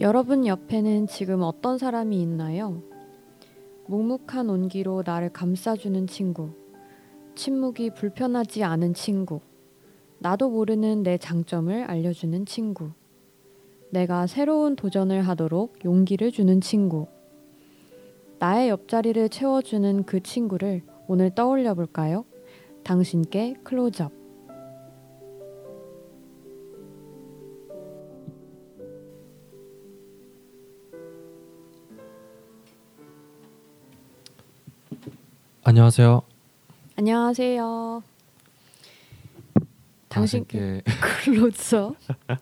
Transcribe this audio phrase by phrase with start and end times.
[0.00, 2.80] 여러분 옆에는 지금 어떤 사람이 있나요?
[3.86, 6.50] 묵묵한 온기로 나를 감싸주는 친구.
[7.34, 9.40] 침묵이 불편하지 않은 친구.
[10.20, 12.92] 나도 모르는 내 장점을 알려주는 친구.
[13.90, 17.08] 내가 새로운 도전을 하도록 용기를 주는 친구.
[18.38, 22.24] 나의 옆자리를 채워주는 그 친구를 오늘 떠올려 볼까요?
[22.84, 24.17] 당신께 클로즈업.
[35.82, 36.22] 안녕하세요.
[36.96, 38.02] 안녕하세요.
[40.08, 40.82] 당신께
[41.24, 41.94] 클로즈업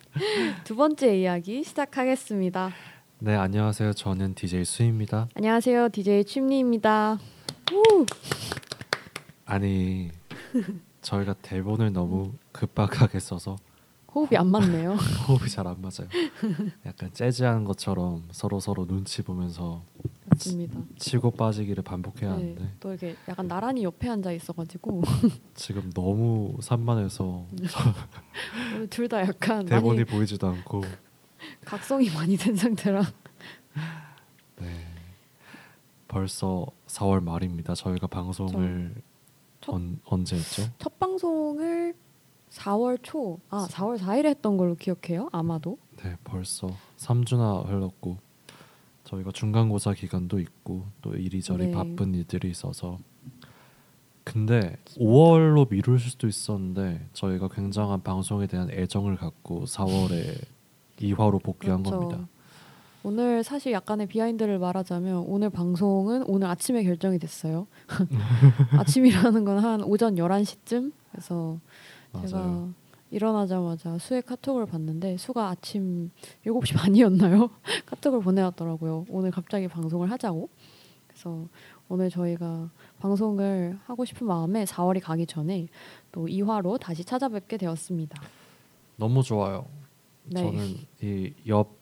[0.64, 2.70] 두 번째 이야기 시작하겠습니다.
[3.18, 3.92] 네 안녕하세요.
[3.92, 5.28] 저는 DJ 수입니다.
[5.34, 5.90] 안녕하세요.
[5.90, 7.18] DJ 침리입니다.
[9.44, 10.10] 아니
[11.02, 13.56] 저희가 대본을 너무 급박하게 써서
[14.14, 14.94] 호흡이 안 맞네요.
[15.28, 16.08] 호흡이 잘 안 맞아요.
[16.86, 19.84] 약간 재즈하는 것처럼 서로 서로 눈치 보면서
[20.36, 20.80] 맞습니다.
[20.98, 25.02] 치고 빠지기를 반복해야 네, 하는데 또 이렇게 약간 나란히 옆에 앉아 있어가지고
[25.54, 30.82] 지금 너무 산만해서 오늘 둘다 약간 대본이 보이지도 않고
[31.64, 33.02] 각성이 많이 된 상태라
[34.60, 34.66] 네
[36.08, 37.74] 벌써 4월 말입니다.
[37.74, 38.94] 저희가 방송을
[39.60, 40.62] 첫- 언, 언제 했죠?
[40.78, 41.94] 첫 방송을
[42.50, 45.28] 4월 초, 아 4월 4일에 했던 걸로 기억해요.
[45.32, 48.18] 아마도 네, 벌써 3주나 흘렀고
[49.06, 51.72] 저희가 중간고사 기간도 있고 또 이리저리 네.
[51.72, 52.98] 바쁜 일들이 있어서
[54.24, 60.44] 근데 5월로 미룰 수도 있었는데 저희가 굉장한 방송에 대한 애정을 갖고 4월에
[60.98, 62.00] 2화로 복귀한 그렇죠.
[62.00, 62.28] 겁니다.
[63.04, 67.68] 오늘 사실 약간의 비하인드를 말하자면 오늘 방송은 오늘 아침에 결정이 됐어요.
[68.78, 71.60] 아침이라는 건 한 오전 11시쯤 그래서
[72.26, 72.74] 제가 맞아요.
[73.10, 76.10] 일어나자마자 수의 카톡을 봤는데 수가 아침
[76.44, 77.50] 7시 반이었나요?
[77.86, 79.06] 카톡을 보내왔더라고요.
[79.08, 80.48] 오늘 갑자기 방송을 하자고.
[81.06, 81.46] 그래서
[81.88, 85.68] 오늘 저희가 방송을 하고 싶은 마음에 4월이 가기 전에
[86.12, 88.20] 또 2화로 다시 찾아뵙게 되었습니다.
[88.96, 89.66] 너무 좋아요.
[90.24, 90.42] 네.
[90.42, 90.76] 저는
[91.44, 91.76] 이옆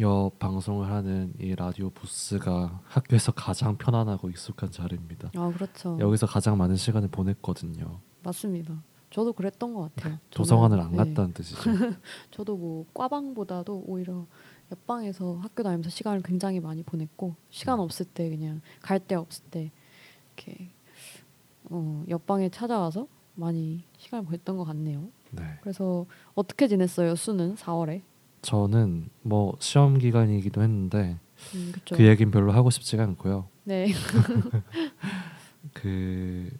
[0.00, 5.32] 옆 방송을 하는 이 라디오 부스가 학교에서 가장 편안하고 익숙한 자리입니다.
[5.34, 5.98] 아 그렇죠.
[5.98, 7.98] 여기서 가장 많은 시간을 보냈거든요.
[8.22, 8.80] 맞습니다.
[9.10, 10.14] 저도 그랬던 것 같아요.
[10.14, 10.96] 저는, 도서관을 안 네.
[10.98, 11.60] 갔다는 뜻이죠.
[12.30, 14.26] 저도 뭐 과방보다도 오히려
[14.70, 19.70] 옆방에서 학교 다니면서 시간을 굉장히 많이 보냈고 시간 없을 때 그냥 갈 데 없을 때
[20.36, 20.68] 이렇게
[21.70, 25.08] 어, 옆방에 찾아와서 많이 시간을 보냈던 것 같네요.
[25.30, 25.42] 네.
[25.62, 26.04] 그래서
[26.34, 27.14] 어떻게 지냈어요?
[27.14, 28.02] 수는 4월에.
[28.42, 31.18] 저는 뭐 시험 기간이기도 했는데
[31.54, 31.72] 음.
[31.94, 33.48] 그 얘기는 별로 하고 싶지가 않고요.
[33.64, 33.88] 네.
[35.74, 36.50] 그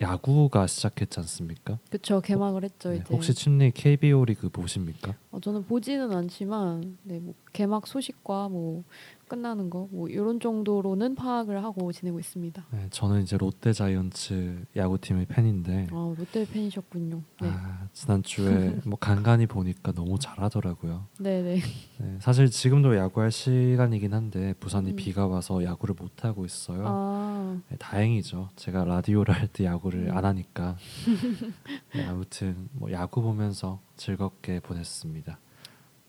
[0.00, 1.78] 야구가 시작했지 않습니까?
[1.90, 2.20] 그렇죠.
[2.20, 3.04] 개막을 했죠 네, 이제.
[3.10, 5.14] 혹시 침리 KBO 리그 보십니까?
[5.30, 8.84] 어, 저는 보지는 않지만 네, 뭐 개막 소식과 뭐
[9.30, 12.66] 끝나는 거 뭐 이런 정도로는 파악을 하고 지내고 있습니다.
[12.72, 17.22] 네, 저는 이제 롯데 자이언츠 야구팀의 팬인데 아, 롯데 팬이셨군요.
[17.40, 17.48] 네.
[17.48, 21.06] 아, 지난주에 뭐 간간히 보니까 너무 잘하더라고요.
[21.20, 21.60] 네, 네.
[21.98, 24.96] 네, 사실 지금도 야구할 시간이긴 한데 부산이 음.
[24.96, 26.84] 비가 와서 야구를 못 하고 있어요.
[26.86, 28.48] 아, 네, 다행이죠.
[28.56, 30.16] 제가 라디오를 할 때 야구를 음.
[30.16, 30.76] 안 하니까.
[31.94, 35.38] 네, 아무튼 뭐 야구 보면서 즐겁게 보냈습니다.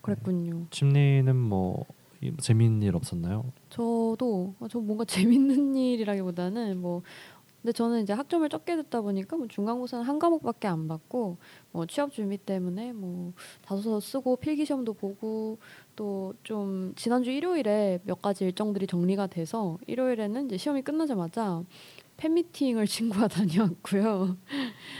[0.01, 0.65] 그랬군요.
[0.71, 2.00] 침리는 뭐 이-
[2.39, 3.51] 재미있는 일 없었나요?
[3.69, 7.01] 저도 어, 저 뭔가 재밌는 일이라기보다는 뭐
[7.61, 11.37] 근데 저는 이제 학점을 적게 듣다 보니까 뭐 중간고사는 한 과목밖에 안 받고
[11.71, 13.33] 뭐 취업 준비 때문에 뭐
[13.65, 15.59] 자소서 쓰고 필기 시험도 보고
[15.95, 21.63] 또 좀 지난주 일요일에 몇 가지 일정들이 정리가 돼서 일요일에는 이제 시험이 끝나자마자
[22.17, 24.37] 팬미팅을 친구와 다녀왔고요.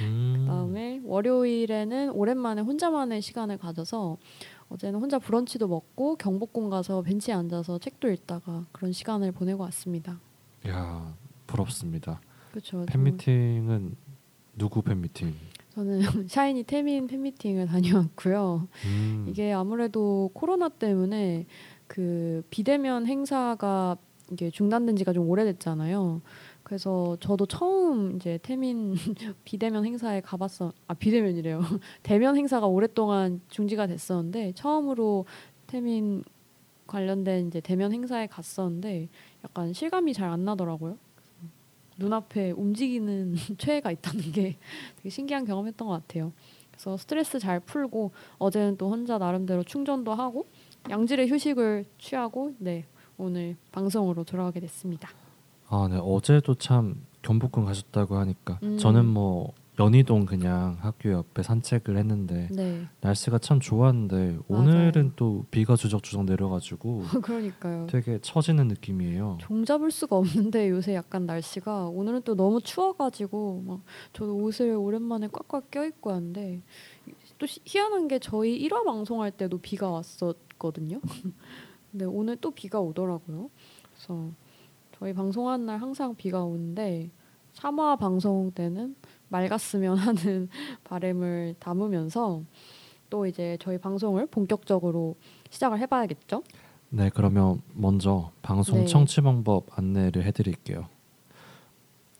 [0.02, 4.18] 음, 그다음에 월요일에는 오랜만에 혼자만의 시간을 가져서
[4.72, 10.20] 어제는 혼자 브런치도 먹고 경복궁 가서 벤치에 앉아서 책도 읽다가 그런 시간을 보내고 왔습니다.
[10.68, 11.14] 야
[11.46, 12.22] 부럽습니다.
[12.52, 12.86] 그렇죠.
[12.86, 13.96] 팬미팅은
[14.58, 15.34] 누구 팬미팅?
[15.74, 18.68] 저는 샤이니 태민 팬미팅을 다녀왔고요.
[18.85, 21.47] 음, 이게 아무래도 코로나 때문에
[21.88, 23.97] 그 비대면 행사가
[24.32, 26.22] 이게 중단된 지가 좀 오래됐잖아요.
[26.72, 28.96] 그래서 저도 처음 이제 태민
[29.44, 30.72] 비대면 행사에 가봤어.
[30.88, 31.59] 아 비대면이래요.
[32.02, 35.26] 대면 행사가 오랫동안 중지가 됐었는데 처음으로
[35.68, 36.23] 태민
[36.88, 39.09] 관련된 이제 대면 행사에 갔었는데
[39.44, 40.97] 약간 실감이 잘 안 나더라고요.
[41.97, 44.56] 눈앞에 움직이는 최애가 있다는 게
[44.96, 46.32] 되게 신기한 경험했던 것 같아요.
[46.72, 50.46] 그래서 스트레스 잘 풀고 어제는 또 혼자 나름대로 충전도 하고
[50.90, 52.85] 양질의 휴식을 취하고 네
[53.17, 55.09] 오늘 방송으로 돌아가게 됐습니다.
[55.72, 58.78] 아, 네 어제도 참 경복궁 가셨다고 하니까 음.
[58.78, 62.85] 저는 뭐 연희동 그냥 학교 옆에 산책을 했는데 네.
[63.00, 64.44] 날씨가 참 좋았는데 맞아요.
[64.50, 67.88] 오늘은 또 비가 주적주적 내려가지고 그러니까요.
[67.88, 69.38] 되게 처지는 느낌이에요.
[69.40, 73.79] 종 잡을 수가 없는데 요새 약간 날씨가 오늘은 또 너무 추워가지고 막
[74.12, 76.62] 저도 옷을 오랜만에 꽉꽉 껴입고 왔는데
[77.38, 81.00] 또 시- 희한한 게 저희 1화 방송할 때도 비가 왔었거든요.
[81.91, 83.50] 근데 오늘 또 비가 오더라고요.
[83.96, 84.29] 그래서
[85.02, 87.09] 저희 방송하는 날 항상 비가 오는데
[87.56, 88.96] 3화 방송 때는
[89.30, 90.48] 맑았으면 하는
[90.84, 92.44] 바람을 담으면서
[93.09, 95.16] 또 이제 저희 방송을 본격적으로
[95.50, 96.44] 시작을 해봐야겠죠.
[96.90, 98.86] 네, 그러면 먼저 방송 네.
[98.86, 100.88] 청취 방법 안내를 해드릴게요.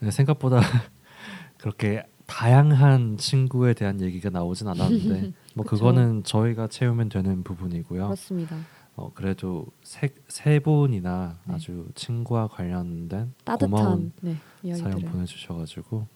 [0.00, 0.60] 네, 생각보다
[1.58, 5.64] 그렇게 다양한 친구에 대한 얘기가 나오진 않았는데 뭐.
[5.64, 8.04] 그거는 저희가 채우면 되는 부분이고요.
[8.04, 8.56] 그렇습니다.
[8.94, 11.54] 어, 그래도 세, 세 분이나 네.
[11.54, 14.36] 아주 친구와 관련된 따뜻한 고마운 네,
[14.74, 16.06] 사연 보내주셔가지고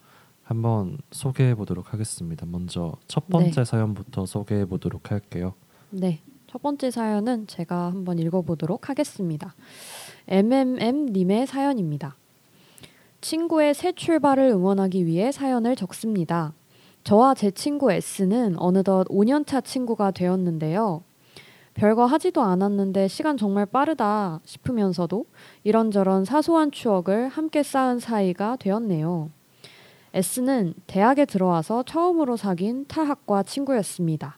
[0.43, 2.45] 한번 소개해 보도록 하겠습니다.
[2.47, 3.65] 먼저 첫 번째 네.
[3.65, 5.55] 사연부터 소개해 보도록 할게요.
[5.91, 6.23] 네.
[6.47, 9.55] 첫 번째 사연은 제가 한번 읽어보도록 하겠습니다.
[10.29, 12.17] MMM님의 사연입니다.
[13.23, 16.53] 친구의 새 출발을 응원하기 위해 사연을 적습니다.
[17.05, 21.03] 저와 제 친구 S는 어느덧 5년차 친구가 되었는데요.
[21.75, 25.25] 별거 하지도 않았는데 시간 정말 빠르다 싶으면서도
[25.65, 29.31] 이런저런 사소한 추억을 함께 쌓은 사이가 되었네요.
[30.13, 34.37] S는 대학에 들어와서 처음으로 사귄 타학과 친구였습니다.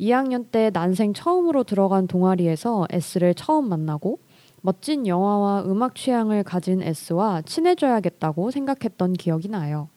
[0.00, 4.20] 2학년 때 난생 처음으로 들어간 동아리에서 S를 처음 만나고
[4.60, 9.88] 멋진 영화와 음악 취향을 가진 S와 친해져야겠다고 생각했던 기억이 나요.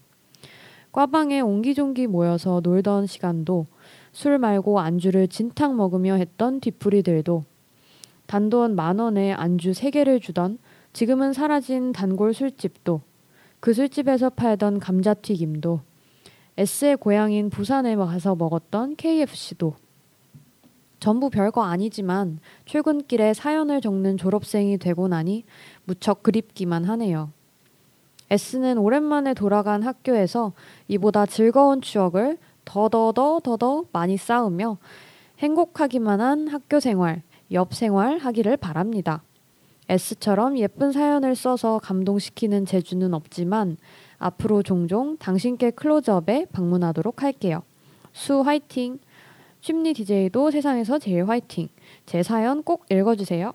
[0.92, 3.68] 과방에 옹기종기 모여서 놀던 시간도
[4.12, 7.44] 술 말고 안주를 진탕 먹으며 했던 뒤풀이들도
[8.28, 10.58] 단돈 만 원에 안주 세 개를 주던
[10.94, 13.02] 지금은 사라진 단골 술집도
[13.60, 15.80] 그 술집에서 팔던 감자튀김도
[16.58, 19.76] S의 고향인 부산에 가서 먹었던 KFC도
[21.02, 25.44] 전부 별거 아니지만 출근길에 사연을 적는 졸업생이 되고 나니
[25.84, 27.32] 무척 그립기만 하네요.
[28.30, 30.54] S는 오랜만에 돌아간 학교에서
[30.88, 34.78] 이보다 즐거운 추억을 더더더 더더 많이 쌓으며
[35.40, 39.24] 행복하기만 한 학교 생활, 옆 생활 하기를 바랍니다.
[39.90, 43.78] S처럼 예쁜 사연을 써서 감동시키는 재주는 없지만
[44.20, 47.64] 앞으로 종종 당신께 클로즈업에 방문하도록 할게요.
[48.14, 49.00] 수 화이팅!
[49.62, 51.70] 심리 DJ도 세상에서 제일 화이팅!
[52.08, 53.54] 제 사연 꼭 읽어주세요.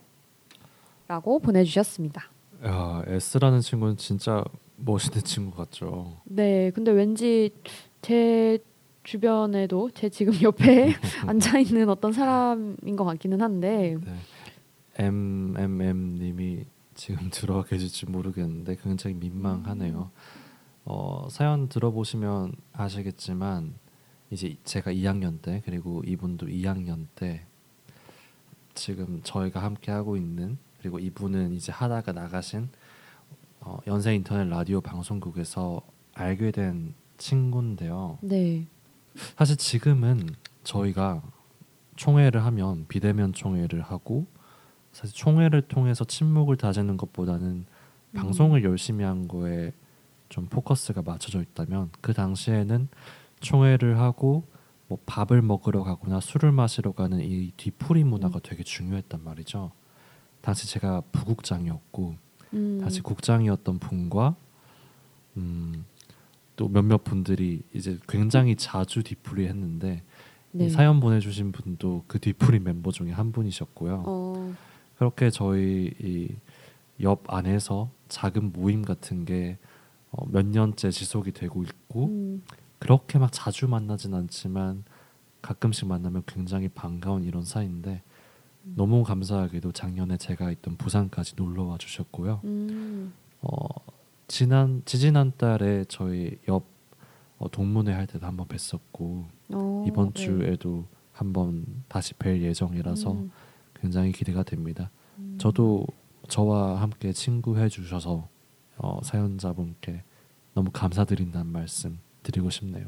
[1.09, 2.31] 라고 보내주셨습니다.
[2.65, 4.45] 야 S라는 친구는 진짜
[4.77, 6.17] 멋있는 친구 같죠.
[6.25, 7.51] 네, 근데 왠지
[8.03, 8.59] 제
[9.03, 10.95] 주변에도 제 지금 옆에
[11.27, 15.05] 앉아 있는 어떤 사람인 것 같기는 한데, 네.
[15.05, 20.11] MMM님이 지금 들어와 계실지 모르겠는데 굉장히 민망하네요.
[20.85, 23.75] 어, 사연 들어보시면 아시겠지만
[24.31, 27.47] 이제 제가 2학년 때 그리고 이분도 2학년 때
[28.75, 32.69] 지금 저희가 함께 하고 있는 그리고 이분은 이제 하다가 나가신
[33.61, 35.81] 어, 연세 인터넷 라디오 방송국에서
[36.15, 38.19] 알게 된 친구인데요.
[38.21, 38.67] 네,
[39.37, 40.29] 사실 지금은
[40.65, 41.23] 저희가
[41.97, 44.27] 총회를 하면 비대면 총회를 하고
[44.93, 47.67] 사실 총회를 통해서 친목을 다지는 것보다는
[48.15, 49.73] 방송을 열심히 한 거에
[50.29, 52.89] 좀 포커스가 맞춰져 있다면 그 당시에는
[53.51, 54.45] 총회를 하고
[54.89, 59.73] 뭐 밥을 먹으러 가거나 술을 마시러 가는 이 뒤풀이 문화가 되게 중요했단 말이죠.
[60.41, 62.17] 당시 제가 부국장이었고
[62.55, 62.79] 음.
[62.81, 64.37] 다시 국장이었던 분과
[65.37, 65.85] 음,
[66.55, 70.03] 또 몇몇 분들이 이제 굉장히 자주 뒤풀이 했는데
[70.53, 70.69] 이 네.
[70.69, 74.05] 사연 보내주신 분도 그 뒤풀이 mem버 중에 한 분이셨고요.
[74.07, 74.55] 어,
[74.97, 76.29] 그렇게 저희 이
[77.01, 79.59] 옆 안에서 작은 모임 같은 게
[80.11, 82.43] 어, 몇 년째 지속이 되고 있고 음,
[82.79, 84.85] 그렇게 막 자주 만나진 않지만
[85.43, 88.03] 가끔씩 만나면 굉장히 반가운 이런 사이인데
[88.63, 92.41] 너무 감사하게도 작년에 제가 있던 부산까지 놀러 와 주셨고요.
[92.45, 93.59] 음, 어,
[94.27, 96.65] 지난 지지난 달에 저희 옆
[97.39, 100.25] 어, 동문회 할 때도 한번 뵀었고 어, 이번 네.
[100.25, 103.31] 주에도 한번 다시 뵐 예정이라서 음,
[103.75, 104.91] 굉장히 기대가 됩니다.
[105.19, 105.37] 음.
[105.39, 105.87] 저도
[106.29, 108.29] 저와 함께 친구 해 주셔서
[108.79, 110.03] 어, 사연자분께
[110.55, 112.87] 너무 감사드린다는 말씀 드리고 싶네요.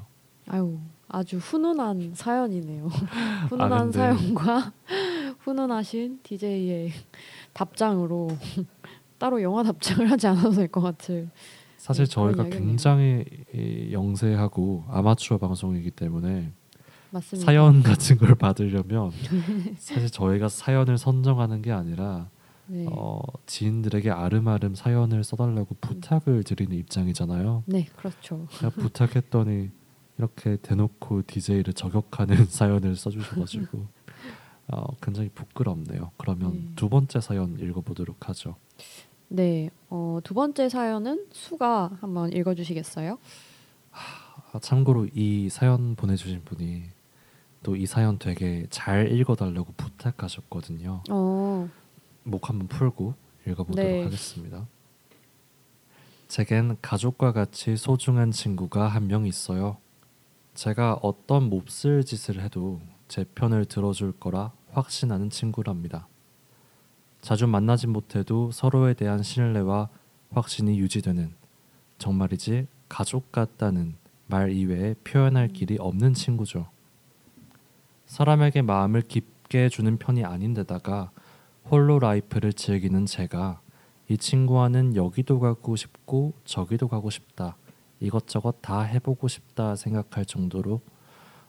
[0.48, 0.78] 아유
[1.08, 2.88] 아주 훈훈한 사연이네요.
[3.48, 4.72] 훈훈한 아, 근데- 사연과
[5.40, 6.92] 훈훈하신 DJ의
[7.52, 8.28] 답장으로
[9.18, 11.28] 따로 영화 답장을 하지 않아도 될 것 같을.
[11.76, 12.66] 사실 네, 저희가 이야기네요.
[12.68, 16.52] 굉장히 이, 영세하고 아마추어 방송이기 때문에
[17.10, 17.46] 맞습니다.
[17.46, 19.12] 사연 같은 걸 받으려면
[19.78, 22.28] 사실 저희가 사연을 선정하는 게 아니라
[22.68, 22.86] 네.
[22.90, 27.64] 어, 지인들에게 아름아름 사연을 써달라고 부탁을 드리는 입장이잖아요.
[27.66, 28.46] 네, 그렇죠.
[28.52, 29.70] 제가 부탁했더니
[30.18, 33.86] 이렇게 대놓고 DJ를 저격하는 사연을 써주셔가지고
[34.68, 36.10] 어, 굉장히 부끄럽네요.
[36.18, 36.72] 그러면 네.
[36.76, 38.56] 두 번째 사연 읽어보도록 하죠.
[39.28, 43.18] 네, 어, 두 번째 사연은 수가 한번 읽어주시겠어요?
[43.92, 46.84] 아, 참고로 이 사연 보내주신 분이
[47.62, 51.02] 또 이 사연 되게 잘 읽어달라고 부탁하셨거든요.
[51.10, 51.68] 어,
[52.28, 53.14] 목 한번 풀고
[53.46, 54.02] 읽어보도록 네.
[54.04, 54.66] 하겠습니다.
[56.28, 59.78] 제겐 가족과 같이 소중한 친구가 한 명 있어요.
[60.54, 66.06] 제가 어떤 몹쓸 짓을 해도 제 편을 들어줄 거라 확신하는 친구랍니다.
[67.22, 69.88] 자주 만나진 못해도 서로에 대한 신뢰와
[70.30, 71.32] 확신이 유지되는
[71.96, 73.94] 정말이지 가족 같다는
[74.26, 76.68] 말 이외에 표현할 길이 없는 친구죠.
[78.06, 81.10] 사람에게 마음을 깊게 주는 편이 아닌데다가
[81.70, 83.60] 홀로 라이프를 즐기는 제가
[84.08, 87.56] 이 친구와는 여기도 가고 싶고 저기도 가고 싶다
[88.00, 90.80] 이것저것 다 해보고 싶다 생각할 정도로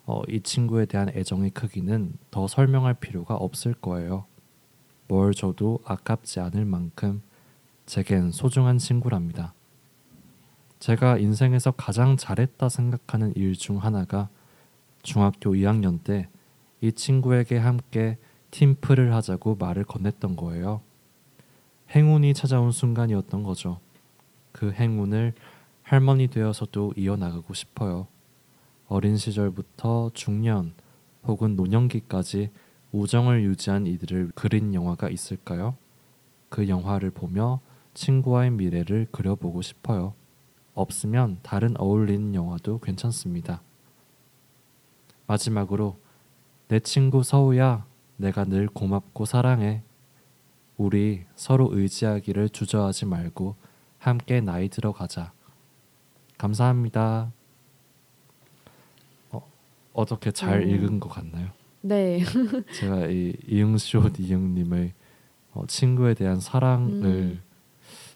[0.05, 4.25] 어, 이 친구에 대한 애정의 크기는 더 설명할 필요가 없을 거예요.
[5.07, 7.21] 뭘 줘도 아깝지 않을 만큼
[7.85, 9.53] 제겐 소중한 친구랍니다.
[10.79, 14.29] 제가 인생에서 가장 잘했다 생각하는 일 중 하나가
[15.03, 16.27] 중학교 2학년 때
[16.81, 18.17] 이 친구에게 함께
[18.51, 20.81] 팀플을 하자고 말을 건넸던 거예요.
[21.91, 23.79] 행운이 찾아온 순간이었던 거죠.
[24.51, 25.33] 그 행운을
[25.83, 28.07] 할머니 되어서도 이어나가고 싶어요.
[28.87, 30.73] 어린 시절부터 중년
[31.23, 32.51] 혹은 노년기까지
[32.91, 35.75] 우정을 유지한 이들을 그린 영화가 있을까요?
[36.49, 37.59] 그 영화를 보며
[37.93, 40.13] 친구와의 미래를 그려보고 싶어요.
[40.73, 43.61] 없으면 다른 어울리는 영화도 괜찮습니다.
[45.27, 45.97] 마지막으로
[46.67, 47.85] 내 친구 서우야,
[48.19, 49.81] 내가 늘 고맙고 사랑해.
[50.77, 53.55] 우리 서로 의지하기를 주저하지 말고
[53.97, 55.31] 함께 나이 들어가자.
[56.37, 57.31] 감사합니다.
[59.31, 59.41] 어,
[59.93, 60.69] 어떻게 잘 음.
[60.69, 61.49] 읽은 것 같나요?
[61.81, 62.19] 네,
[62.75, 64.93] 제가 이 이응시옷 이응님의
[65.53, 67.41] 어, 친구에 대한 사랑을 음.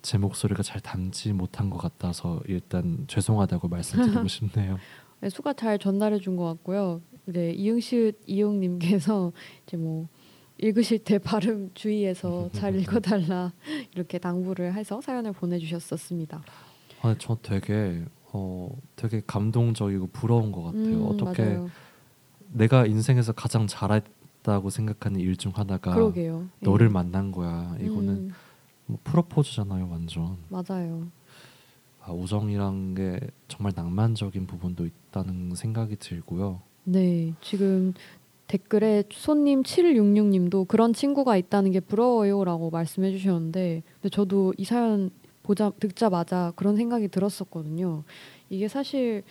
[0.01, 4.77] 제 목소리가 잘 담지 못한 것 같아서 일단 죄송하다고 말씀드리고 싶네요.
[5.21, 7.01] 네, 수가 잘 전달해 준 것 같고요.
[7.25, 9.31] 네, 이응시읒 이용님께서
[9.65, 10.07] 이제 뭐
[10.57, 13.53] 읽으실 때 발음 주의해서 잘 읽어달라
[13.95, 16.43] 이렇게 당부를 해서 사연을 보내주셨었습니다.
[17.01, 20.83] 아, 저 되게 어 되게 감동적이고 부러운 것 같아요.
[20.83, 21.69] 음, 어떻게 맞아요.
[22.51, 26.47] 내가 인생에서 가장 잘했다고 생각하는 일 중 하나가 그러게요.
[26.61, 26.65] 예.
[26.65, 27.75] 너를 만난 거야.
[27.79, 28.31] 이거는 음,
[28.85, 30.37] 뭐 프로포즈잖아요, 완전.
[30.49, 31.07] 맞아요.
[32.01, 36.61] 아, 우정이란 게 정말 낭만적인 부분도 있다는 생각이 들고요.
[36.85, 37.93] 네, 지금
[38.47, 45.09] 댓글에 손님 766님도 그런 친구가 있다는 게 부러워요라고 말씀해 주셨는데, 근데 저도 이 사연
[45.43, 48.03] 보자 듣자마자 그런 생각이 들었었거든요.
[48.49, 49.23] 이게 사실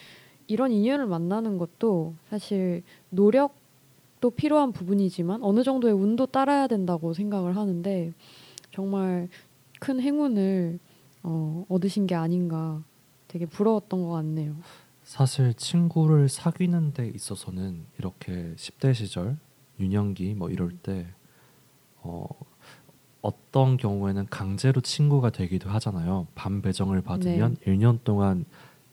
[0.47, 8.13] 이런 인연을 만나는 것도 사실 노력도 필요한 부분이지만 어느 정도의 운도 따라야 된다고 생각을 하는데
[8.71, 9.29] 정말
[9.79, 10.79] 큰 행운을
[11.23, 12.83] 어, 얻으신 게 아닌가
[13.29, 14.55] 되게 부러웠던 것 같네요.
[15.03, 19.37] 사실 친구를 사귀는 데 있어서는 이렇게 10대 시절
[19.81, 21.07] 유년기 뭐 이럴 때
[21.97, 22.27] 어,
[23.21, 26.27] 어떤 경우에는 강제로 친구가 되기도 하잖아요.
[26.35, 28.45] 반 배정을 받으면 1년 동안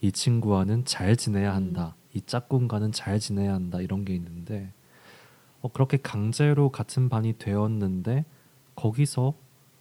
[0.02, 1.96] 이 친구와는 잘 지내야 한다.
[2.14, 3.82] 이 짝꿍과는 잘 지내야 한다.
[3.82, 4.72] 이런 게 있는데
[5.62, 8.26] 어, 그렇게 강제로 같은 반이 되었는데
[8.76, 9.34] 거기서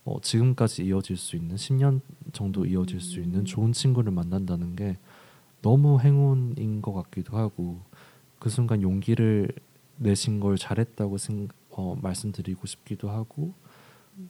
[0.05, 2.01] 어, 지금까지 이어질 수 있는 10년
[2.33, 3.45] 정도 이어질 수 있는 음.
[3.45, 4.97] 좋은 친구를 만난다는 게
[5.63, 7.81] 너무 행운인 것 같기도 하고
[8.39, 9.51] 그 순간 용기를
[9.97, 13.53] 내신 걸 잘했다고 생, 어, 말씀드리고 싶기도 하고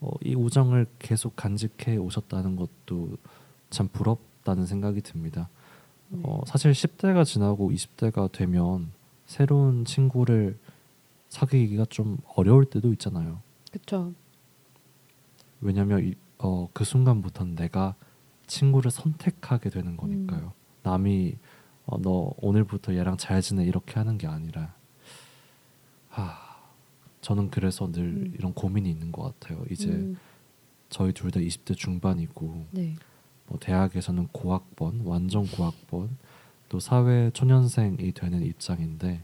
[0.00, 3.16] 어, 이 우정을 계속 간직해 오셨다는 것도
[3.70, 5.48] 참 부럽다는 생각이 듭니다.
[6.08, 6.20] 네.
[6.22, 8.90] 어, 사실 10대가 지나고 20대가 되면
[9.26, 10.58] 새로운 친구를
[11.28, 13.40] 사귀기가 좀 어려울 때도 있잖아요.
[13.70, 14.12] 그쵸.
[15.60, 17.94] 왜냐하면 이, 어, 그 순간부터는 내가
[18.46, 20.52] 친구를 선택하게 되는 거니까요.
[20.88, 21.36] 남이
[21.86, 24.74] 어, 너 오늘부터 얘랑 잘 지내 이렇게 하는 게 아니라
[26.08, 26.34] 하,
[27.20, 28.34] 저는 그래서 늘 음.
[28.38, 29.64] 이런 고민이 있는 것 같아요.
[29.70, 30.16] 이제 음,
[30.88, 32.94] 저희 둘 다 20대 중반이고 네.
[33.46, 36.16] 뭐 대학에서는 고학번, 완전 고학번,
[36.68, 39.22] 또 사회 초년생이 되는 입장인데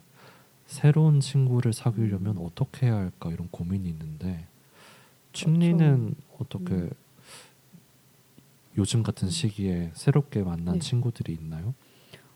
[0.67, 4.47] 새로운 친구를 사귀려면 어떻게 해야 할까 이런 고민이 있는데
[5.33, 6.91] 춘리는 어떻게 음.
[8.77, 10.81] 요즘 같은 시기에 새롭게 만난 네.
[10.81, 11.75] 친구들이 있나요?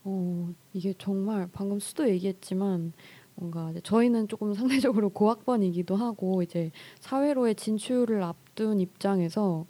[0.05, 2.93] 어, 이게 정말 방금 수도 얘기했지만
[3.35, 9.67] 뭔가 저희는 조금 상대적으로 고학번이기도 하고 이제 사회로의 진출을 앞둔 입장에서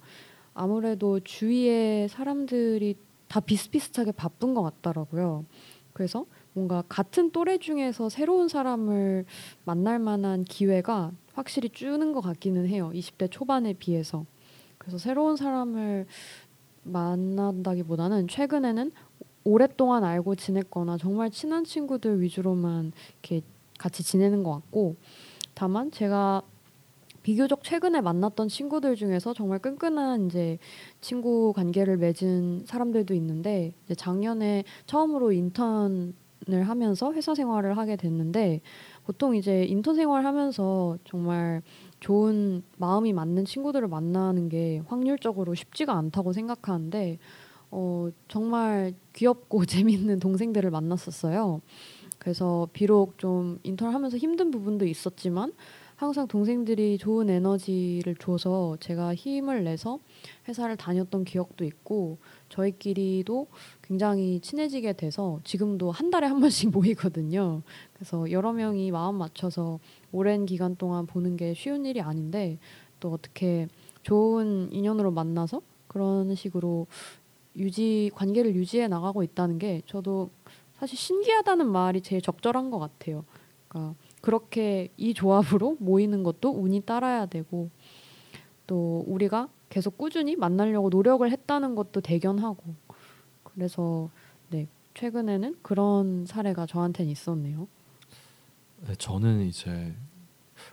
[0.53, 2.95] 아무래도 주위에 사람들이
[3.27, 5.45] 다 비슷비슷하게 바쁜 것 같더라고요.
[5.93, 9.25] 그래서 뭔가 같은 또래 중에서 새로운 사람을
[9.65, 12.91] 만날 만한 기회가 확실히 주는 것 같기는 해요.
[12.93, 14.25] 20대 초반에 비해서.
[14.77, 16.07] 그래서 새로운 사람을
[16.83, 18.91] 만난다기보다는 최근에는
[19.43, 23.41] 오랫동안 알고 지냈거나 정말 친한 친구들 위주로만 이렇게
[23.77, 24.95] 같이 지내는 것 같고
[25.55, 26.41] 다만 제가
[27.23, 30.57] 비교적 최근에 만났던 친구들 중에서 정말 끈끈한 이제
[31.01, 36.13] 친구 관계를 맺은 사람들도 있는데 이제 작년에 처음으로 인턴을
[36.63, 38.61] 하면서 회사 생활을 하게 됐는데
[39.05, 41.61] 보통 이제 인턴 생활하면서 정말
[41.99, 47.19] 좋은 마음이 맞는 친구들을 만나는 게 확률적으로 쉽지가 않다고 생각하는데
[47.71, 51.61] 어, 정말 귀엽고 재밌는 동생들을 만났었어요.
[52.17, 55.53] 그래서 비록 좀 인턴을 하면서 힘든 부분도 있었지만
[55.99, 59.99] 항상 동생들이 좋은 에너지를 줘서 제가 힘을 내서
[60.47, 63.47] 회사를 다녔던 기억도 있고 저희끼리도
[63.81, 67.63] 굉장히 친해지게 돼서 지금도 한 달에 한 번씩 모이거든요.
[67.93, 69.79] 그래서 여러 명이 마음 맞춰서
[70.11, 72.57] 오랜 기간 동안 보는 게 쉬운 일이 아닌데
[72.99, 73.67] 또 어떻게
[74.03, 76.87] 좋은 인연으로 만나서 그런 식으로
[77.55, 80.29] 유지 관계를 유지해 나가고 있다는 게 저도
[80.73, 83.25] 사실 신기하다는 말이 제일 적절한 것 같아요.
[83.67, 87.69] 그러니까 그렇게 이 조합으로 모이는 것도 운이 따라야 되고
[88.67, 92.63] 또 우리가 계속 꾸준히 만나려고 노력을 했다는 것도 대견하고
[93.43, 94.09] 그래서
[94.49, 97.67] 네 최근에는 그런 사례가 저한테는 있었네요.
[98.87, 99.93] 네, 저는 이제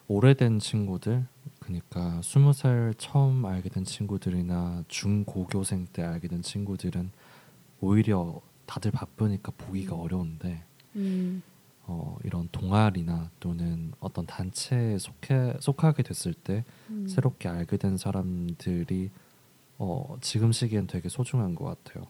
[0.08, 1.26] 오래된 친구들
[1.58, 7.10] 그러니까 스무 살 처음 알게 된 친구들이나 중고교생 때 알게 된 친구들은
[7.80, 10.00] 오히려 다들 바쁘니까 보기가 음.
[10.00, 10.64] 어려운데
[10.94, 11.42] 음,
[11.82, 19.10] 어, 이런 동아리나 또는 어떤 단체에 속해 속하게 됐을 때 음, 새롭게 알게 된 사람들이
[19.78, 22.06] 어, 지금 시기엔 되게 소중한 것 같아요.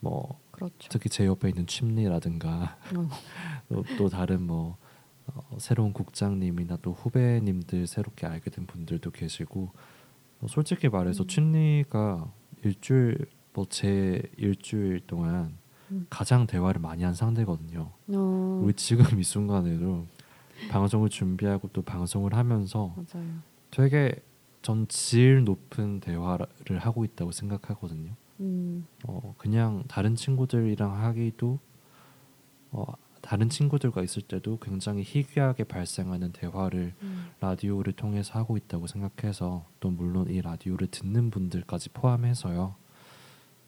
[0.00, 0.88] 뭐 그렇죠.
[0.90, 3.08] 특히 제 옆에 있는 침리라든가 어,
[3.68, 4.76] 또, 또 다른 뭐
[5.34, 9.70] 어, 새로운 국장님이나 또 후배님들 새롭게 알게 된 분들도 계시고
[10.40, 11.26] 어, 솔직히 말해서 음.
[11.26, 12.32] 춘리가
[12.64, 15.56] 일주일 뭐 제 일주일 동안
[15.90, 16.06] 음.
[16.10, 17.90] 가장 대화를 많이 한 상대거든요.
[18.08, 20.06] 어, 우리 지금 이 순간에도
[20.70, 23.26] 방송을 준비하고 또 방송을 하면서 맞아요.
[23.70, 24.14] 되게
[24.62, 28.10] 전 질 높은 대화를 하고 있다고 생각하거든요.
[28.40, 31.58] 음, 어, 그냥 다른 친구들이랑 하기도
[32.70, 32.84] 어,
[33.20, 39.90] 다른 친구들과 있을 때도 굉장히 희귀하게 발생하는 대화를 음, 라디오를 통해서 하고 있다고 생각해서 또
[39.90, 42.74] 물론 이 라디오를 듣는 분들까지 포함해서요.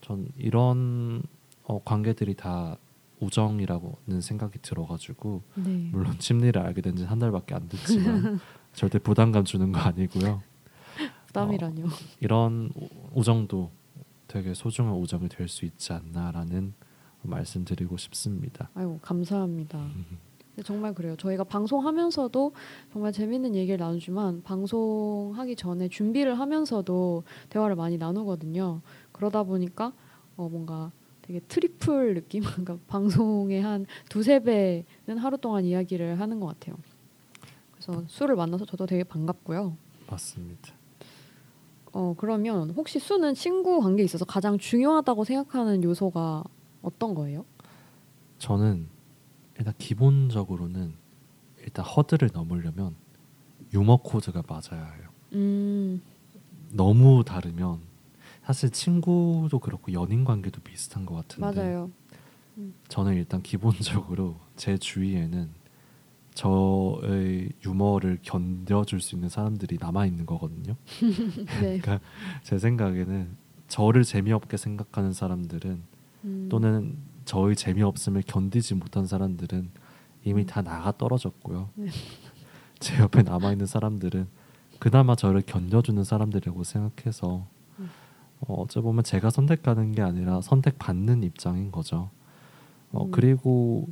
[0.00, 1.22] 전 이런
[1.64, 2.76] 어, 관계들이 다
[3.20, 5.88] 우정이라고는 생각이 들어가지고 네.
[5.92, 8.40] 물론 침리를 알게 된 지 한 달밖에 안 됐지만
[8.72, 10.42] 절대 부담감 주는 거 아니고요.
[11.26, 11.86] 부담이라뇨.
[12.20, 13.70] 이런 우- 우정도
[14.26, 16.72] 되게 소중한 우정이 될 수 있지 않나라는
[17.22, 18.70] 말씀드리고 싶습니다.
[18.74, 19.78] 아이고 감사합니다.
[20.54, 21.16] 근데 정말 그래요.
[21.16, 22.52] 저희가 방송하면서도
[22.92, 28.80] 정말 재밌는 얘기를 나누지만 방송하기 전에 준비를 하면서도 대화를 많이 나누거든요.
[29.12, 29.92] 그러다 보니까
[30.36, 30.90] 어 뭔가
[31.22, 36.76] 되게 트리플 느낌, 그러니까 방송의 한 두세 배는 하루 동안 이야기를 하는 것 같아요.
[37.72, 39.76] 그래서 수를 만나서 저도 되게 반갑고요.
[40.10, 40.72] 맞습니다.
[41.92, 46.44] 어 그러면 혹시 수는 친구 관계에 있어서 가장 중요하다고 생각하는 요소가
[46.82, 47.44] 어떤 거예요?
[48.38, 48.88] 저는
[49.58, 50.94] 일단 기본적으로는
[51.58, 52.94] 일단 허들을 넘으려면
[53.74, 55.08] 유머 코드가 맞아야 해요.
[55.34, 56.00] 음,
[56.72, 57.80] 너무 다르면
[58.44, 61.90] 사실 친구도 그렇고 연인 관계도 비슷한 것 같은데 맞아요.
[62.88, 65.50] 저는 일단 기본적으로 제 주위에는
[66.34, 70.76] 저의 유머를 견뎌줄 수 있는 사람들이 남아 있는 거거든요.
[71.60, 71.78] 네.
[71.78, 72.00] 그러니까
[72.42, 73.36] 제 생각에는
[73.68, 75.82] 저를 재미없게 생각하는 사람들은
[76.24, 79.70] 음, 또는 저의 재미없음을 견디지 못한 사람들은
[80.24, 80.46] 이미 음.
[80.46, 81.70] 다 나가 떨어졌고요.
[81.74, 81.88] 네.
[82.78, 84.26] 제 옆에 남아 있는 사람들은
[84.78, 87.46] 그나마 저를 견뎌주는 사람들이라고 생각해서
[87.78, 87.90] 음.
[88.40, 92.10] 어, 어찌 보면 제가 선택하는 게 아니라 선택받는 입장인 거죠.
[92.92, 93.10] 어, 음.
[93.10, 93.88] 그리고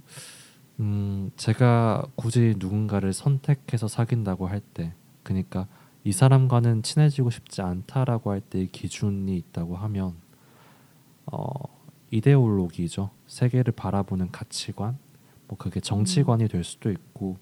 [0.80, 5.66] 음, 제가 굳이 누군가를 선택해서 사귄다고 할 때, 그러니까
[6.04, 10.14] 이 사람과는 친해지고 싶지 않다라고 할때 기준이 있다고 하면
[11.26, 11.50] 어,
[12.10, 13.10] 이데올로기죠.
[13.26, 14.98] 세계를 바라보는 가치관,
[15.46, 17.36] 뭐 그게 정치관이 될 수도 있고,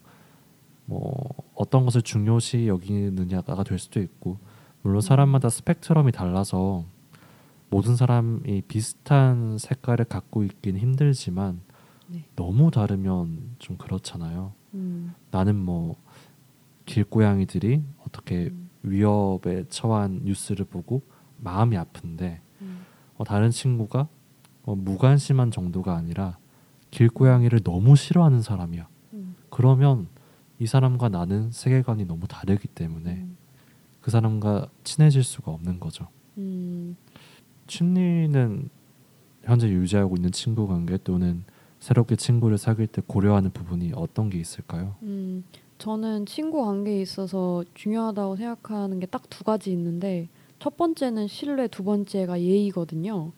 [0.85, 1.13] 뭐
[1.55, 4.39] 어떤 것을 중요시 여기느냐가 될 수도 있고,
[4.83, 6.85] 물론 사람마다 스펙트럼이 달라서
[7.71, 11.61] 모든 사람이 비슷한 색깔을 갖고 있긴 힘들지만
[12.09, 12.25] 네.
[12.37, 14.53] 너무 다르면 좀 그렇잖아요.
[14.75, 15.97] 음, 나는 뭐
[16.85, 21.03] 길고양이들이 어떻게 음, 위협에 처한 뉴스를 보고
[21.39, 24.09] 마음이 아픈데 음, 어, 다른 친구가
[24.67, 26.37] 어, 무관심한 정도가 아니라
[26.91, 28.87] 길고양이를 너무 싫어하는 사람이야.
[29.15, 30.09] 음, 그러면
[30.59, 33.37] 이 사람과 나는 세계관이 너무 다르기 때문에 음,
[34.01, 36.09] 그 사람과 친해질 수가 없는 거죠.
[36.39, 36.97] 음,
[37.67, 38.69] 춘리는
[39.45, 41.45] 현재 유지하고 있는 친구 관계 또는
[41.81, 44.97] 새롭게 친구를 사귈 때 고려하는 부분이 어떤 게 있을까요?
[45.03, 45.45] 음,
[45.79, 51.85] 저는 친구 관계에 있어서 중요하다고 생각하는 게 딱 두 가지 있는데 첫 번째는 신뢰, 두
[51.85, 53.33] 번째가 예의거든요.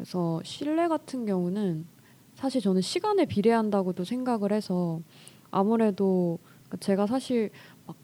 [0.00, 1.84] 그래서 신뢰 같은 경우는
[2.32, 5.02] 사실 저는 시간에 비례한다고도 생각을 해서
[5.50, 6.38] 아무래도
[6.80, 7.50] 제가 사실
[7.86, 7.94] 막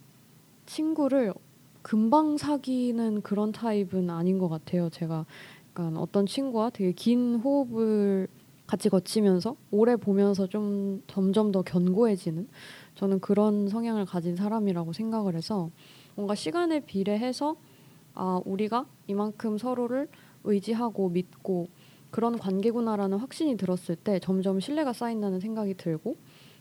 [0.66, 1.32] 친구를
[1.80, 4.90] 금방 사귀는 그런 타입은 아닌 것 같아요.
[4.90, 5.24] 제가
[5.70, 8.28] 약간 어떤 친구와 되게 긴 호흡을
[8.66, 12.46] 같이 거치면서 오래 보면서 좀 점점 더 견고해지는
[12.96, 15.70] 저는 그런 성향을 가진 사람이라고 생각을 해서
[16.14, 17.56] 뭔가 시간에 비례해서
[18.12, 20.08] 아 우리가 이만큼 서로를
[20.44, 21.68] 의지하고 믿고
[22.16, 26.16] 그런 관계구나라는 확신이 들었을 때 점점 신뢰가 쌓인다는 생각이 들고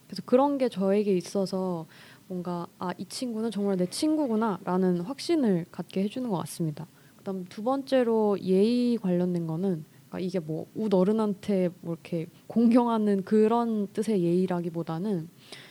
[0.05, 1.85] 그래서 그런 게 저에게 있어서
[2.27, 6.87] 뭔가 아 이 친구는 정말 내 친구구나라는 확신을 갖게 해주는 것 같습니다.
[7.15, 13.87] 그다음 두 번째로 예의 관련된 거는 그러니까 이게 뭐 웃 어른한테 뭐 이렇게 공경하는 그런
[13.93, 15.29] 뜻의 예의라기보다는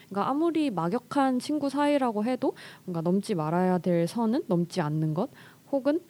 [0.08, 2.54] 그러니까 아무리 막역한 친구 사이라고 해도
[2.86, 5.28] 뭔가 넘지 말아야 될 선은 넘지 않는 것
[5.70, 6.00] 혹은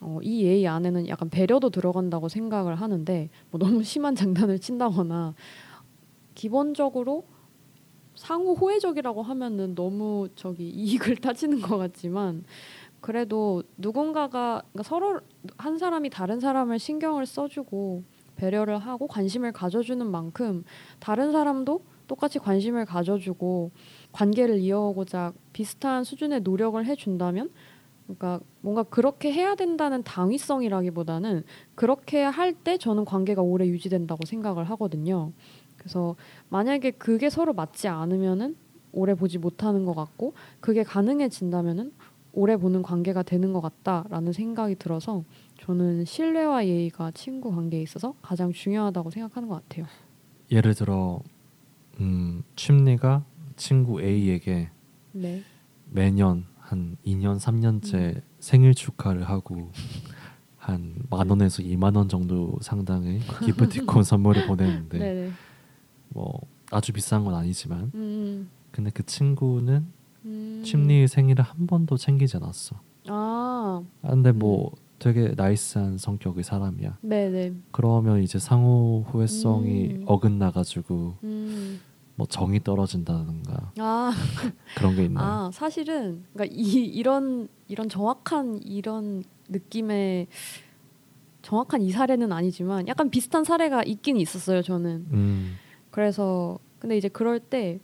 [0.00, 5.34] 어, 이 예의 안에는 약간 배려도 들어간다고 생각을 하는데 뭐 너무 심한 장난을 친다거나
[6.34, 7.24] 기본적으로
[8.14, 12.44] 상호 호혜적이라고 하면은 너무 저기 이익을 따지는 것 같지만
[13.00, 15.20] 그래도 누군가가 그러니까 서로
[15.56, 18.02] 한 사람이 다른 사람을 신경을 써주고
[18.36, 20.64] 배려를 하고 관심을 가져주는 만큼
[21.00, 23.70] 다른 사람도 똑같이 관심을 가져주고
[24.12, 27.50] 관계를 이어오고자 비슷한 수준의 노력을 해준다면
[28.08, 31.44] 그러니까 뭔가 그렇게 해야 된다는 당위성이라기보다는
[31.74, 35.32] 그렇게 할 때 저는 관계가 오래 유지된다고 생각을 하거든요.
[35.76, 36.16] 그래서
[36.48, 38.56] 만약에 그게 서로 맞지 않으면은
[38.92, 41.92] 오래 보지 못하는 것 같고 그게 가능해진다면은
[42.32, 45.22] 오래 보는 관계가 되는 것 같다라는 생각이 들어서
[45.60, 49.86] 저는 신뢰와 예의가 친구 관계에 있어서 가장 중요하다고 생각하는 것 같아요.
[50.50, 51.20] 예를 들어
[52.00, 53.24] 음, 춘리가
[53.56, 54.70] 친구 A에게
[55.12, 55.42] 네.
[55.90, 58.20] 매년 한 2년 3년째 음.
[58.40, 59.70] 생일 축하를 하고
[60.58, 65.30] 한 만 원에서 2만 원 정도 상당의 기프티콘 선물을 보냈는데 네네.
[66.10, 69.86] 뭐 아주 비싼 건 아니지만 음, 근데 그 친구는
[70.26, 70.62] 음.
[70.64, 72.76] 춘리의 생일을 한 번도 챙기지 않았어.
[73.08, 76.98] 아, 아, 근데 뭐 되게 나이스한 성격의 사람이야.
[77.00, 77.54] 네네.
[77.70, 80.04] 그러면 이제 상호 후회성이 음.
[80.06, 81.80] 어긋나가지고 음,
[82.18, 84.12] 뭐 정이 떨어진다든가 아,
[84.76, 85.24] 그런 게 있나요?
[85.24, 90.26] 아 사실은 그러니까 이 이런 이런 정확한 이런 느낌의
[91.42, 94.62] 정확한 이 사례는 아니지만 약간 비슷한 사례가 있긴 있었어요.
[94.62, 95.56] 저는 음,
[95.92, 97.78] 그래서 근데 이제 그럴 때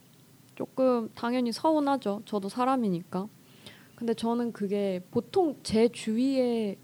[0.57, 2.23] 조금 당연히 서운하죠.
[2.25, 3.29] 저도 사람이니까.
[3.94, 6.77] 근데 저는 그게 보통 제 주위에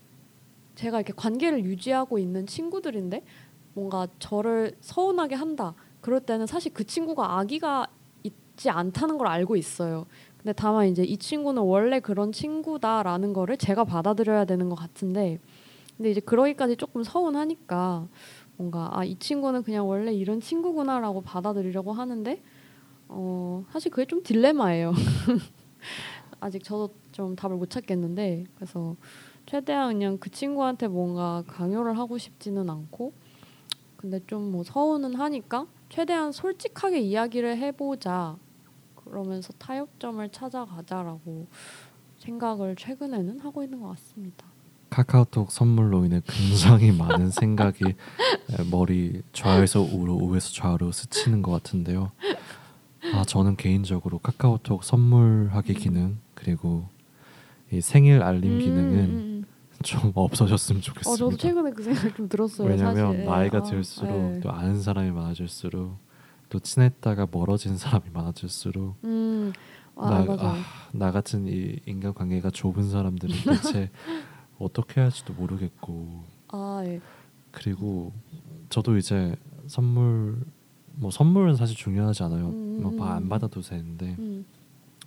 [0.76, 3.24] 제가 이렇게 관계를 유지하고 있는 친구들인데
[3.74, 5.74] 뭔가 저를 서운하게 한다.
[6.00, 7.86] 그럴 때는 사실 그 친구가 악의가
[8.22, 10.06] 있지 않다는 걸 알고 있어요.
[10.38, 15.38] 근데 다만 이제 이 친구는 원래 그런 친구다라는 거를 제가 받아들여야 되는 것 같은데
[15.96, 18.08] 근데 이제 그러기까지 조금 서운하니까
[18.56, 22.42] 뭔가 아 이 친구는 그냥 원래 이런 친구구나라고 받아들이려고 하는데
[23.08, 24.92] 어 사실 그게 좀 딜레마예요.
[26.40, 28.96] 아직 저도 좀 답을 못 찾겠는데 그래서
[29.46, 33.12] 최대한 그냥 그 친구한테 뭔가 강요를 하고 싶지는 않고
[33.96, 38.36] 근데 좀 뭐 서운은 하니까 최대한 솔직하게 이야기를 해보자
[38.94, 41.46] 그러면서 타협점을 찾아가자라고
[42.18, 44.46] 생각을 최근에는 하고 있는 것 같습니다.
[44.88, 52.10] 카카오톡 선물로 인해 굉장히 많은 생각이 에, 머리 좌에서 우로 우에서 좌로 스치는 것 같은데요.
[53.14, 56.84] 아 저는 개인적으로 카카오톡 선물하기 기능 그리고
[57.72, 59.44] 이 생일 알림 기능은 음, 음,
[59.82, 60.82] 좀 없어졌으면 음.
[60.82, 61.10] 좋겠습니다.
[61.10, 62.68] 어 저도 최근에 그 생각 좀 들었어요.
[62.68, 63.24] 왜냐하면 사실.
[63.24, 64.40] 나이가 아, 들수록 네.
[64.40, 65.96] 또 아는 사람이 많아질수록
[66.48, 69.52] 또 친했다가 멀어진 사람이 많아질수록 음,
[69.96, 70.48] 아, 나, 맞아.
[70.48, 70.56] 아,
[70.92, 73.90] 나 같은 이 인간 관계가 좁은 사람들은 대체
[74.58, 77.00] 어떻게 할지도 모르겠고 아, 예.
[77.52, 78.12] 그리고
[78.68, 79.34] 저도 이제
[79.66, 80.38] 선물
[80.94, 82.48] 뭐 선물은 사실 중요하지 않아요.
[82.48, 83.28] 음, 뭐 음, 안 음.
[83.28, 84.44] 받아도 되는데 음,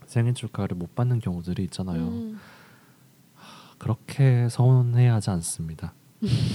[0.07, 2.01] 생일 축하를 못 받는 경우들이 있잖아요.
[2.07, 2.39] 음,
[3.83, 5.93] 그렇게 서운해야 하지 않습니다.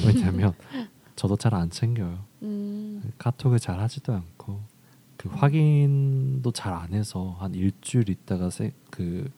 [0.07, 0.55] 왜냐하면
[1.15, 2.25] 저도 잘 안 챙겨요.
[2.43, 4.61] 음, 카톡을 잘 하지도 않고
[5.19, 9.31] 그 확인도 잘 안 해서 한 일주일 있다가 세, 그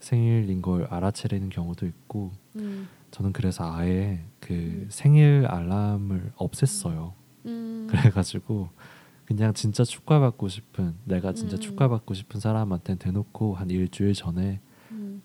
[0.00, 4.86] 생일인 걸 알아채리는 경우도 있고 음, 저는 그래서 아예 그 음.
[4.90, 7.12] 생일 알람을 없앴어요.
[7.46, 8.68] 음, 그래가지고
[9.26, 11.60] 그냥 진짜 축하받고 싶은 내가 진짜 음.
[11.60, 14.71] 축하받고 싶은 사람한테 대놓고 한 일주일 전에 음,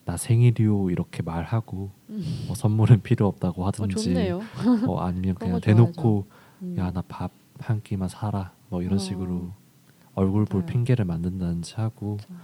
[0.08, 2.44] 나 생일이요 이렇게 말하고 음.
[2.48, 4.42] 뭐 선물은 필요 없다고 어, 하든지 좋네요.
[4.86, 6.26] 뭐 아니면 그냥 거 대놓고
[6.64, 6.76] 음.
[6.78, 8.98] 야나 밥 한 끼만 사라 뭐 이런 어.
[9.00, 9.52] 식으로
[10.16, 10.72] 얼굴 볼 맞아요.
[10.74, 12.42] 핑계를 만든다든지 하고 맞아.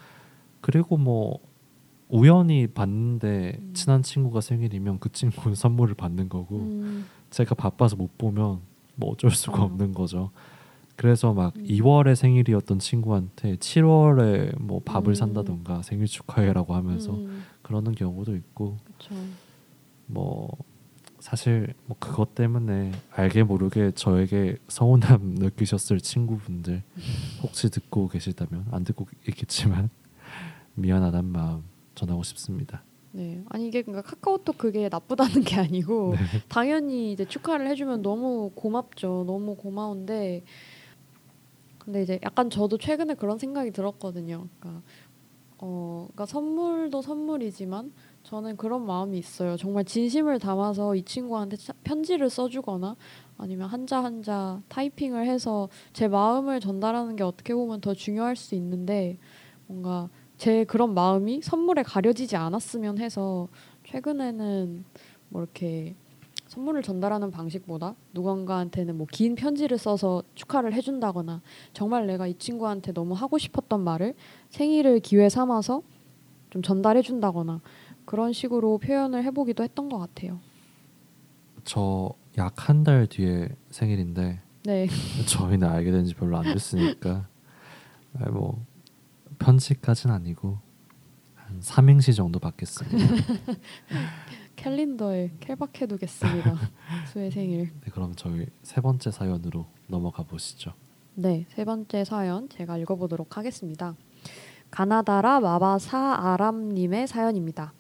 [0.62, 1.40] 그리고 뭐
[2.10, 3.74] 우연히 봤는데 음.
[3.74, 8.60] 친한 친구가 생일이면 그 친구는 선물을 받는 거고 음, 제가 바빠서 못 보면
[8.96, 9.66] 뭐 어쩔 수가 어.
[9.66, 10.32] 없는 거죠.
[10.96, 11.64] 그래서 막 음.
[11.64, 15.16] 2월에 생일이었던 친구한테 7월에 뭐 밥을 음.
[15.16, 19.16] 산다던가 생일 축하해라고 하면서 음, 그러는 경우도 있고 그쵸.
[20.06, 20.50] 뭐
[21.20, 26.84] 사실 뭐 그것 때문에 알게 모르게 저에게 서운함 느끼셨을 친구분들
[27.42, 29.90] 혹시 듣고 계시다면 안 듣고 있겠지만
[30.76, 31.64] 미안하단 마음
[31.96, 32.84] 전하고 싶습니다.
[33.12, 36.42] 네, 아니 이게 그러니까 카카오톡 그게 나쁘다는 게 아니고 네.
[36.50, 39.24] 당연히 이제 축하를 해주면 너무 고맙죠.
[39.28, 40.44] 너무 고마운데
[41.84, 44.48] 근데 이제 약간 저도 최근에 그런 생각이 들었거든요.
[44.60, 44.82] 그러니까
[45.60, 47.94] 어, 그러니까 선물도 선물이지만
[48.24, 49.58] 저는 그런 마음이 있어요.
[49.58, 52.96] 정말 진심을 담아서 이 친구한테 차- 편지를 써주거나
[53.38, 59.18] 아니면 한자 한자 타이핑을 해서 제 마음을 전달하는 게 어떻게 보면 더 중요할 수 있는데
[59.68, 63.48] 뭔가 제 그런 마음이 선물에 가려지지 않았으면 해서
[63.86, 64.84] 최근에는
[65.30, 65.96] 뭐 이렇게
[66.54, 71.42] 선물을 전달하는 방식보다 누군가한테는 뭐 긴 편지를 써서 축하를 해준다거나
[71.74, 74.14] 정말 내가 이 친구한테 너무 하고 싶었던 말을
[74.50, 75.82] 생일을 기회 삼아서
[76.52, 77.60] 좀 전달해 준다거나
[78.06, 80.40] 그런 식으로 표현을 해보기도 했던 것 같아요.
[81.64, 84.88] 저 약 한 달 뒤에 생일인데 네,
[85.28, 87.28] 저희는 알게 된 지 별로 안 됐으니까
[88.20, 88.64] 아, 뭐
[89.40, 90.58] 편지까진 아니고
[91.36, 92.98] 한 삼행시 정도 받겠습니다.
[94.64, 96.56] 캘린더에 캘박해두겠습니다.
[97.12, 97.72] 수의 생일.
[97.84, 100.72] 네, 그럼 저희 세 번째 사연으로 넘어가 보시죠.
[101.16, 103.98] 네, 세 번째 사연 제가 읽어보도록 하겠습니다.
[104.72, 107.74] 가나다라 마바사 아람님의 사연입니다.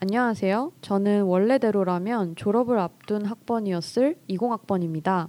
[0.00, 0.72] 안녕하세요.
[0.80, 5.28] 저는 원래대로라면 졸업을 앞둔 학번이었을 20학번입니다.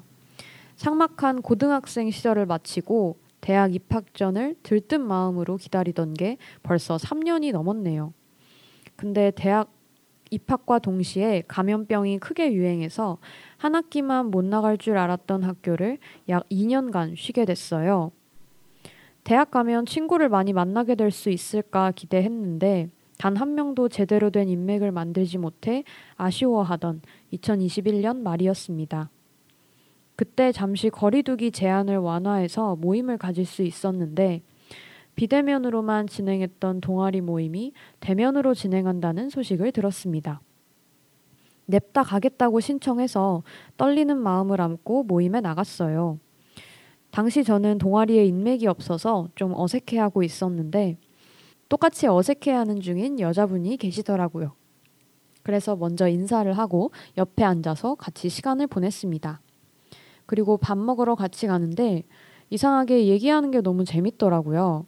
[0.78, 8.14] 삭막한 고등학생 시절을 마치고 대학 입학 전을 들뜬 마음으로 기다리던 게 벌써 3년이 넘었네요.
[8.96, 9.81] 근데 대학
[10.32, 13.20] 입학과 동시에 감염병이 크게 유행해서
[13.58, 18.12] 한 학기만 못 나갈 줄 알았던 학교를 약 2년간 쉬게 됐어요.
[19.24, 22.90] 대학 가면 친구를 많이 만나게 될 수 있을까 기대했는데
[23.20, 25.84] 단 한 명도 제대로 된 인맥을 만들지 못해
[26.16, 27.02] 아쉬워하던
[27.34, 29.12] 2021년 말이었습니다.
[30.16, 34.42] 그때 잠시 거리두기 제한을 완화해서 모임을 가질 수 있었는데
[35.22, 40.42] 비대면으로만 진행했던 동아리 모임이 대면으로 진행한다는 소식을 들었습니다.
[41.68, 43.44] 냅다 가겠다고 신청해서
[43.78, 46.18] 떨리는 마음을 안고 모임에 나갔어요.
[47.12, 50.98] 당시 저는 동아리에 인맥이 없어서 좀 어색해하고 있었는데
[51.70, 54.54] 똑같이 어색해하는 중인 여자분이 계시더라고요.
[55.44, 59.40] 그래서 먼저 인사를 하고 옆에 앉아서 같이 시간을 보냈습니다.
[60.26, 62.06] 그리고 밥 먹으러 같이 가는데
[62.50, 64.88] 이상하게 얘기하는 게 너무 재밌더라고요.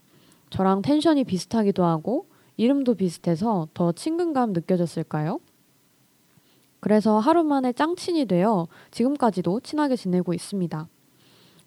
[0.54, 5.40] 저랑 텐션이 비슷하기도 하고 이름도 비슷해서 더 친근감 느껴졌을까요?
[6.80, 10.88] 그래서 하루 만에 짱친이 되어 지금까지도 친하게 지내고 있습니다.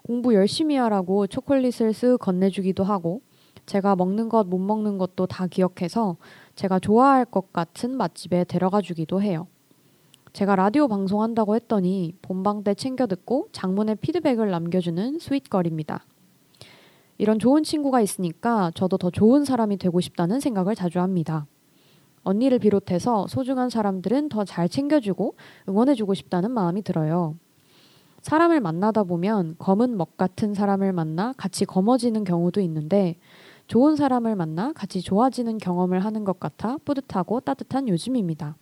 [0.05, 3.23] 공부 열심히 하라고 초콜릿을 쓱 건네주기도 하고
[3.67, 6.17] 제가 먹는 것 못 먹는 것도 다 기억해서
[6.55, 9.49] 제가 좋아할 것 같은 맛집에 데려가 주기도 해요.
[10.33, 16.05] 제가 라디오 방송한다고 했더니 본방 때 챙겨 듣고 장문의 피드백을 남겨주는 스윗걸입니다.
[17.19, 21.47] 이런 좋은 친구가 있으니까 저도 더 좋은 사람이 되고 싶다는 생각을 자주 합니다.
[22.25, 25.35] 언니를 비롯해서 소중한 사람들은 더 잘 챙겨주고
[25.69, 27.37] 응원해주고 싶다는 마음이 들어요.
[28.23, 33.17] 사람을 만나다 보면 검은 먹 같은 사람을 만나 같이 검어지는 경우도 있는데
[33.69, 38.57] 좋은 사람을 만나 같이 좋아지는 경험을 하는 것 같아 뿌듯하고 따뜻한 요즘입니다.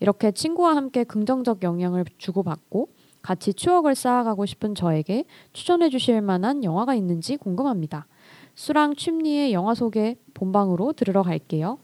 [0.00, 2.88] 이렇게 친구와 함께 긍정적 영향을 주고받고
[3.24, 8.06] 같이 추억을 쌓아가고 싶은 저에게 추천해 주실 만한 영화가 있는지 궁금합니다.
[8.54, 11.78] 수랑 취미의 영화 소개 본방으로 들으러 갈게요.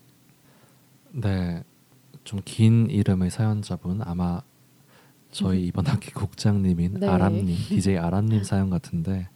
[1.13, 1.65] 네,
[2.25, 4.43] 좀 긴 이름의 사연자분 아마
[5.31, 7.09] 저희 이번 학기 국장님인 네.
[7.09, 9.27] 아람님, DJ 아람님 사연 같은데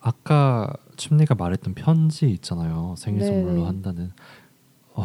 [0.00, 2.96] 아까 춤리가 말했던 편지 있잖아요.
[2.98, 3.64] 생일 네, 선물로 네.
[3.66, 4.12] 한다는.
[4.94, 5.04] 어,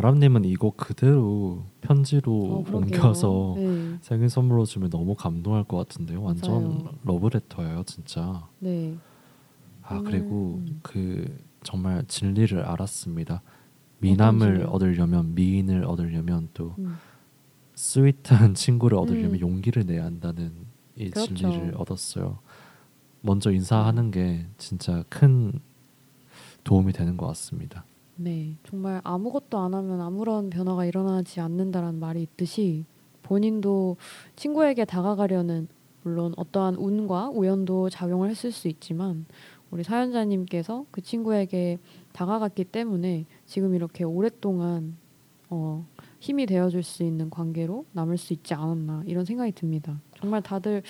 [0.00, 2.70] 아람님은 이거 그대로 편지로 어.
[2.70, 6.22] 옮겨서 네, 생일 선물로 주면 너무 감동할 것 같은데요.
[6.22, 6.94] 완전 맞아요.
[7.02, 8.46] 러브레터예요, 진짜.
[8.58, 8.94] 네,
[9.82, 10.80] 아 정말, 그리고 음.
[10.82, 13.40] 그 정말 진리를 알았습니다.
[14.00, 14.66] 미남을?
[14.68, 16.98] 얻으려면 미인을 얻으려면 또 음,
[17.74, 19.40] 스윗한 친구를 얻으려면 음.
[19.40, 21.34] 용기를 내야 한다는 이 그렇죠.
[21.34, 22.40] 진리를 얻었어요.
[23.22, 25.58] 먼저 인사하는 게 진짜 큰
[26.64, 27.86] 도움이 되는 것 같습니다.
[28.18, 32.86] 네, 정말 아무것도 안 하면 아무런 변화가 일어나지 않는다라는 말이 있듯이
[33.22, 33.96] 본인도
[34.36, 35.68] 친구에게 다가가려는
[36.02, 39.26] 물론 어떠한 운과 우연도 작용을 했을 수 있지만
[39.70, 41.78] 우리 사연자님께서 그 친구에게
[42.12, 44.96] 다가갔기 때문에 지금 이렇게 오랫동안
[45.50, 45.84] 어,
[46.18, 50.00] 힘이 되어줄 수 있는 관계로 남을 수 있지 않았나 이런 생각이 듭니다.
[50.18, 50.82] 정말 다들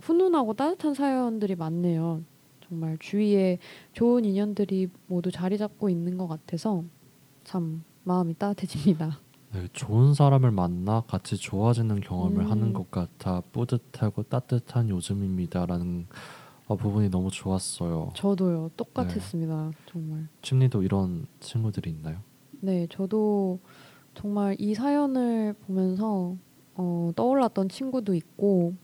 [0.00, 2.22] 훈훈하고 따뜻한 사연들이 많네요.
[2.70, 3.58] 정말 주위에
[3.92, 6.84] 좋은 인연들이 모두 자리 잡고 있는 것 같아서
[7.42, 9.18] 참 마음이 따뜻해집니다.
[9.52, 12.50] 네, 좋은 사람을 만나 같이 좋아지는 경험을 음.
[12.50, 16.06] 하는 것 같아 뿌듯하고 따뜻한 요즘입니다라는
[16.68, 18.12] 어, 부분이 너무 좋았어요.
[18.14, 19.72] 저도요 똑같았습니다.
[19.86, 20.28] 정말.
[20.40, 22.18] 침리도 이런 친구들이 있나요?
[22.60, 23.58] 네, 저도
[24.14, 26.36] 정말 이 사연을 보면서
[26.74, 28.74] 어, 떠올랐던 친구도 있고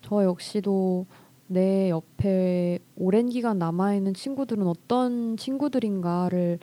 [0.00, 1.04] 저 역시도
[1.48, 6.58] 내 옆에 오랜 기간 남아 있는 친구들은 어떤 친구들인가를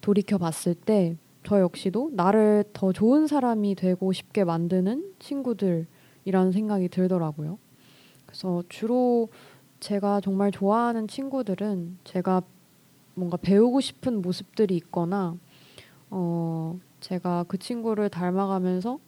[0.00, 7.56] 돌이켜 봤을 때 저 역시도 나를 더 좋은 사람이 되고 싶게 만드는 친구들이라는 생각이 들더라고요.
[8.26, 9.28] 그래서 주로
[9.78, 12.42] 제가 정말 좋아하는 친구들은 제가
[13.14, 15.36] 뭔가 배우고 싶은 모습들이 있거나
[16.10, 18.98] 어 제가 그 친구를 닮아가면서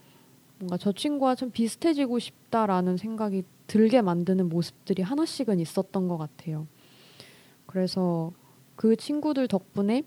[0.61, 6.67] 뭔가 저 친구와 좀 비슷해지고 싶다라는 생각이 들게 만드는 모습들이 하나씩은 있었던 것 같아요.
[7.67, 8.33] 그래서
[8.75, 10.03] 그 친구들 덕분에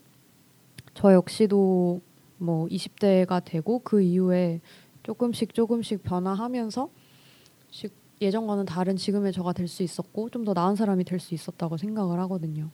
[0.93, 2.02] 저 역시도
[2.38, 4.60] 뭐 20대가 되고 그 이후에
[5.04, 6.89] 조금씩 조금씩 변화하면서
[7.69, 11.78] 시- 예전과는 다른 지금의 저가 될 수 있었고 좀 더 나은 사람이 될 수 있었다고
[11.78, 12.69] 생각을 하거든요.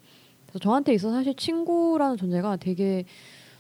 [0.45, 3.03] 그래서 저한테 있어 사실 친구라는 존재가 되게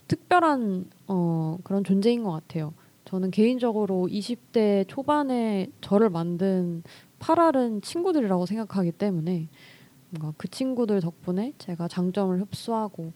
[0.07, 2.73] 특별한 어, 그런 존재인 것 같아요.
[3.05, 6.83] 저는 개인적으로 20대 초반에 저를 만든
[7.19, 9.47] 파랄은 친구들이라고 생각하기 때문에
[10.09, 13.13] 뭔가 그 친구들 덕분에 제가 장점을 흡수하고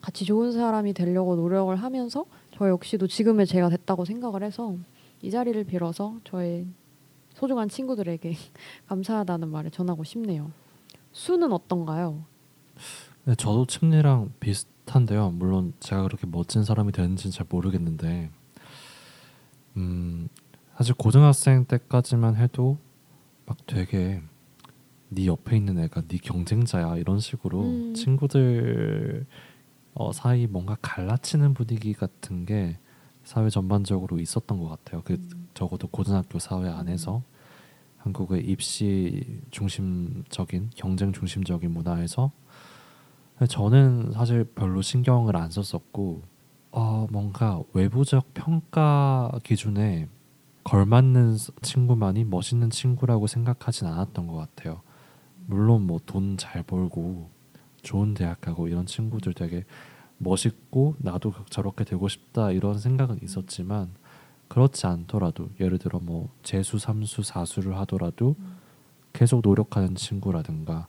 [0.00, 4.76] 같이 좋은 사람이 되려고 노력을 하면서 저 역시도 지금의 제가 됐다고 생각을 해서
[5.22, 6.66] 이 자리를 빌어서 저의
[7.34, 8.34] 소중한 친구들에게
[8.88, 10.50] 감사하다는 말을 전하고 싶네요.
[11.12, 12.24] 수는 어떤가요?
[13.24, 15.30] 네, 저도 침리랑 비슷한데요.
[15.30, 18.30] 물론 제가 그렇게 멋진 사람이 되는지는 잘 모르겠는데,
[19.76, 20.28] 음,
[20.76, 22.78] 사실 고등학생 때까지만 해도
[23.46, 24.20] 막 되게
[25.08, 27.94] 네 옆에 있는 애가 네 경쟁자야 이런 식으로 음.
[27.94, 29.26] 친구들
[29.94, 32.78] 어, 사이 뭔가 갈라치는 분위기 같은 게
[33.24, 35.02] 사회 전반적으로 있었던 것 같아요.
[35.04, 35.48] 그 음.
[35.54, 37.22] 적어도 고등학교 사회 안에서
[37.98, 42.30] 한국의 입시 중심적인 경쟁 중심적인 문화에서
[43.48, 46.22] 저는 사실 별로 신경을 안 썼었고
[46.70, 50.08] 어, 뭔가 외부적 평가 기준에
[50.66, 54.80] 걸맞는 스- 친구만이 멋있는 친구라고 생각하진 않았던 것 같아요.
[55.46, 57.30] 물론 뭐 돈 잘 벌고
[57.82, 59.64] 좋은 대학 가고 이런 친구들 되게
[60.18, 63.90] 멋있고 나도 저렇게 되고 싶다 이런 생각은 있었지만
[64.48, 68.34] 그렇지 않더라도 예를 들어 뭐 재수, 삼수, 사수를 하더라도
[69.12, 70.88] 계속 노력하는 친구라든가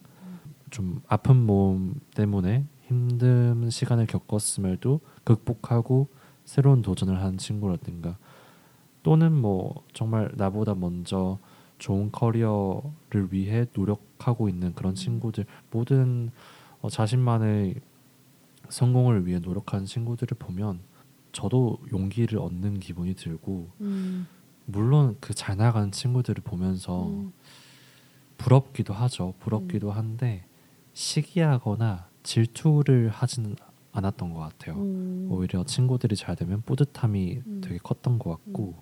[0.71, 6.07] 좀 아픈 몸 때문에 힘든 시간을 겪었음에도 극복하고
[6.45, 8.17] 새로운 도전을 한 친구라든가
[9.03, 11.37] 또는 뭐 정말 나보다 먼저
[11.77, 16.31] 좋은 커리어를 위해 노력하고 있는 그런 친구들 모든
[16.81, 17.75] 어, 자신만의
[18.69, 20.79] 성공을 위해 노력하는 친구들을 보면
[21.31, 24.27] 저도 용기를 얻는 기분이 들고 음,
[24.65, 27.31] 물론 그 잘 나가는 친구들을 보면서 음,
[28.37, 29.33] 부럽기도 하죠.
[29.39, 30.45] 부럽기도 한데
[30.93, 33.55] 시기하거나 질투를 하지는
[33.91, 34.75] 않았던 것 같아요.
[34.75, 37.61] 음, 오히려 친구들이 잘 되면 뿌듯함이 음.
[37.63, 38.75] 되게 컸던 것 같고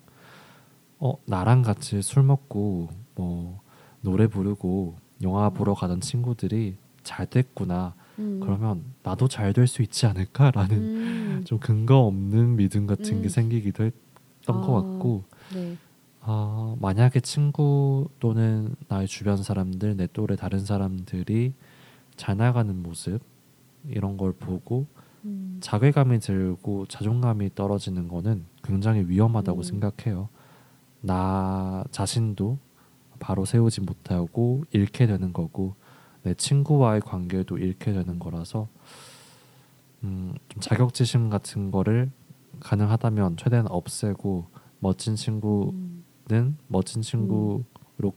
[1.00, 3.62] 어 나랑 같이 술 먹고 뭐
[4.02, 10.06] 노래 부르고 영화 보러 가던 친구들이 잘 됐구나 음, 그러면 나도 잘 될 수 있지
[10.06, 13.30] 않을까라는 음, 좀 근거 없는 믿음 같은 게 음.
[13.30, 14.82] 생기기도 했던 것 아.
[14.82, 15.24] 같고
[15.54, 15.78] 네.
[16.22, 21.54] 아, 만약에 친구 또는 나의 주변 사람들, 내 또래 다른 사람들이
[22.16, 23.20] 잘 나가는 모습
[23.88, 24.88] 이런 걸 보고
[25.26, 29.64] 음, 자괴감이 들고 자존감이 떨어지는 거는 굉장히 위험하다고 음.
[29.64, 30.30] 생각해요.
[31.06, 32.58] 나 자신도
[33.20, 35.76] 바로 세우지 못하고 잃게 되는 거고
[36.24, 38.68] 내 친구와의 관계도 잃게 되는 거라서
[40.04, 42.12] 음, 좀 자격지심 같은 거를
[42.60, 44.48] 가능하다면 최대한 없애고
[44.80, 47.64] 멋진 친구 음, 는 멋진 친구로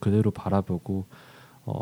[0.00, 1.04] 그대로 바라보고
[1.66, 1.78] 어,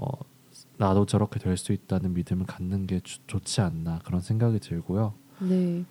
[0.76, 5.14] 나도 저렇게 될 수 있다는 믿음을 갖는 게 주- 좋지 않나 그런 생각이 들고요.
[5.40, 5.84] 네.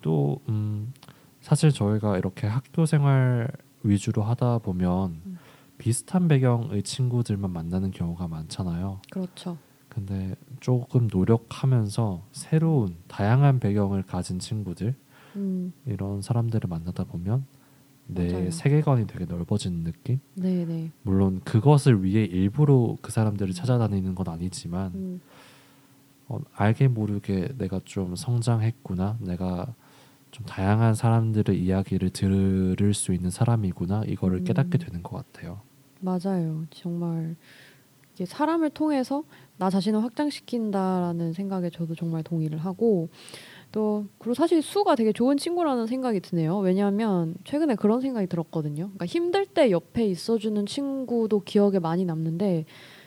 [0.00, 0.92] 또 음,
[1.40, 3.50] 사실 저희가 이렇게 학교 생활
[3.82, 5.38] 위주로 하다 보면 음.
[5.78, 9.00] 비슷한 배경의 친구들만 만나는 경우가 많잖아요.
[9.10, 9.56] 그렇죠.
[9.88, 14.94] 근데 조금 노력하면서 새로운 다양한 배경을 가진 친구들
[15.36, 17.44] 음, 이런 사람들을 만나다 보면
[18.06, 18.50] 내 맞아요.
[18.50, 20.20] 세계관이 되게 넓어지는 느낌?
[20.34, 20.90] 네, 네.
[21.02, 25.20] 물론 그것을 위해 일부러 그 사람들을 찾아다니는 건 아니지만 음,
[26.28, 29.74] 어, 알게 모르게 내가 좀 성장했구나 내가
[30.30, 34.44] 좀 다양한 사람들의 이야기를 들을 수 있는 사람이구나 이거를 음.
[34.44, 35.60] 깨닫게 되는 것 같아요.
[36.00, 36.64] 맞아요.
[36.70, 37.36] 정말
[38.14, 39.24] 이게 사람을 통해서
[39.56, 43.08] 나 자신을 확장시킨다라는 생각에 저도 정말 동의를 하고
[43.72, 46.58] 또 그리고 사실 수가 되게 좋은 친구라는 생각이 드네요.
[46.58, 48.84] 왜냐하면 최근에 그런 생각이 들었거든요.
[48.86, 52.64] 그러니까 힘들 때 옆에 있어주는 친구도 기억에 많이 남는데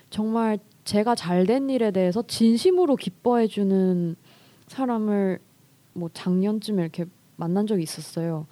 [0.10, 4.16] 정말 제가 잘 된 일에 대해서 진심으로 기뻐해주는
[4.68, 5.40] 사람을
[5.94, 8.48] 뭐 작년쯤에 이렇게 만난 적이 있었어요.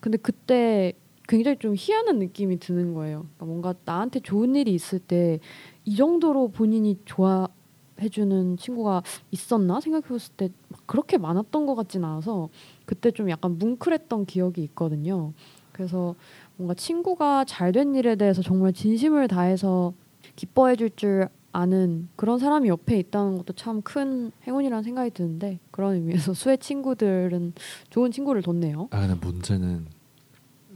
[0.00, 0.92] 근데 그때
[1.28, 3.20] 굉장히 좀 희한한 느낌이 드는 거예요.
[3.36, 5.38] 그러니까 뭔가 나한테 좋은 일이 있을 때
[5.84, 10.52] 이 정도로 본인이 좋아해주는 친구가 있었나 생각해봤을 때막
[10.86, 12.48] 그렇게 많았던 것 같진 않아서
[12.84, 15.32] 그때 좀 약간 뭉클했던 기억이 있거든요.
[15.72, 16.14] 그래서
[16.56, 19.94] 뭔가 친구가 잘 된 일에 대해서 정말 진심을 다해서
[20.36, 26.32] 기뻐해줄 줄 아는 그런 사람이 옆에 있다는 것도 참 큰 행운이라는 생각이 드는데 그런 의미에서
[26.34, 27.54] 수의 친구들은
[27.90, 28.88] 좋은 친구를 뒀네요.
[28.90, 29.86] 아 근데 문제는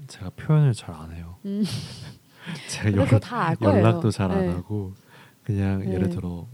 [0.08, 1.36] 제가 표현을 잘 안 해요.
[1.44, 1.62] 음.
[2.68, 3.74] 제가 연.
[3.76, 4.48] 연락도 잘안 네.
[4.52, 4.92] 하고
[5.44, 5.92] 그냥 네.
[5.94, 6.46] 예를 들어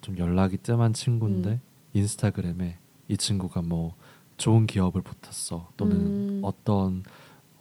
[0.00, 1.60] 좀 연락이 뜸한 친구인데 음.
[1.94, 2.78] 인스타그램에
[3.08, 3.94] 이 친구가 뭐
[4.36, 6.40] 좋은 기업을 붙었어 또는 음.
[6.42, 7.04] 어떤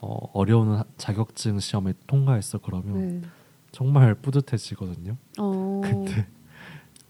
[0.01, 3.27] 어, 어려운 하- 자격증 시험에 통과했어 그러면 네.
[3.77, 5.17] 정말 뿌듯해지거든요.
[5.39, 5.81] 어.
[5.83, 6.27] 근데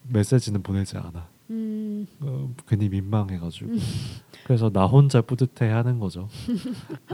[0.09, 1.27] 메시지는 보내지 않아.
[1.51, 2.07] 음.
[2.21, 3.79] 어, 괜히 민망해가지고 음.
[4.45, 6.27] 그래서 나 혼자 뿌듯해하는 거죠.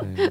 [0.02, 0.30] 네.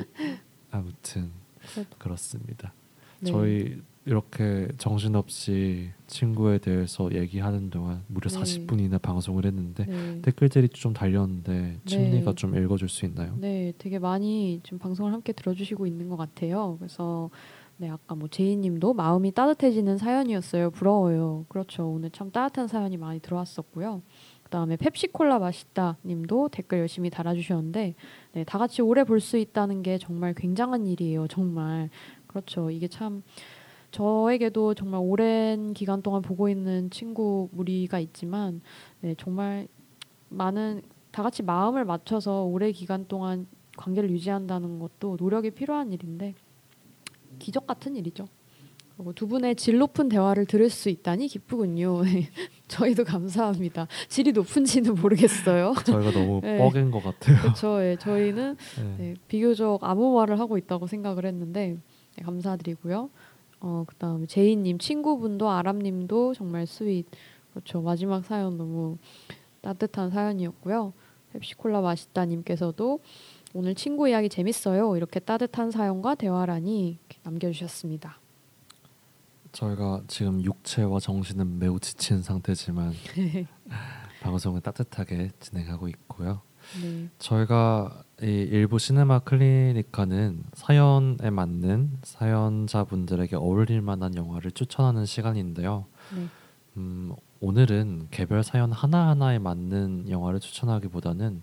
[0.70, 1.30] 아무튼
[1.74, 2.72] 그래도- 그렇습니다.
[3.20, 3.30] 네.
[3.30, 8.38] 저희 이렇게 정신없이 친구에 대해서 얘기하는 동안 무려 네.
[8.40, 10.20] 40분이나 방송을 했는데 네.
[10.22, 12.34] 댓글들이 좀 달렸는데 침리가 네.
[12.36, 13.36] 좀 읽어줄 수 있나요?
[13.38, 16.76] 네, 되게 많이 지금 방송을 함께 들어주시고 있는 것 같아요.
[16.78, 17.28] 그래서
[17.80, 20.70] 네 아까 뭐 제이님도 마음이 따뜻해지는 사연이었어요.
[20.70, 21.44] 부러워요.
[21.48, 21.88] 그렇죠.
[21.88, 24.02] 오늘 참 따뜻한 사연이 많이 들어왔었고요.
[24.42, 27.94] 그다음에 펩시콜라 맛있다님도 댓글 열심히 달아주셨는데
[28.32, 31.28] 네, 다 같이 오래 볼 수 있다는 게 정말 굉장한 일이에요.
[31.28, 31.88] 정말
[32.26, 32.70] 그렇죠.
[32.70, 33.22] 이게 참
[33.92, 38.60] 저에게도 정말 오랜 기간 동안 보고 있는 친구 무리가 있지만
[39.02, 39.68] 네, 정말
[40.30, 46.34] 많은 다 같이 마음을 맞춰서 오래 기간 동안 관계를 유지한다는 것도 노력이 필요한 일인데
[47.38, 48.28] 기적 같은 일이죠.
[48.96, 52.02] 그리고 두 분의 질 높은 대화를 들을 수 있다니 기쁘군요.
[52.66, 53.86] 저희도 감사합니다.
[54.08, 55.74] 질이 높은지는 모르겠어요.
[55.86, 56.58] 저희가 너무 네.
[56.58, 57.38] 뻐갠 것 같아요.
[57.40, 57.80] 그렇죠.
[57.82, 58.96] 예, 저희는 네.
[58.98, 61.76] 네, 비교적 아무 말을 하고 있다고 생각을 했는데
[62.16, 63.08] 네, 감사드리고요.
[63.60, 67.06] 어 그다음에 제이님 친구분도 아람님도 정말 sweet
[67.52, 67.80] 그렇죠.
[67.80, 68.98] 마지막 사연 너무
[69.60, 70.92] 따뜻한 사연이었고요.
[71.32, 73.00] 펩시콜라 맛있다님께서도
[73.54, 74.96] 오늘 친구 이야기 재밌어요.
[74.96, 78.18] 이렇게 따뜻한 사연과 대화라니 남겨주셨습니다.
[79.52, 82.92] 저희가 지금 육체와 정신은 매우 지친 상태지만
[84.20, 86.42] 방송을 따뜻하게 진행하고 있고요.
[86.82, 87.08] 네.
[87.18, 95.86] 저희가 이 일부 시네마 클리니카는 사연에 맞는 사연자분들에게 어울릴 만한 영화를 추천하는 시간인데요.
[96.14, 96.26] 네.
[96.76, 101.42] 음, 오늘은 개별 사연 하나하나에 맞는 영화를 추천하기보다는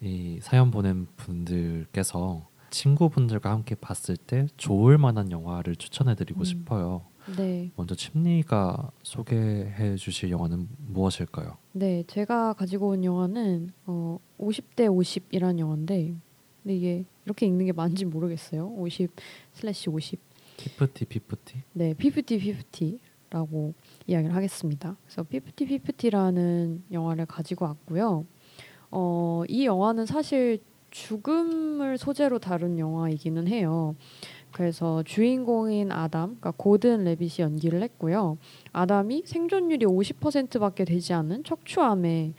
[0.00, 6.44] 이 사연 보낸 분들께서 친구분들과 함께 봤을 때 좋을 만한 영화를 추천해드리고 음.
[6.44, 7.02] 싶어요.
[7.36, 7.70] 네.
[7.76, 11.56] 먼저 침리가 소개해 주실 영화는 무엇일까요?
[11.72, 16.14] 네, 제가 가지고 온 영화는 어 50대 50이라는 영화인데
[16.62, 18.68] 근데 이게 이렇게 읽는 게 맞는지 모르겠어요.
[18.68, 19.10] 50
[19.54, 20.20] slash 50.
[20.56, 23.74] fifty fifty 네, fifty fifty라고
[24.06, 24.96] 이야기를 하겠습니다.
[25.04, 28.24] 그래서 fifty fifty라는 영화를 가지고 왔고요.
[28.90, 30.60] 어, 이 영화는 사실
[30.90, 33.94] 죽음을 소재로 다룬 영화이기는 해요.
[34.52, 38.38] 그래서 주인공인 아담, 그러니까 고든 레빗이 연기를 했고요.
[38.72, 42.32] 아담이 생존율이 50%밖에 되지 않는 척추암에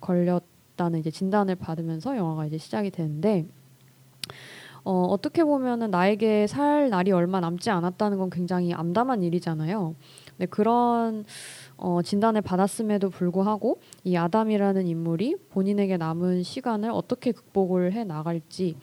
[0.00, 3.46] 걸렸다는 이제 진단을 받으면서 영화가 이제 시작이 되는데
[4.82, 9.94] 어, 어떻게 보면은 나에게 살 날이 얼마 남지 않았다는 건 굉장히 암담한 일이잖아요.
[10.30, 11.24] 근데 그런
[11.80, 18.76] 어, 진단을 받았음에도 불구하고 이 아담이라는 인물이 본인에게 남은 시간을 어떻게 극복을 해 나갈지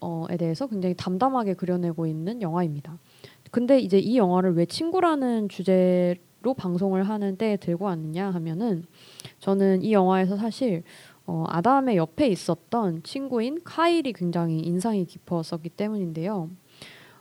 [0.00, 2.98] 어에 대해서 굉장히 담담하게 그려내고 있는 영화입니다.
[3.50, 8.84] 근데 이제 이 영화를 왜 친구라는 주제로 방송을 하는 때에 들고 왔느냐 하면은
[9.40, 10.84] 저는 이 영화에서 사실
[11.26, 16.48] 어, 아담의 옆에 있었던 친구인 카일이 굉장히 인상이 깊었었기 때문인데요.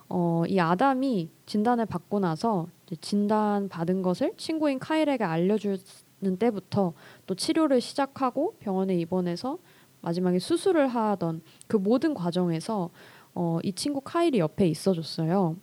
[0.10, 2.68] 어, 이 아담이 진단을 받고 나서
[3.02, 6.94] 진단 받은 것을 친구인 카일에게 알려주는 때부터
[7.26, 9.58] 또 치료를 시작하고 병원에 입원해서
[10.02, 12.90] 마지막에 수술을 하던 그 모든 과정에서
[13.34, 15.58] 어, 이 친구 카일이 옆에 있어줬어요.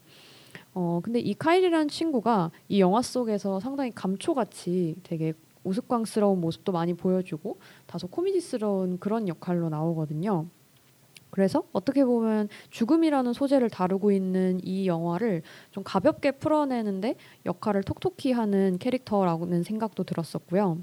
[0.74, 5.32] 어, 근데 이 카일이라는 친구가 이 영화 속에서 상당히 감초같이 되게
[5.62, 10.47] 우스꽝스러운 모습도 많이 보여주고 다소 코미디스러운 그런 역할로 나오거든요.
[11.35, 18.78] 그래서 어떻게 보면 죽음이라는 소재를 다루고 있는 이 영화를 좀 가볍게 풀어내는데 역할을 톡톡히 하는
[18.78, 20.78] 캐릭터라고는 생각도 들었었고요.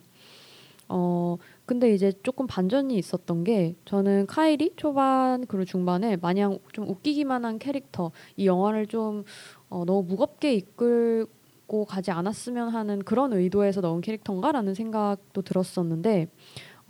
[0.89, 7.45] 어 근데 이제 조금 반전이 있었던 게 저는 카일이 초반 그리고 중반에 마냥 좀 웃기기만
[7.45, 9.23] 한 캐릭터 이 영화를 좀
[9.69, 16.27] 어, 너무 무겁게 이끌고 가지 않았으면 하는 그런 의도에서 넣은 캐릭터인가라는 생각도 들었었는데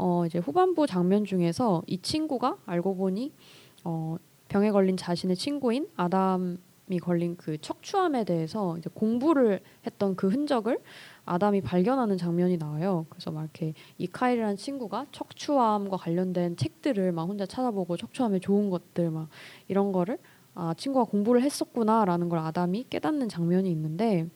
[0.01, 3.31] 어 이제 후반부 장면 중에서 이 친구가 알고 보니
[3.83, 4.15] 어
[4.47, 10.79] 병에 걸린 자신의 친구인 아담이 걸린 그 척추암에 대해서 이제 공부를 했던 그 흔적을
[11.25, 13.05] 아담이 발견하는 장면이 나와요.
[13.09, 19.11] 그래서 막 이렇게 이 카일이라는 친구가 척추암과 관련된 책들을 막 혼자 찾아보고 척추암에 좋은 것들
[19.11, 19.29] 막
[19.67, 20.17] 이런 거를
[20.55, 24.27] 아 친구가 공부를 했었구나라는 걸 아담이 깨닫는 장면이 있는데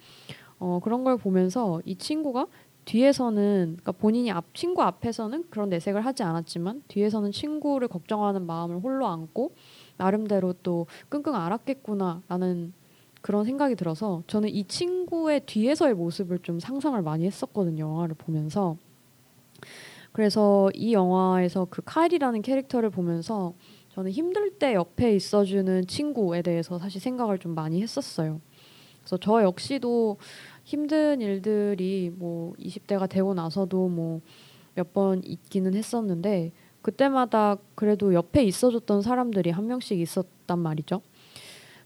[0.60, 2.46] 어 그런 걸 보면서 이 친구가
[2.86, 9.08] 뒤에서는 그러니까 본인이 앞 친구 앞에서는 그런 내색을 하지 않았지만 뒤에서는 친구를 걱정하는 마음을 홀로
[9.08, 9.54] 안고
[9.98, 12.74] 나름대로 또 끙끙 앓았겠구나라는
[13.22, 18.78] 그런 생각이 들어서 저는 이 친구의 뒤에서의 모습을 좀 상상을 많이 했었거든요 영화를 보면서
[20.12, 23.54] 그래서 이 영화에서 그 카일이라는 캐릭터를 보면서
[23.96, 28.40] 저는 힘들 때 옆에 있어주는 친구에 대해서 사실 생각을 좀 많이 했었어요.
[29.00, 30.18] 그래서 저 역시도
[30.66, 34.22] 힘든 일들이 뭐 20대가 되고 나서도 뭐
[34.76, 36.52] 몇 번 있기는 했었는데
[36.82, 41.02] 그때마다 그래도 옆에 있어줬던 사람들이 한 명씩 있었단 말이죠.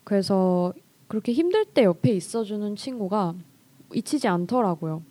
[0.04, 0.74] 그래서
[1.08, 3.36] 그렇게 힘들 때 옆에 있어주는 친구가
[3.94, 5.04] 잊히지 않더라고요.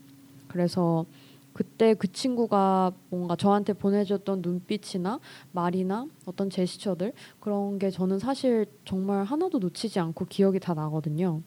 [0.49, 1.07] 그래서
[1.53, 5.21] 그때 그 친구가 뭔가 저한테 보내줬던 눈빛이나
[5.53, 11.43] 말이나 어떤 제스처들 그런 게 저는 사실 정말 하나도 놓치지 않고 기억이 다 나거든요.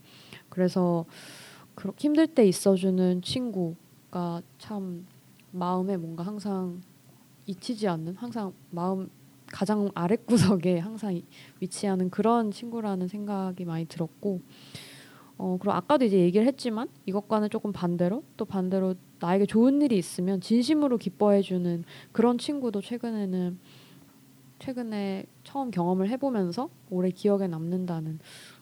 [0.49, 1.05] 그래서
[1.75, 5.05] 그렇게 힘들 때 있어주는 친구가 참
[5.51, 6.81] 마음에 뭔가 항상
[7.45, 9.09] 잊히지 않는 항상 마음
[9.47, 11.23] 가장 아랫구석에 항상 이-
[11.59, 14.41] 위치하는 그런 친구라는 생각이 많이 들었고
[15.37, 20.39] 어 그리고 아까도 이제 얘기를 했지만 이것과는 조금 반대로 또 반대로 나에게 좋은 일이 있으면
[20.39, 23.57] 진심으로 기뻐해 주는 그런 친구도 최근에는
[24.59, 28.19] 최근에 처음 경험을 해보면서 오래 기억에 남는다는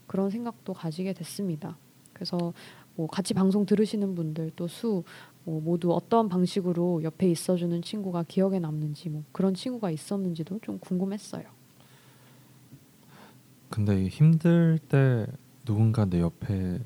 [0.08, 1.78] 그런 생각도 가지게 됐습니다.
[2.14, 2.54] 그래서
[3.00, 5.06] 뭐 같이 방송 들으시는 분들 또수
[5.46, 11.46] 뭐 모두 어떤 방식으로 옆에 있어주는 친구가 기억에 남는지 뭐 그런 친구가 있었는지도 좀 궁금했어요.
[13.70, 15.26] 근데 이 힘들 때
[15.64, 16.82] 누군가 내 옆에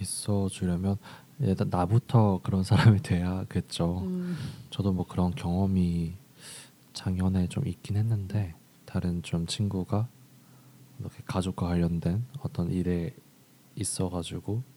[0.00, 0.96] 있어 주려면
[1.38, 4.00] 일단 나부터 그런 사람이 돼야겠죠.
[4.00, 4.34] 음,
[4.70, 6.14] 저도 뭐 그런 경험이
[6.92, 10.08] 작년에 좀 있긴 했는데 다른 좀 친구가
[10.98, 13.14] 이렇게 가족과 관련된 어떤 일에
[13.76, 14.74] 있어가지고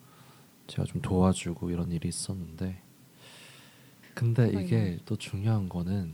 [0.69, 2.81] 제가 좀 도와주고 이런 일이 있었는데
[4.13, 4.97] 근데 생각이 이게 나요.
[5.05, 6.13] 또 중요한 거는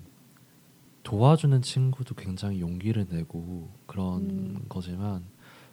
[1.03, 4.65] 도와주는 친구도 굉장히 용기를 내고 그런 음.
[4.67, 5.23] 거지만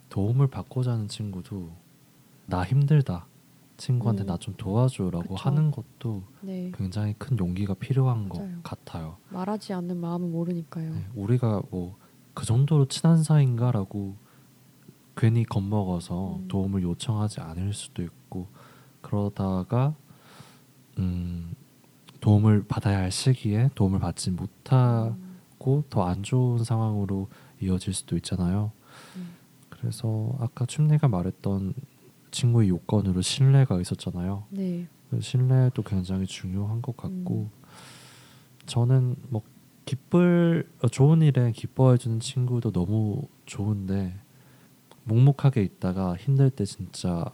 [0.09, 1.71] 도움을 받고자 하는 친구도
[2.45, 3.25] 나 힘들다
[3.77, 4.27] 친구한테 음.
[4.27, 5.35] 나좀 도와줘라고 그쵸.
[5.35, 8.59] 하는 것도 네 굉장히 큰 용기가 필요한 것 맞아요.
[8.61, 9.17] 같아요.
[9.29, 10.93] 말하지 않는 마음은 모르니까요.
[10.93, 12.03] 네, 우리가 뭐
[12.33, 14.15] 그 정도로 친한 사이인가라고
[15.15, 16.47] 괜히 겁먹어서 음.
[16.47, 18.47] 도움을 요청하지 않을 수도 있고
[19.03, 19.93] 그러다가
[20.97, 21.53] 음,
[22.19, 25.15] 도움을 받아야 할 시기에 도움을 받지 못하고
[25.67, 27.29] 음, 더안 좋은 상황으로
[27.61, 28.71] 이어질 수도 있잖아요.
[29.15, 29.35] 음.
[29.69, 31.75] 그래서 아까 춘리가 말했던
[32.31, 34.45] 친구의 요건으로 신뢰가 있었잖아요.
[34.49, 34.87] 네.
[35.09, 37.63] 그 신뢰도 굉장히 중요한 것 같고 음.
[38.65, 39.43] 저는 뭐
[39.85, 44.15] 기쁠 어, 좋은 일에 기뻐해 주는 친구도 너무 좋은데
[45.03, 47.25] 묵묵하게 있다가 힘들 때 진짜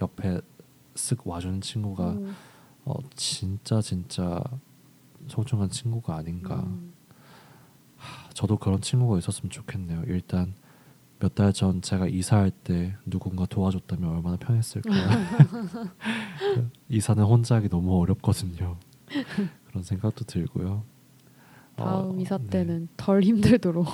[0.00, 0.40] 옆에
[0.94, 2.36] 쓱 와주는 친구가 음,
[2.84, 4.42] 어, 진짜 진짜
[5.28, 6.56] 소중한 친구가 아닌가.
[6.62, 6.92] 음,
[8.34, 10.02] 저도 그런 친구가 있었으면 좋겠네요.
[10.06, 10.54] 일단
[11.20, 15.06] 몇 달 전 제가 이사할 때 누군가 도와줬다면 얼마나 편했을까요?
[16.88, 18.76] 이사는 혼자 하기 너무 어렵거든요.
[19.68, 20.84] 그런 생각도 들고요.
[21.76, 22.48] 다음 어, 이사 네.
[22.48, 23.86] 때는 덜 힘들도록.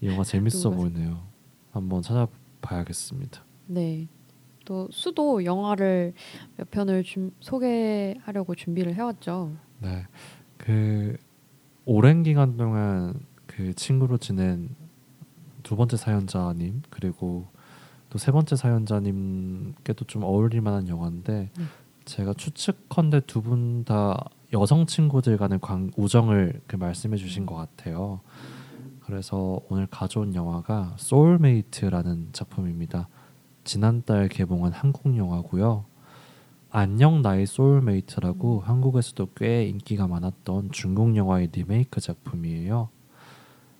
[0.00, 1.26] 이 영화 재밌어 보이네요.
[1.72, 3.44] 한번 찾아봐야겠습니다.
[3.66, 4.06] 네.
[4.66, 6.12] 또 수도 영화를
[6.56, 9.52] 몇 편을 준, 소개하려고 준비를 해왔죠.
[9.80, 10.04] 네,
[10.58, 11.16] 그
[11.86, 13.14] 오랜 기간 동안
[13.46, 14.68] 그 친구로 지낸
[15.62, 17.46] 두 번째 사연자님 그리고
[18.10, 21.64] 또 세 번째 사연자님께도 좀 어울릴 만한 영화인데 네.
[22.04, 27.46] 제가 추측컨대 두 분 다 여성 친구들 간의 관, 우정을 그 말씀해 주신 음.
[27.46, 28.20] 것 같아요.
[29.04, 33.08] 그래서 오늘 가져온 영화가 소울메이트라는 작품입니다.
[33.66, 35.84] 지난달 개봉한 한국 영화고요.
[36.70, 38.68] 안녕 나의 소울메이트라고 음.
[38.68, 42.88] 한국에서도 꽤 인기가 많았던 중국 영화의 리메이크 작품이에요.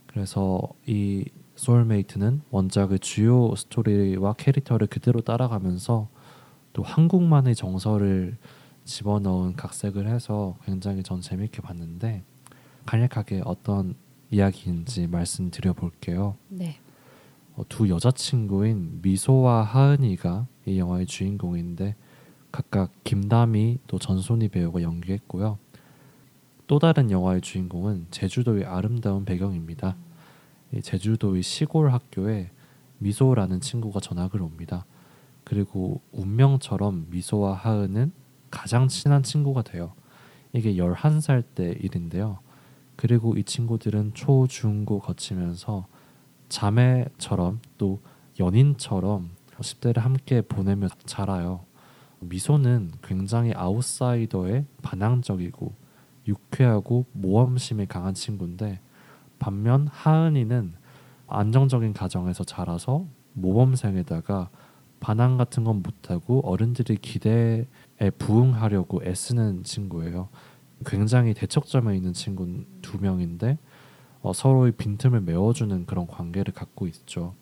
[0.09, 1.25] 그래서 이
[1.55, 6.09] 소울메이트는 원작의 주요 스토리와 캐릭터를 그대로 따라가면서
[6.73, 8.37] 또 한국만의 정서를
[8.85, 12.25] 집어넣은 각색을 해서 굉장히 전 재밌게 봤는데
[12.87, 13.95] 간략하게 어떤
[14.33, 16.37] 이야기인지 말씀드려 볼게요.
[16.49, 16.81] 네.
[17.57, 21.97] 어, 두 여자친구인 미소와 하은이가 이 영화의 주인공인데
[22.53, 25.59] 각각 김다미 또 전소니 배우가 연기했고요.
[26.67, 29.97] 또 다른 영화의 주인공은 제주도의 아름다운 배경입니다.
[30.75, 32.51] 이 제주도의 시골 학교에
[32.99, 34.85] 미소라는 친구가 전학을 옵니다.
[35.45, 38.13] 그리고 운명처럼 미소와 하은은
[38.51, 39.93] 가장 친한 친구가 돼요.
[40.53, 42.39] 이게 11살 때 일인데요.
[42.97, 45.87] 그리고 이 친구들은 초, 중, 고 거치면서
[46.49, 48.01] 자매처럼 또
[48.39, 51.65] 연인처럼 10대를 함께 보내며 자라요.
[52.21, 55.73] 미소는 굉장히 아웃사이더에 반항적이고
[56.29, 58.81] 유쾌하고 모험심이 강한 친구인데
[59.39, 60.75] 반면 하은이는
[61.29, 64.51] 안정적인 가정에서 자라서 모범생에다가
[65.01, 67.67] 반항 같은 건 못하고 어른들의 기대에
[68.19, 70.29] 부응하려고 애쓰는 친구예요.
[70.85, 73.59] 굉장히 대척점에 있는 친구 두 명인데
[74.27, 77.37] 어, 서로의 빈틈을 메워주는 그런 관계를 갖고 있죠.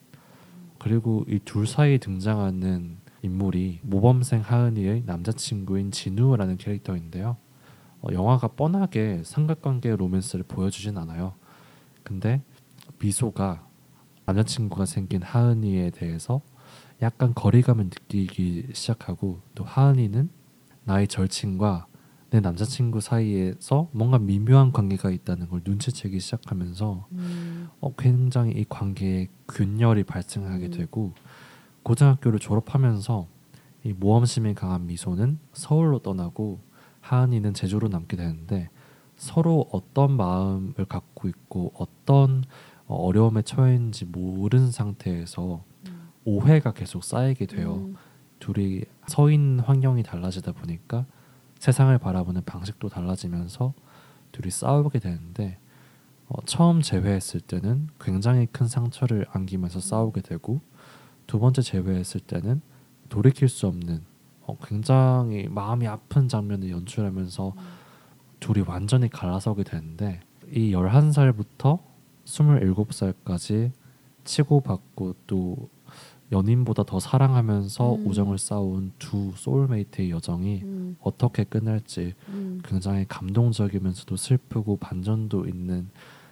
[0.78, 7.39] 그리고 이 둘 사이에 등장하는 인물이 모범생 하은이의 남자친구인 진우라는 캐릭터인데요.
[8.03, 11.32] 어, 영화가 뻔하게 삼각관계 로맨스를 보여주진 않아요.
[12.03, 12.43] 근데
[12.99, 13.66] 미소가
[14.26, 16.43] 남자친구가 생긴 하은이에 대해서
[17.01, 20.28] 약간 거리감을 느끼기 시작하고 또 하은이는
[20.85, 21.87] 나의 절친과
[22.35, 29.28] 내 남자친구 사이에서 뭔가 미묘한 관계가 있다는 걸 눈치채기 시작하면서 음, 어, 굉장히 이 관계에
[29.47, 30.70] 균열이 발생하게 음.
[30.72, 31.12] 되고
[31.85, 33.28] 고등학교를 졸업하면서
[33.85, 36.59] 이 모험심이 강한 미소는 서울로 떠나고
[37.03, 38.68] 하은이는 제주로 남게 되는데
[39.14, 42.43] 서로 어떤 마음을 갖고 있고 어떤
[42.89, 47.76] 어, 어려움에 처했는지 모르는 상태에서 음, 오해가 계속 쌓이게 돼요.
[47.76, 47.97] 음,
[48.41, 51.07] 둘이 서 있는 환경이 달라지다 보니까
[51.65, 53.73] 세상을 바라보는 방식도 달라지면서
[54.33, 55.57] 둘이 싸우게 되는데
[56.29, 60.61] 어, 처음 재회했을 때는 굉장히 큰 상처를 안기면서 싸우게 되고
[61.27, 62.61] 두 번째 재회했을 때는
[63.09, 64.03] 돌이킬 수 없는
[64.43, 67.55] 어, 굉장히 마음이 아픈 장면을 연출하면서
[68.41, 70.21] 둘이 완전히 갈라서게 되는데
[70.53, 71.79] 이 11살부터
[72.27, 73.71] 27살까지
[74.25, 75.71] 치고받고 또
[76.35, 78.07] 연인보다 더 사랑하면서 음.
[78.07, 85.89] 우정을 쌓아온 두 소울메이트의 여정이 음, 어떻게 끝날지 음, 굉장히 감동적이면서도 슬프고 반전도 있는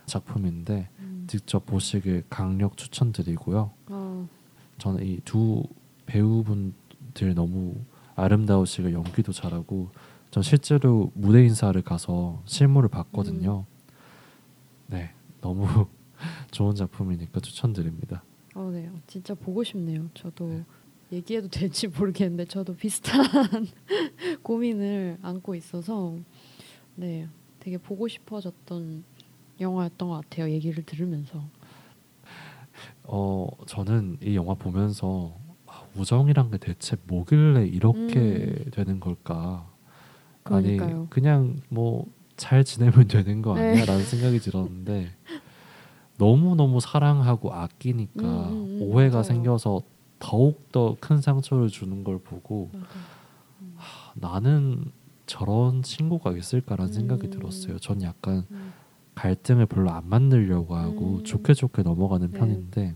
[0.06, 1.24] 작품인데 음.
[1.28, 3.70] 직접 보시길 강력 추천드리고요.
[3.90, 4.28] 어,
[4.78, 5.62] 저는 이 두
[6.06, 7.76] 배우분들 너무
[8.16, 9.90] 아름다우시고 연기도 잘하고
[10.30, 13.64] 전 실제로 무대 인사를 가서 실물을 봤거든요.
[14.88, 15.66] 네, 너무
[16.50, 18.22] 좋은 작품이니까 추천드립니다.
[18.54, 20.08] 어, 네, 진짜 보고 싶네요.
[20.14, 20.64] 저도 네.
[21.12, 23.22] 얘기해도 될지 모르겠는데 저도 비슷한
[24.42, 26.18] 고민을 안고 있어서
[26.96, 27.28] 네,
[27.60, 29.04] 되게 보고 싶어졌던
[29.60, 30.50] 영화였던 것 같아요.
[30.50, 31.42] 얘기를 들으면서.
[33.04, 35.34] 어, 저는 이 영화 보면서
[35.66, 39.66] 아, 우정이란 게 대체 뭐길래 이렇게 되는 걸까?
[39.68, 40.42] 음.
[40.42, 40.96] 그러니까요.
[41.00, 42.06] 아니 그냥 뭐
[42.42, 43.70] 잘 지내면 되는 거 네.
[43.70, 45.10] 아니야라는 생각이 들었는데
[46.18, 49.22] 너무 너무 사랑하고 아끼니까 음, 음, 음, 오해가 맞아요.
[49.24, 49.82] 생겨서
[50.18, 52.70] 더욱 더 큰 상처를 주는 걸 보고.
[53.76, 54.84] 아, 나는
[55.26, 57.30] 저런 친구가 있을까라는 생각이 음.
[57.30, 57.78] 들었어요.
[57.78, 58.72] 전 약간 음,
[59.14, 61.24] 갈등을 별로 안 만들려고 하고 음.
[61.24, 62.38] 좋게 좋게 넘어가는 네.
[62.38, 62.94] 편인데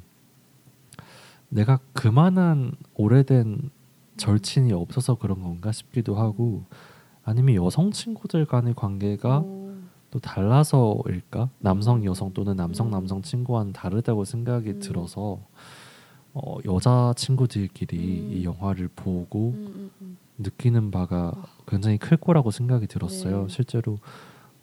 [1.49, 3.71] 내가 그만한 오래된
[4.17, 6.65] 절친이 없어서 그런 건가 싶기도 하고
[7.25, 9.56] 아니면 여성 친구들 간의 관계가 어,
[10.17, 12.91] 또 달라서일까 남성 여성 또는 남성 음.
[12.91, 14.81] 남성 친구와는 다르다고 생각이 음.
[14.81, 15.41] 들어서
[16.33, 18.33] 어, 여자 친구들끼리 음.
[18.33, 20.17] 이 영화를 보고 음, 음, 음.
[20.39, 21.35] 느끼는 바가
[21.67, 23.43] 굉장히 클 거라고 생각이 들었어요.
[23.43, 23.49] 네.
[23.49, 23.99] 실제로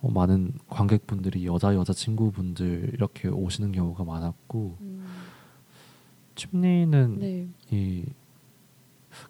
[0.01, 5.06] 어, 많은 관객분들이 여자 여자 친구분들 이렇게 오시는 경우가 많았고 음,
[6.34, 7.47] 칩니는 네.
[7.70, 8.06] 이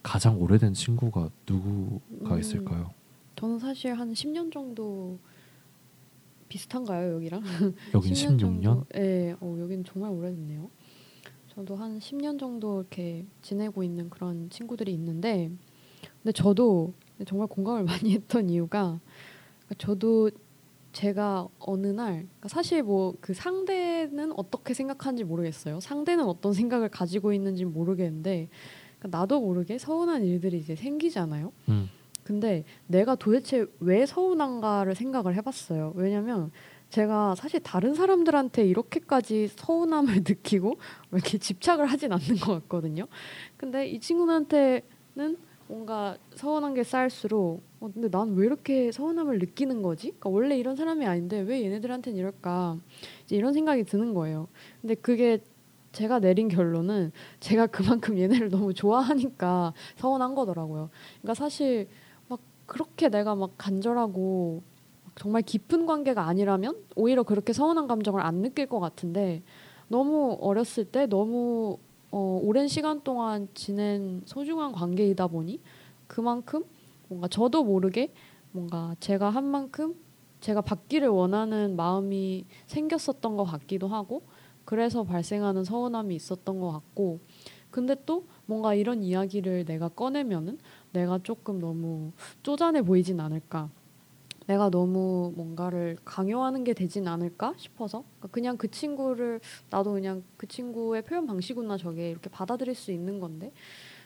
[0.02, 2.40] 가장 오래된 친구가 누구가 음.
[2.40, 2.92] 있을까요?
[3.36, 5.20] 저는 사실 한 10년 정도
[6.58, 7.42] 비슷한가요 여기랑?
[7.96, 8.40] 여긴 16년?
[8.40, 8.86] 정도?
[8.94, 10.70] 네, 어, 여기는 정말 오래됐네요.
[11.48, 15.50] 저도 한 10년 정도 이렇게 지내고 있는 그런 친구들이 있는데,
[16.22, 16.94] 근데 저도
[17.26, 19.00] 정말 공감을 많이 했던 이유가,
[19.66, 20.30] 그러니까 저도
[20.92, 25.80] 제가 어느 날, 그러니까 사실 뭐 그 상대는 어떻게 생각하는지 모르겠어요.
[25.80, 28.48] 상대는 어떤 생각을 가지고 있는지 모르겠는데,
[29.00, 31.52] 그러니까 나도 모르게 서운한 일들이 이제 생기잖아요.
[31.70, 31.90] 음,
[32.24, 35.94] 근데 내가 도대체 왜 서운한가를 생각을 해봤어요.
[35.96, 36.52] 왜냐면
[36.90, 40.76] 제가 사실 다른 사람들한테 이렇게까지 서운함을 느끼고
[41.12, 43.08] 이렇게 집착을 하진 않는 것 같거든요.
[43.58, 50.08] 근데 이 친구한테는 뭔가 서운한 게 쌓일수록 어, 근데 난 왜 이렇게 서운함을 느끼는 거지?
[50.10, 52.78] 그러니까 원래 이런 사람이 아닌데 왜 얘네들한테는 이럴까?
[53.26, 54.48] 이제 이런 생각이 드는 거예요.
[54.82, 55.40] 근데 그게
[55.94, 60.90] 제가 내린 결론은 제가 그만큼 얘네를 너무 좋아하니까 서운한 거더라고요.
[61.22, 62.03] 그러니까 사실 막
[62.66, 64.64] 그렇게 내가 막 간절하고
[65.04, 69.44] 막 정말 깊은 관계가 아니라면 오히려 그렇게 서운한 감정을 안 느낄 것 같은데
[69.88, 71.78] 너무 어렸을 때 너무
[72.12, 75.60] 어, 오랜 시간 동안 지낸 소중한 관계이다 보니
[76.08, 76.64] 그만큼
[77.08, 78.14] 뭔가 저도 모르게
[78.52, 79.96] 뭔가 제가 한 만큼
[80.40, 84.24] 제가 받기를 원하는 마음이 생겼었던 것 같기도 하고
[84.66, 87.20] 그래서 발생하는 서운함이 있었던 것 같고
[87.72, 90.58] 근데 또 뭔가 이런 이야기를 내가 꺼내면은
[90.92, 92.12] 내가 조금 너무
[92.44, 93.70] 쪼잔해 보이진 않을까?
[94.48, 98.04] 내가 너무 뭔가를 강요하는 게 되진 않을까 싶어서?
[98.20, 99.40] 그러니까 그냥 그 친구를
[99.70, 103.52] 나도 그냥 그 친구의 표현 방식이나 저게 이렇게 받아들일 수 있는 건데.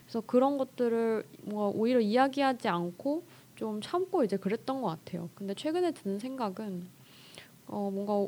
[0.05, 3.23] 그래서 그런 것들을 뭔가 오히려 이야기하지 않고
[3.55, 5.29] 좀 참고 이제 그랬던 것 같아요.
[5.35, 6.87] 근데 최근에 드는 생각은
[7.67, 8.27] 어 뭔가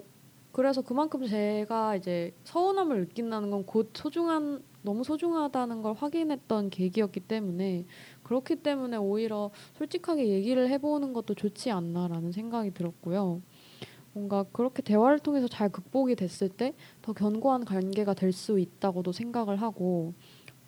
[0.52, 7.86] 그래서 그만큼 제가 이제 서운함을 느낀다는 건 곧 소중한 너무 소중하다는 걸 확인했던 계기였기 때문에
[8.24, 13.42] 그렇기 때문에 오히려 솔직하게 얘기를 해보는 것도 좋지 않나라는 생각이 들었고요.
[14.14, 19.62] 뭔가 그렇게 대화를 통해서 잘 극복이 됐을 때 더 견고한 관계가 될 수 있다고도 생각을
[19.62, 20.14] 하고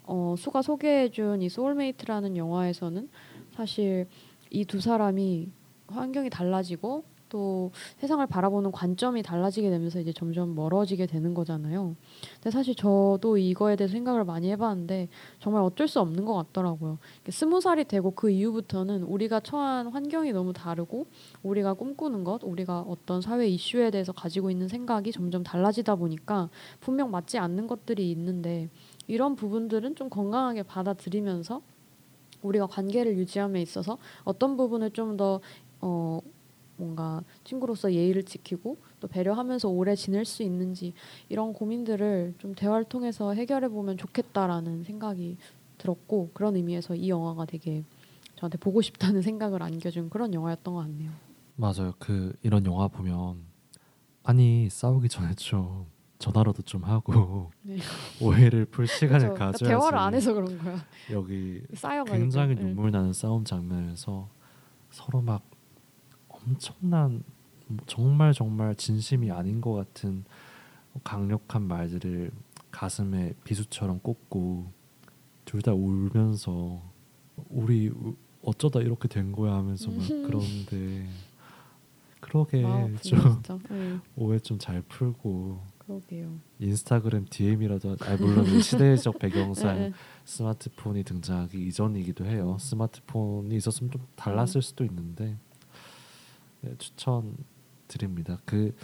[0.03, 3.09] 어, 수가 소개해준 이 소울메이트라는 영화에서는
[3.55, 4.07] 사실
[4.51, 5.49] 이 두 사람이
[5.87, 11.95] 환경이 달라지고 또 세상을 바라보는 관점이 달라지게 되면서 이제 점점 멀어지게 되는 거잖아요.
[12.35, 15.07] 근데 사실 저도 이거에 대해서 생각을 많이 해봤는데
[15.39, 16.99] 정말 어쩔 수 없는 것 같더라고요.
[17.29, 21.07] 스무 살이 되고 그 이후부터는 우리가 처한 환경이 너무 다르고
[21.41, 26.49] 우리가 꿈꾸는 것, 우리가 어떤 사회 이슈에 대해서 가지고 있는 생각이 점점 달라지다 보니까
[26.81, 28.69] 분명 맞지 않는 것들이 있는데
[29.07, 31.61] 이런 부분들은 좀 건강하게 받아들이면서
[32.41, 35.39] 우리가 관계를 유지함에 있어서 어떤 부분을 좀더
[35.79, 36.19] 어,
[36.81, 40.93] 뭔가 친구로서 예의를 지키고 또 배려하면서 오래 지낼 수 있는지
[41.29, 45.37] 이런 고민들을 좀 대화를 통해서 해결해 보면 좋겠다라는 생각이
[45.77, 47.83] 들었고 그런 의미에서 이 영화가 되게
[48.35, 51.11] 저한테 보고 싶다는 생각을 안겨준 그런 영화였던 것 같네요.
[51.55, 51.93] 맞아요.
[51.99, 53.43] 그 이런 영화 보면
[54.23, 55.85] 아니 싸우기 전에 좀
[56.17, 57.77] 전화로도 좀 하고 네.
[58.21, 59.19] 오해를 풀 시간을?
[59.33, 59.65] 그러니까 가져야지.
[59.65, 60.77] 대화를 안 해서 그런 거야.
[61.11, 61.61] 여기.
[62.07, 62.61] 굉장히 네.
[62.61, 64.29] 눈물 나는 싸움 장면에서
[64.89, 65.50] 서로 막
[66.45, 67.23] 엄청난
[67.67, 70.23] 뭐 정말 정말 진심이 아닌 것 같은
[71.03, 72.31] 강력한 말들을
[72.71, 74.71] 가슴에 비수처럼 꽂고
[75.45, 76.81] 둘 다 울면서
[77.49, 81.07] 우리 우- 어쩌다 이렇게 된 거야 하면서 막 그러는데
[82.19, 82.97] 그러게 마음 아프네,
[83.43, 83.59] 좀.
[83.69, 86.39] 네, 오해 좀 잘 풀고 그러게요.
[86.59, 89.93] 인스타그램 DM이라도 아 물론 이 시대적 배경상 네,
[90.25, 92.53] 스마트폰이 등장하기 이전이기도 해요.
[92.53, 92.57] 음.
[92.59, 95.37] 스마트폰이 있었으면 좀 달랐을 수도 있는데
[96.61, 97.35] 네, 추천
[97.87, 98.39] 드립니다.
[98.45, 98.75] 그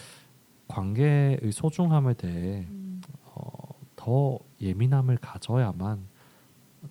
[0.67, 3.51] 관계의 소중함에 대해 음, 어,
[3.95, 6.07] 더 예민함을 가져야만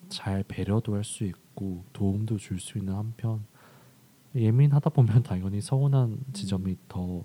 [0.09, 3.45] 잘 배려도 할 수 있고 도움도 줄 수 있는 한편
[4.35, 7.25] 예민하다 보면 당연히 서운한 지점이 더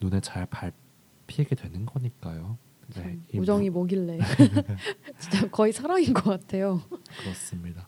[0.00, 2.58] 눈에 잘 밟히게 되는 거니까요.
[2.94, 4.18] 네, 우정이 뭐길래
[5.20, 6.80] 진짜 거의 사랑인 것 같아요.
[7.20, 7.86] 그렇습니다.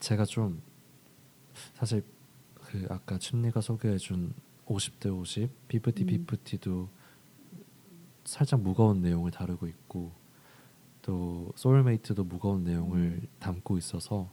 [0.00, 0.60] 제가 좀
[1.74, 2.02] 사실
[2.66, 4.34] 그 아까 춘리가 소개해준
[4.66, 6.06] 50대 50 피프티 음.
[6.06, 6.88] 피프티도
[8.24, 10.10] 살짝 무거운 내용을 다루고 있고
[11.02, 14.28] 또 소울메이트도 무거운 내용을 담고 있어서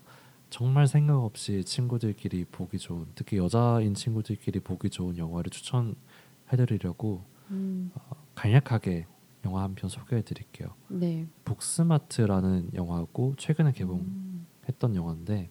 [0.49, 8.15] 정말 생각 없이 친구들끼리 보기 좋은 특히 여자인 친구들끼리 보기 좋은 영화를 추천해드리려고 음, 어,
[8.35, 9.05] 간략하게
[9.45, 10.69] 영화 한 편 소개해드릴게요.
[10.87, 11.27] 네.
[11.43, 15.49] 북스마트라는 영화고 최근에 개봉 음, 했던 영화인데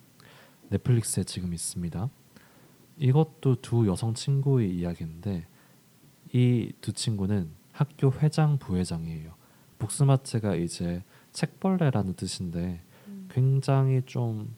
[0.70, 2.08] 넷플릭스에 지금 있습니다.
[3.02, 5.46] 이것도 두 여성 친구의 이야기인데
[6.34, 9.34] 이 두 친구는 학교 회장 부회장이에요.
[9.78, 13.28] 북스마트가 이제 책벌레라는 뜻인데 음.
[13.28, 14.54] 굉장히 좀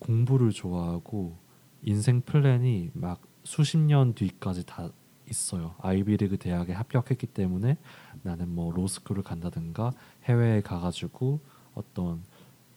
[0.00, 1.36] 공부를 좋아하고
[1.82, 4.90] 인생 플랜이 막 수십 년 뒤까지 다
[5.30, 5.76] 있어요.
[5.78, 7.76] 아이비리그 대학에 합격했기 때문에
[8.22, 9.92] 나는 뭐 로스쿨을 간다든가
[10.24, 11.40] 해외에 가가지고
[11.74, 12.24] 어떤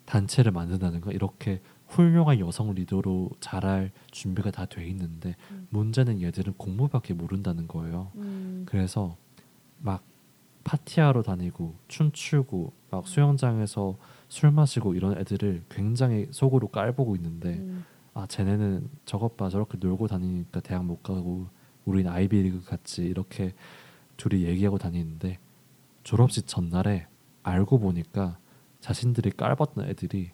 [0.06, 1.62] 단체를 만든다든가 이렇게
[1.92, 5.68] 훌륭한 여성 리더로 자랄 준비가 다 돼 있는데 음.
[5.70, 8.12] 문제는 얘들은 공부밖에 모른다는 거예요.
[8.16, 9.18] 음, 그래서
[9.80, 10.04] 막
[10.64, 13.98] 파티하러 다니고 춤추고 막 수영장에서
[14.30, 17.84] 술 마시고 이런 애들을 굉장히 속으로 깔보고 있는데 음,
[18.14, 21.48] 아 쟤네는 저것 봐 저렇게 놀고 다니니까 대학 못 가고
[21.86, 23.54] 우린 아이비리그 같이 이렇게
[24.18, 25.40] 둘이 얘기하고 다니는데
[26.04, 27.08] 졸업식 전날에
[27.44, 28.38] 알고 보니까
[28.80, 30.32] 자신들이 깔봤던 애들이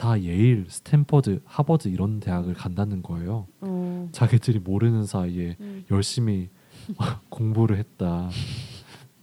[0.00, 3.46] 다 예일, 스탠퍼드, 하버드 이런 대학을 간다는 거예요.
[3.60, 6.48] 어, 자기들이 모르는 사이에 음, 열심히
[7.28, 8.30] 공부를 했다.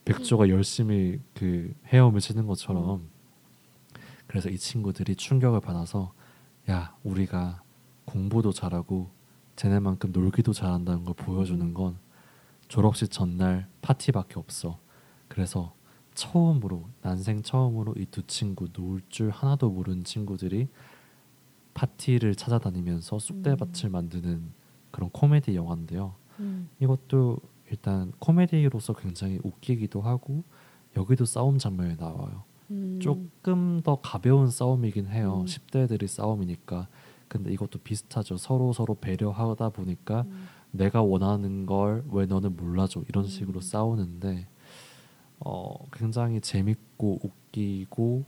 [0.05, 3.09] 백조가 열심히 그 헤엄을 치는 것처럼
[4.28, 6.13] 그래서 이 친구들이 충격을 받아서
[6.69, 7.63] 야 우리가
[8.05, 9.09] 공부도 잘하고
[9.55, 11.97] 쟤네만큼 놀기도 잘한다는 걸 보여주는 건
[12.67, 14.78] 졸업식 전날 파티밖에 없어.
[15.28, 15.73] 그래서
[16.18, 20.68] 처음으로 난생 처음으로 이 두 친구 놀 줄 하나도 모르는 친구들이
[21.74, 24.51] 파티를 찾아다니면서 쑥대밭을 만드는
[24.91, 26.15] 그런 코미디 영화인데요.
[26.39, 27.38] 음, 이것도
[27.70, 30.43] 일단 코미디로서 굉장히 웃기기도 하고
[30.95, 32.43] 여기도 싸움 장면이 나와요.
[32.72, 35.41] 음, 조금 더 가벼운 싸움이긴 해요.
[35.41, 35.45] 음.
[35.45, 36.88] 10대들이 싸움이니까.
[37.28, 38.38] 근데 이것도 비슷하죠.
[38.38, 43.61] 서로 서로 배려하다 보니까 음, 내가 원하는 걸 왜 너는 몰라줘 이런 식으로 음.
[43.61, 44.47] 싸우는데
[45.39, 48.25] 어 굉장히 재밌고 웃기고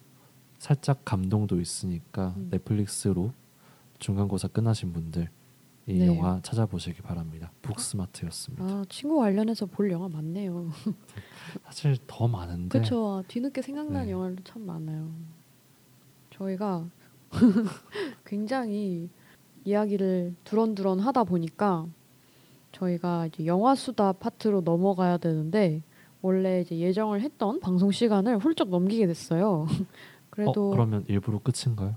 [0.58, 2.50] 살짝 감동도 있으니까 음.
[2.52, 3.34] 넷플릭스로
[4.00, 5.30] 중간고사 끝나신 분들
[5.88, 6.08] 이 네.
[6.08, 7.52] 영화 찾아보시기 바랍니다.
[7.64, 8.64] 북스마트였습니다.
[8.64, 10.70] 아 친구 관련해서 볼 영화 많네요.
[11.66, 13.24] 사실 더 많은데 그쵸.
[13.28, 14.12] 뒤늦게 생각나는 네.
[14.12, 15.12] 영화도 참 많아요.
[16.30, 16.88] 저희가
[18.26, 19.10] 굉장히
[19.66, 21.88] 이야기를 두런두런 하다 보니까
[22.72, 25.82] 저희가 이제 영화 수다 파트로 넘어가야 되는데
[26.22, 29.68] 원래 이제 예정을 했던 방송 시간을 훌쩍 넘기게 됐어요.
[30.30, 31.96] 그래도 어, 그러면 일부러 끝인가요?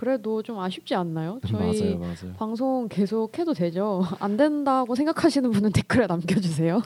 [0.00, 1.40] 그래도 좀 아쉽지 않나요?
[1.46, 2.34] 저희 맞아요, 맞아요.
[2.38, 4.02] 방송 계속 해도 되죠.
[4.18, 6.80] 안 된다고 생각하시는 분은 댓글에 남겨주세요.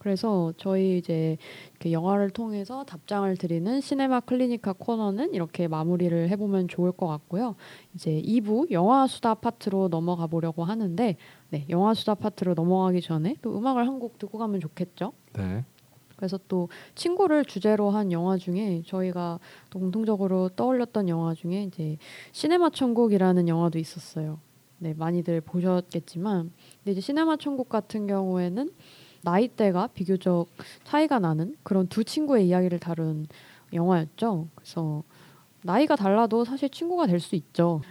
[0.00, 1.36] 그래서 저희 이제
[1.84, 7.54] 영화를 통해서 답장을 드리는 시네마 클리니카 코너는 이렇게 마무리를 해보면 좋을 것 같고요.
[7.94, 11.16] 이제 2부 영화 수다 파트로 넘어가 보려고 하는데,
[11.50, 15.12] 네, 영화 수다 파트로 넘어가기 전에 또 음악을 한 곡 듣고 가면 좋겠죠.
[15.34, 15.64] 네.
[16.16, 19.38] 그래서 또 친구를 주제로 한 영화 중에 저희가
[19.68, 21.98] 또 공통적으로 떠올렸던 영화 중에 이제
[22.32, 24.38] 시네마 천국이라는 영화도 있었어요.
[24.78, 28.70] 네, 많이들 보셨겠지만, 근데 이제 시네마 천국 같은 경우에는
[29.22, 30.46] 나이대가 비교적
[30.84, 33.26] 차이가 나는 그런 두 친구의 이야기를 다룬
[33.72, 34.48] 영화였죠.
[34.54, 35.02] 그래서
[35.62, 37.82] 나이가 달라도 사실 친구가 될 수 있죠.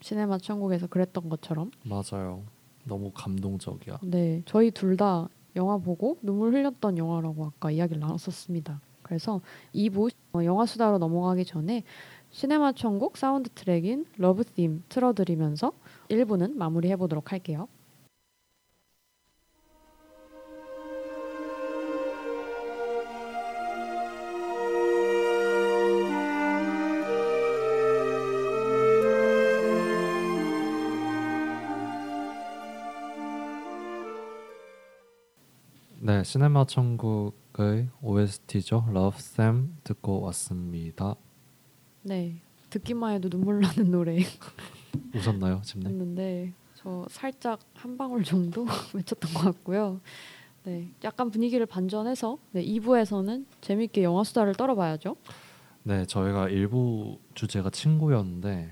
[0.00, 1.70] 시네마 천국에서 그랬던 것처럼.
[1.82, 2.42] 맞아요.
[2.84, 3.98] 너무 감동적이야.
[4.02, 8.80] 네, 저희 둘 다 영화 보고 눈물 흘렸던 영화라고 아까 이야기를 나눴었습니다.
[9.02, 9.40] 그래서
[9.74, 11.82] 2부 어, 영화 수다로 넘어가기 전에
[12.30, 15.72] 시네마 천국 사운드 트랙인 Love Theme 틀어드리면서
[16.10, 17.68] 1부는 마무리해 보도록 할게요.
[36.16, 38.86] 네, 시네마 천국의 OST죠.
[38.88, 41.14] Love Them 듣고 왔습니다.
[42.00, 42.40] 네.
[42.70, 44.38] 듣기만 해도 눈물 나는 노래였는데
[45.14, 46.00] 우셨나요, 집님?
[46.00, 46.54] 음.
[46.74, 48.64] 저 살짝 한 방울 정도
[48.94, 50.00] 외쳤던 것 같고요.
[50.64, 50.90] 네.
[51.04, 55.16] 약간 분위기를 반전해서 네, 2부에서는 재밌게 영화 수다를 떨어봐야죠.
[55.82, 58.70] 네, 저희가 일부 주제가 친구였는데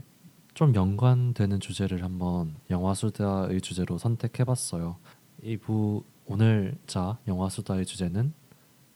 [0.55, 4.97] 좀 연관되는 주제를 한번 영화 수다의 주제로 선택해봤어요.
[5.43, 8.33] 2부 오늘 자 영화 수다의 주제는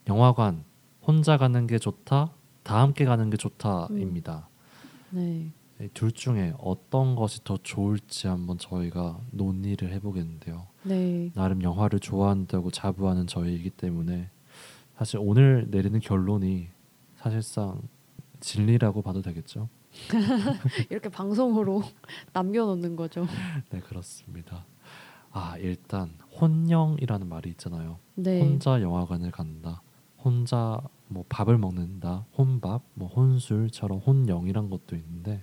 [0.09, 0.65] 영화관
[1.03, 4.49] 혼자 가는 게 좋다, 다 함께 가는 게 좋다입니다.
[5.11, 5.51] 네.
[5.81, 10.67] 이둘 중에 어떤 것이 더 좋을지 한번 저희가 논의를 해보겠는데요.
[10.83, 11.31] 네.
[11.35, 14.29] 나름 영화를 좋아한다고 자부하는 저희이기 때문에
[14.97, 16.69] 사실 오늘 내리는 결론이
[17.17, 17.81] 사실상
[18.41, 19.69] 진리라고 봐도 되겠죠.
[20.91, 21.83] 이렇게 방송으로
[22.33, 23.27] 남겨놓는 거죠.
[23.71, 24.65] 네 그렇습니다.
[25.33, 26.11] 아 일단
[26.41, 27.99] 혼영이라는 말이 있잖아요.
[28.15, 28.41] 네.
[28.41, 29.83] 혼자 영화관을 간다.
[30.19, 32.27] 혼자 뭐 밥을 먹는다.
[32.37, 35.43] 혼밥, 뭐 혼술처럼 혼영이란 것도 있는데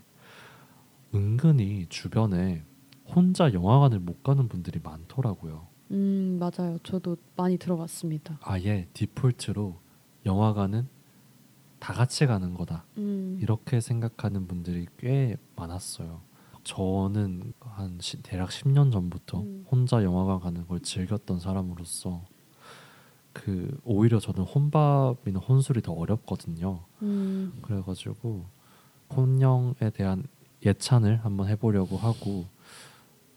[1.14, 2.64] 은근히 주변에
[3.08, 5.68] 혼자 영화관을 못 가는 분들이 많더라고요.
[5.92, 6.80] 음 맞아요.
[6.84, 8.40] 저도 많이 들어봤습니다.
[8.42, 9.80] 아예 디폴트로
[10.26, 10.88] 영화관은
[11.80, 12.86] 다 같이 가는 거다.
[12.98, 13.38] 음.
[13.42, 16.22] 이렇게 생각하는 분들이 꽤 많았어요.
[16.66, 19.66] 저는 한 시, 대략 10년 전부터 음.
[19.72, 22.24] 혼자 영화관 가는 걸 즐겼던 사람으로서
[23.34, 26.82] 그 오히려 저는 혼밥이나 혼술이 더 어렵거든요.
[27.04, 27.54] 음.
[27.62, 28.46] 그래가지고
[29.16, 30.24] 혼영에 대한
[30.66, 32.46] 예찬을 한번 해보려고 하고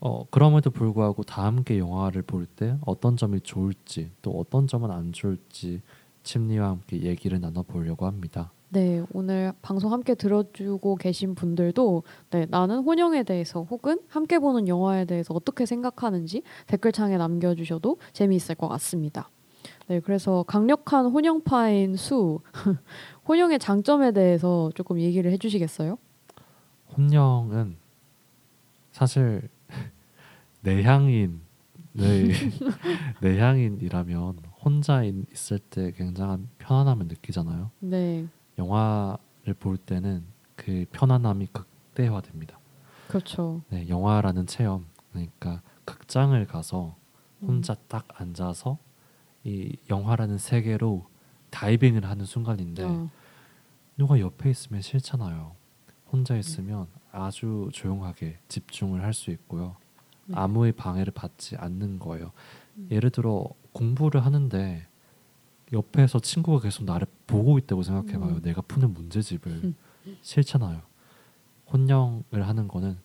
[0.00, 5.12] 어 그럼에도 불구하고 다 함께 영화를 볼 때 어떤 점이 좋을지 또 어떤 점은 안
[5.12, 5.82] 좋을지
[6.22, 8.52] 침리와 함께 얘기를 나눠보려고 합니다.
[8.70, 15.06] 네, 오늘 방송 함께 들어주고 계신 분들도 네, 나는 혼영에 대해서 혹은 함께 보는 영화에
[15.06, 19.30] 대해서 어떻게 생각하는지 댓글창에 남겨주셔도 재미있을 것 같습니다.
[19.86, 22.40] 네, 그래서 강력한 혼영파인 수,
[23.26, 25.96] 혼영의 장점에 대해서 조금 얘기를 해주시겠어요?
[26.96, 27.76] 혼영은
[28.92, 29.48] 사실
[30.60, 31.38] 내향인의
[33.22, 37.70] 내향인이라면 혼자 있- 있을 때 굉장한 편안함을 느끼잖아요.
[37.80, 38.26] 네,
[38.58, 40.24] 영화를 볼 때는
[40.56, 42.58] 그 편안함이 극대화됩니다.
[43.08, 43.62] 그렇죠.
[43.70, 46.96] 네, 영화라는 체험 그러니까 극장을 가서
[47.40, 48.78] 혼자 딱 앉아서
[49.44, 51.06] 이 영화라는 세계로
[51.50, 53.08] 다이빙을 하는 순간인데 어,
[53.96, 55.54] 누가 옆에 있으면 싫잖아요.
[56.10, 59.76] 혼자 있으면 아주 조용하게 집중을 할 수 있고요.
[60.26, 60.34] 네.
[60.36, 62.32] 아무의 방해를 받지 않는 거예요.
[62.76, 62.88] 음.
[62.90, 64.86] 예를 들어 공부를 하는데
[65.72, 68.36] 옆에서 친구가 계속 나를 보고 있다고 생각해봐요.
[68.36, 68.42] 음.
[68.42, 69.76] 내가 푸는 문제집을 음.
[70.22, 70.80] 싫잖아요.
[71.72, 72.96] 혼영을 하는 거는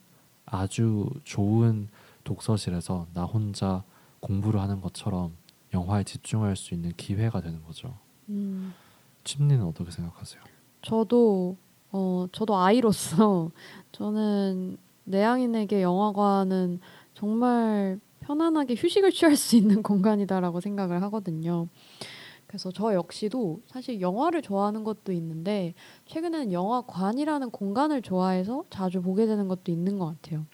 [0.46, 1.90] 아주 좋은
[2.24, 3.84] 독서실에서 나 혼자
[4.22, 5.34] 공부를 하는 것처럼
[5.74, 7.94] 영화에 집중할 수 있는 기회가 되는 거죠.
[8.30, 8.74] 음.
[9.26, 10.42] 침리는 어떻게 생각하세요?
[10.82, 11.58] 저도
[11.92, 13.52] 어 저도 아이로서
[13.92, 16.80] 저는 내향인에게 영화관은
[17.14, 21.68] 정말 편안하게 휴식을 취할 수 있는 공간이다라고 생각을 하거든요.
[22.54, 25.74] 그래서 저 역시도 사실 영화를 좋아하는 것도 있는데
[26.06, 30.46] 최근에는 영화관이라는 공간을 좋아해서 자주 보게 되는 것도 있는 것 같아요.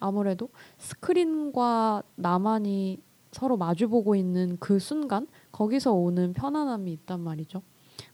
[0.00, 0.48] 아무래도
[0.78, 2.98] 스크린과 나만이
[3.30, 7.62] 서로 마주보고 있는 그 순간 거기서 오는 편안함이 있단 말이죠.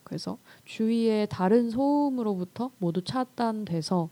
[0.04, 0.36] 그래서
[0.66, 4.10] 주위의 다른 소음으로부터 모두 차단돼서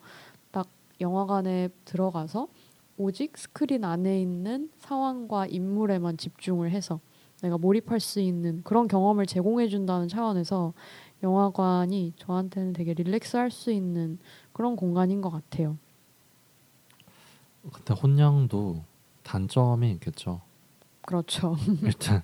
[0.50, 0.70] 딱
[1.02, 2.48] 영화관에 들어가서
[2.96, 7.00] 오직 스크린 안에 있는 상황과 인물에만 집중을 해서
[7.42, 10.72] 내가 몰입할 수 있는 그런 경험을 제공해 준다는 차원에서
[11.22, 14.18] 영화관이 저한테는 되게 릴렉스 할 수 있는
[14.52, 15.76] 그런 공간인 것 같아요.
[17.72, 18.84] 근데 혼영도
[19.22, 20.40] 단점이 있겠죠.
[21.02, 21.56] 그렇죠.
[21.82, 22.22] 일단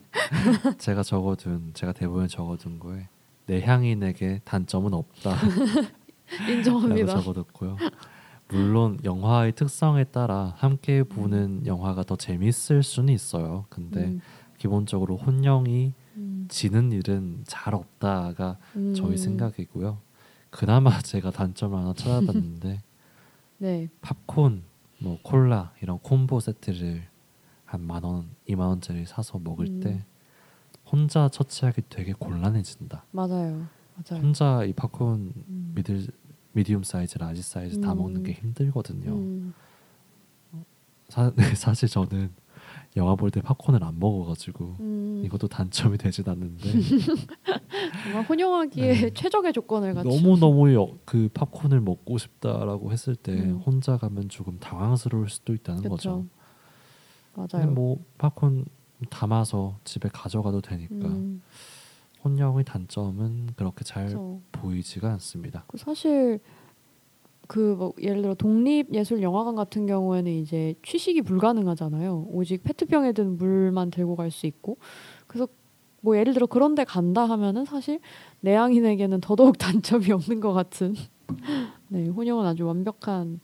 [0.79, 3.09] 제가 적어둔 제가 대본에 적어둔 거에
[3.47, 5.47] 내향인에게 단점은 없다라고
[6.51, 7.21] 인정합니다.
[7.21, 7.77] 적어뒀고요.
[8.49, 11.67] 물론 영화의 특성에 따라 함께 보는 음.
[11.67, 13.65] 영화가 더 재밌을 수는 있어요.
[13.71, 14.21] 근데 음,
[14.69, 19.99] 기본적으로 혼영이 음, 지는 일은 잘 없다가 음, 저희 생각이고요.
[20.49, 22.81] 그나마 제가 단점을 하나 찾아봤는데
[23.59, 24.63] 네, 팝콘,
[25.01, 27.07] 뭐 콜라 이런 콤보 세트를
[27.67, 29.81] 한 만 원, 이만 원짜리 사서 먹을 음.
[29.81, 30.03] 때
[30.91, 33.05] 혼자 처치하기 되게 곤란해진다.
[33.11, 34.23] 맞아요, 맞아요.
[34.23, 36.07] 혼자 이 팝콘 음, middle
[36.53, 37.99] medium 사이즈, large 사이즈 다 음.
[37.99, 39.13] 먹는 게 힘들거든요.
[39.13, 39.53] 음,
[41.09, 42.31] 사, 네, 사실 저는
[42.97, 46.71] 영화 볼 때 팝콘을 안 먹어가지고 음, 이것도 단점이 되진 않는데
[48.05, 49.11] 정말 혼영하기에 네.
[49.11, 53.57] 최적의 조건을 갖춘 너무 너무 그 팝콘을 먹고 싶다라고 했을 때 음.
[53.67, 56.27] 혼자 가면 조금 당황스러울 수도 있다는 거죠.
[57.33, 57.49] 그렇죠.
[57.49, 57.71] 근데 맞아요.
[57.73, 58.67] 뭐 팝콘
[59.11, 61.43] 담아서 집에 가져가도 되니까 음,
[62.25, 65.65] 혼영의 단점은 그렇게 잘 그래서 보이지가 않습니다.
[65.67, 66.41] 그 사실
[67.47, 72.29] 그뭐 예를 들어 독립예술 영화관 같은 경우에는 이제 취식이 불가능하잖아요.
[72.31, 74.79] 오직 페트병에 든 물만 들고 갈 수 있고
[75.27, 75.47] 그래서
[76.01, 78.01] 뭐 예를 들어 그런 데 간다 하면은 사실
[78.41, 80.95] 내향인에게는 더더욱 단점이 없는 것 같은
[81.89, 83.41] 네 혼영은 아주 완벽한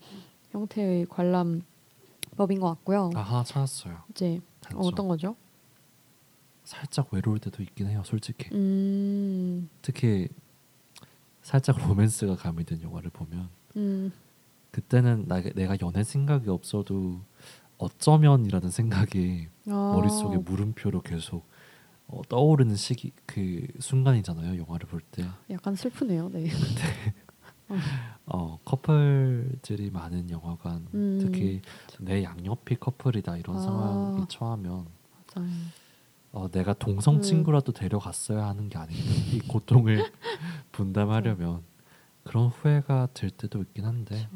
[0.51, 3.11] 형태의 관람법인 것 같고요.
[3.15, 3.97] 아하 찾았어요.
[4.11, 4.81] 이제 단점.
[4.81, 5.35] 어, 어떤 거죠?
[6.63, 8.01] 살짝 외로울 때도 있긴 해요.
[8.05, 10.27] 솔직히 음, 특히
[11.41, 14.11] 살짝 로맨스가 가미된 영화를 보면 음,
[14.71, 17.21] 그때는 나, 내가 연애 생각이 없어도
[17.77, 21.45] 어쩌면이라는 생각이 아, 머릿속에 물음표로 계속
[22.07, 24.61] 어, 떠오르는 시기 그 순간이잖아요.
[24.61, 25.25] 영화를 볼 때.
[25.49, 26.29] 약간 슬프네요.
[26.29, 26.49] 네.
[28.25, 31.19] 어, 커플들이 많은 영화관 음.
[31.21, 31.61] 특히
[31.99, 33.59] 내 양옆이 커플이다 이런 아.
[33.59, 34.87] 상황이 처하면
[35.35, 35.49] 맞아요.
[36.33, 37.21] 어, 내가 동성 음.
[37.21, 39.03] 친구라도 데려갔어야 하는 게 아닌가
[39.33, 39.99] 이 고통을
[40.71, 41.63] 분담하려면
[42.23, 44.27] 그런 후회가 들 때도 있긴 한데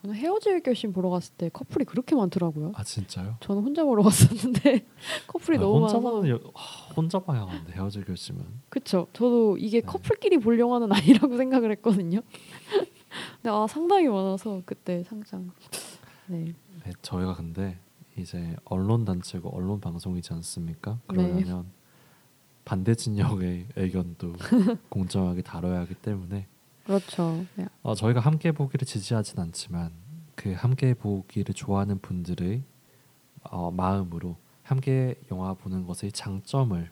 [0.00, 2.72] 저는 헤어질 결심 보러 갔을 때 커플이 그렇게 많더라고요.
[2.76, 3.36] 아 진짜요?
[3.40, 4.86] 저는 혼자 보러 갔었는데
[5.26, 9.08] 커플이 아, 너무 혼자 많아서 여, 아, 혼자 봐야 하는데 헤어질 결심은 그쵸.
[9.12, 9.86] 저도 이게 네.
[9.86, 12.20] 커플끼리 볼 영화는 아니라고 생각을 했거든요.
[13.42, 15.50] 근데 아 상당히 많아서 그때 상장.
[16.26, 16.54] 네.
[16.84, 17.78] 네, 저희가 근데
[18.16, 20.92] 이제 언론 단체고 언론 방송이지 않습니까?
[20.92, 20.98] 네.
[21.08, 21.66] 그러려면
[22.64, 24.34] 반대 진영의 의견도
[24.90, 26.46] 공정하게 다뤄야 하기 때문에
[26.88, 27.44] 그렇죠.
[27.56, 27.66] 네.
[27.82, 29.92] 어, 저희가 함께 보기를 지지하진 않지만
[30.34, 32.62] 그 함께 보기를 좋아하는 분들의
[33.50, 36.90] 어, 마음으로 함께 영화 보는 것의 장점을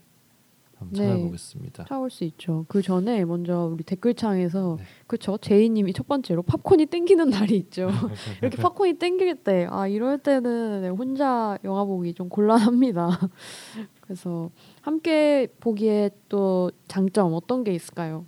[0.79, 1.09] 한번 네.
[1.09, 1.85] 찾아보겠습니다.
[1.85, 2.67] 찾아볼 수 있죠.
[2.69, 4.85] 그 전에 먼저 우리 댓글창에서 네.
[5.07, 7.89] 그쵸 제이님이 첫 번째로 팝콘이 땡기는 날이 있죠.
[8.43, 13.09] 이렇게 팝콘이 땡길 때, 아 이럴 때는 네, 혼자 영화 보기 좀 곤란합니다.
[14.03, 14.51] 그래서
[14.83, 18.27] 함께 보기에 또 장점 어떤 게 있을까요?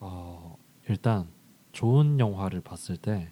[0.00, 0.39] 어,
[0.90, 1.28] 일단
[1.72, 3.30] 좋은 영화를 봤을 때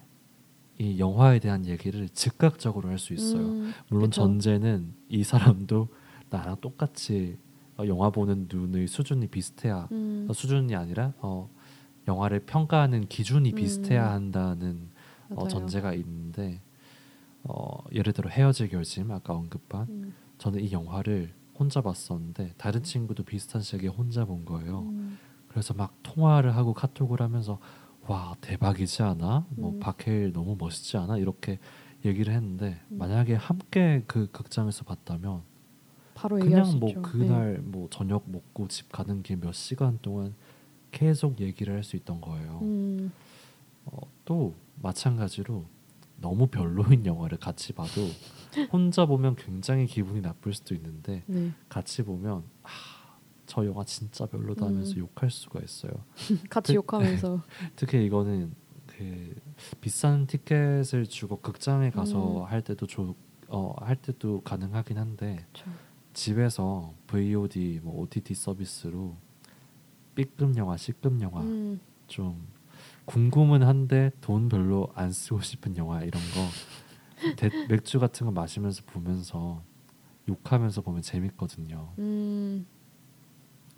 [0.81, 3.49] 이 영화에 대한 얘기를 즉각적으로 할 수 있어요.
[3.49, 4.21] 음, 물론 그쵸.
[4.23, 5.89] 전제는 이 사람도
[6.29, 7.37] 나랑 똑같이
[7.77, 11.49] 어, 영화 보는 눈의 수준이 비슷해야 음, 어, 수준이 아니라 어,
[12.07, 13.55] 영화를 평가하는 기준이 음.
[13.55, 14.89] 비슷해야 한다는
[15.29, 15.47] 어.
[15.49, 16.61] 전제가 있는데
[17.43, 23.23] 어, 예를 들어 헤어질 결심 아까 언급한 음, 저는 이 영화를 혼자 봤었는데 다른 친구도
[23.23, 24.79] 비슷한 시기에 혼자 본 거예요.
[24.79, 25.17] 음,
[25.59, 27.59] 그래서 막 통화를 하고 카톡을 하면서
[28.07, 29.45] 와 대박이지 않아?
[29.49, 29.79] 뭐 음.
[29.81, 31.17] 박해일 너무 멋있지 않아?
[31.17, 31.59] 이렇게
[32.05, 32.97] 얘기를 했는데 음.
[32.97, 35.41] 만약에 함께 그 극장에서 봤다면
[36.15, 37.01] 바로 그냥 뭐 있죠.
[37.01, 37.09] 네.
[37.11, 40.33] 그날 뭐 저녁 먹고 집 가는 길 몇 시간 동안
[40.91, 42.59] 계속 얘기를 할 수 있던 거예요.
[42.61, 42.65] 네.
[42.67, 43.11] 음,
[43.83, 45.65] 어, 또 마찬가지로
[46.21, 48.07] 너무 별로인 영화를 같이 봐도
[48.71, 51.51] 혼자 보면 굉장히 기분이 나쁠 수도 있는데 네.
[51.67, 52.69] 같이 보면 아,
[53.49, 54.99] 저 영화 진짜 별로다 하면서 음.
[54.99, 55.91] 욕할 수가 있어요.
[56.51, 57.41] 같이 그- 욕하면서
[57.75, 58.53] 특히 이거는
[58.85, 59.35] 그
[59.81, 62.45] 비싼 티켓을 주고 극장에 가서 음.
[62.45, 63.15] 할 때도 조,
[63.47, 65.65] 어, 할 때도 가능하긴 한데 저,
[66.13, 69.15] 집에서 VOD 뭐 OTT 서비스로
[70.13, 72.47] B급 영화, C급 영화 음, 좀
[73.05, 78.83] 궁금은 한데 돈 별로 안 쓰고 싶은 영화 이런 거 대, 맥주 같은 거 마시면서
[78.85, 79.63] 보면서
[80.27, 81.93] 욕하면서 보면 재밌거든요.
[81.97, 82.67] 음,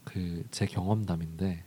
[0.03, 1.63] 그 제 경험담인데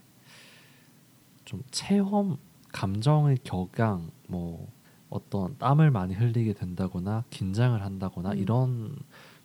[1.45, 2.37] 좀 체험
[2.71, 4.67] 감정의 격양 뭐
[5.09, 8.37] 어떤 땀을 많이 흘리게 된다거나 긴장을 한다거나 음.
[8.37, 8.95] 이런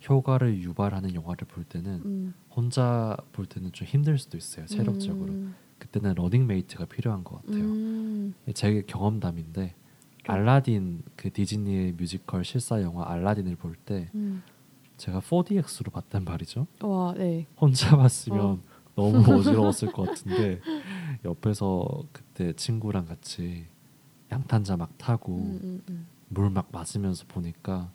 [0.09, 5.55] 효과를 유발하는 영화를 볼 때는 음, 혼자 볼 때는 좀 힘들 수도 있어요 체력적으로 음,
[5.79, 9.75] 그때는 러닝 메이트가 필요한 것 같아요 음, 제 경험담인데
[10.27, 14.43] 알라딘 그 디즈니의 뮤지컬 실사 영화 알라딘을 볼때 음.
[14.97, 17.47] 제가 4DX로 봤단 말이죠 와, 네.
[17.61, 18.70] 혼자 봤으면 어.
[18.95, 20.61] 너무 어지러웠을 것 같은데
[21.25, 23.67] 옆에서 그때 친구랑 같이
[24.33, 26.07] 양탄자 막 타고 음, 음, 음.
[26.29, 27.91] 물 막 맞으면서 보니까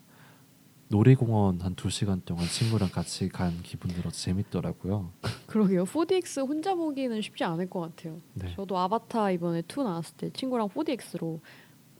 [0.88, 5.10] 놀이공원 한 두 시간 동안 친구랑 같이 간 기분 들어서 재밌더라고요.
[5.46, 5.84] 그러게요.
[5.84, 8.20] 4DX 혼자 보기는 쉽지 않을 것 같아요.
[8.34, 8.54] 네.
[8.54, 11.40] 저도 아바타 이번에 2 나왔을 때 친구랑 4DX로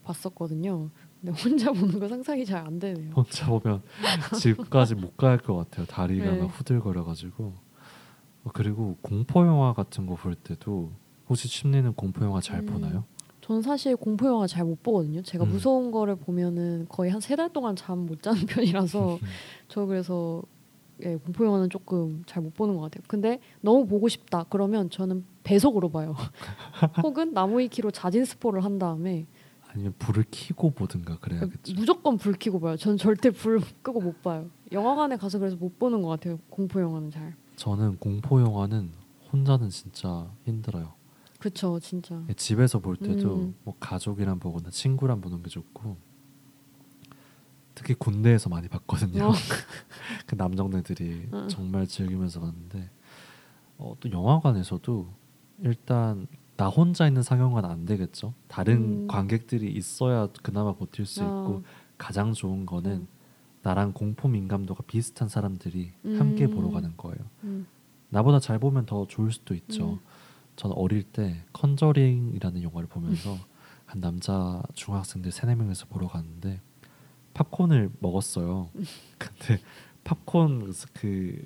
[0.04, 0.90] 봤었거든요.
[1.20, 3.12] 근데 혼자 보는 거 상상이 잘 안 되네요.
[3.14, 3.82] 혼자 보면
[4.38, 5.86] 집까지 못 갈 것 같아요.
[5.86, 6.38] 다리가 네.
[6.40, 7.54] 막 후들거려가지고.
[8.46, 10.92] 어, 그리고 공포 영화 같은 거 볼 때도
[11.28, 12.66] 혹시 심리는 공포 영화 잘 음.
[12.66, 13.04] 보나요?
[13.40, 15.22] 저는 사실 공포 영화 잘 못 보거든요.
[15.22, 15.50] 제가 음.
[15.50, 19.18] 무서운 거를 보면은 거의 한 세 달 동안 잠 못 자는 편이라서
[19.68, 20.42] 저 그래서
[21.02, 23.02] 예, 공포 영화는 조금 잘 못 보는 것 같아요.
[23.08, 26.14] 근데 너무 보고 싶다 그러면 저는 배속으로 봐요.
[27.02, 29.26] 혹은 나무위키로 자진 스포를 한 다음에
[29.68, 31.74] 아니면 불을 켜고 보든가 그래야겠죠.
[31.74, 32.76] 무조건 불 켜고 봐요.
[32.76, 34.48] 전 절대 불 끄고 못 봐요.
[34.72, 36.38] 영화관에 가서 그래서 못 보는 것 같아요.
[36.48, 37.34] 공포 영화는 잘.
[37.56, 38.92] 저는 공포 영화는
[39.32, 40.92] 혼자는 진짜 힘들어요.
[41.38, 42.22] 그쵸 진짜.
[42.36, 43.54] 집에서 볼 때도 음.
[43.64, 45.96] 뭐 가족이랑 보거나 친구랑 보는 게 좋고
[47.74, 49.28] 특히 군대에서 많이 봤거든요.
[49.28, 49.32] 어.
[50.26, 51.46] 그 남정네들이 어.
[51.48, 52.90] 정말 즐기면서 봤는데
[53.78, 55.08] 어, 또 영화관에서도
[55.60, 56.26] 일단
[56.56, 58.32] 나 혼자 있는 상영관 안 되겠죠.
[58.48, 59.06] 다른 음.
[59.06, 61.62] 관객들이 있어야 그나마 버틸 수 있고
[61.98, 63.08] 가장 좋은 거는 음.
[63.66, 66.54] 나랑 공포 민감도가 비슷한 사람들이 함께 음.
[66.54, 67.18] 보러 가는 거예요.
[67.42, 67.66] 음.
[68.10, 69.94] 나보다 잘 보면 더 좋을 수도 있죠.
[69.94, 69.98] 음.
[70.54, 73.36] 저는 어릴 때 컨저링이라는 영화를 보면서
[73.84, 76.60] 한 남자 중학생들 세네 명이서 보러 갔는데
[77.34, 78.70] 팝콘을 먹었어요.
[79.18, 79.60] 근데
[80.04, 81.44] 팝콘 그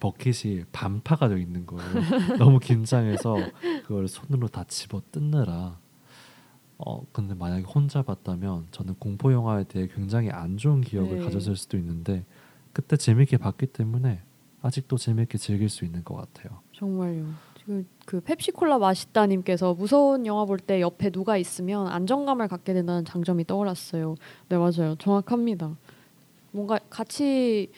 [0.00, 1.92] 버킷이 반파가 되어 있는 거예요.
[2.40, 3.36] 너무 긴장해서
[3.82, 5.78] 그걸 손으로 다 집어 뜯느라.
[6.78, 11.24] 어 근데 만약에 혼자 봤다면 저는 공포 영화에 대해 굉장히 안 좋은 기억을 네.
[11.24, 12.24] 가졌을 수도 있는데
[12.72, 14.22] 그때 재밌게 봤기 때문에
[14.62, 16.60] 아직도 재밌게 즐길 수 있는 것 같아요.
[16.72, 17.34] 정말요.
[17.58, 23.44] 지금 그 펩시콜라 맛있다님께서 무서운 영화 볼 때 옆에 누가 있으면 안정감을 갖게 된다는 장점이
[23.44, 24.14] 떠올랐어요.
[24.48, 24.94] 네 맞아요.
[24.98, 25.76] 정확합니다.
[26.52, 27.70] 뭔가 같이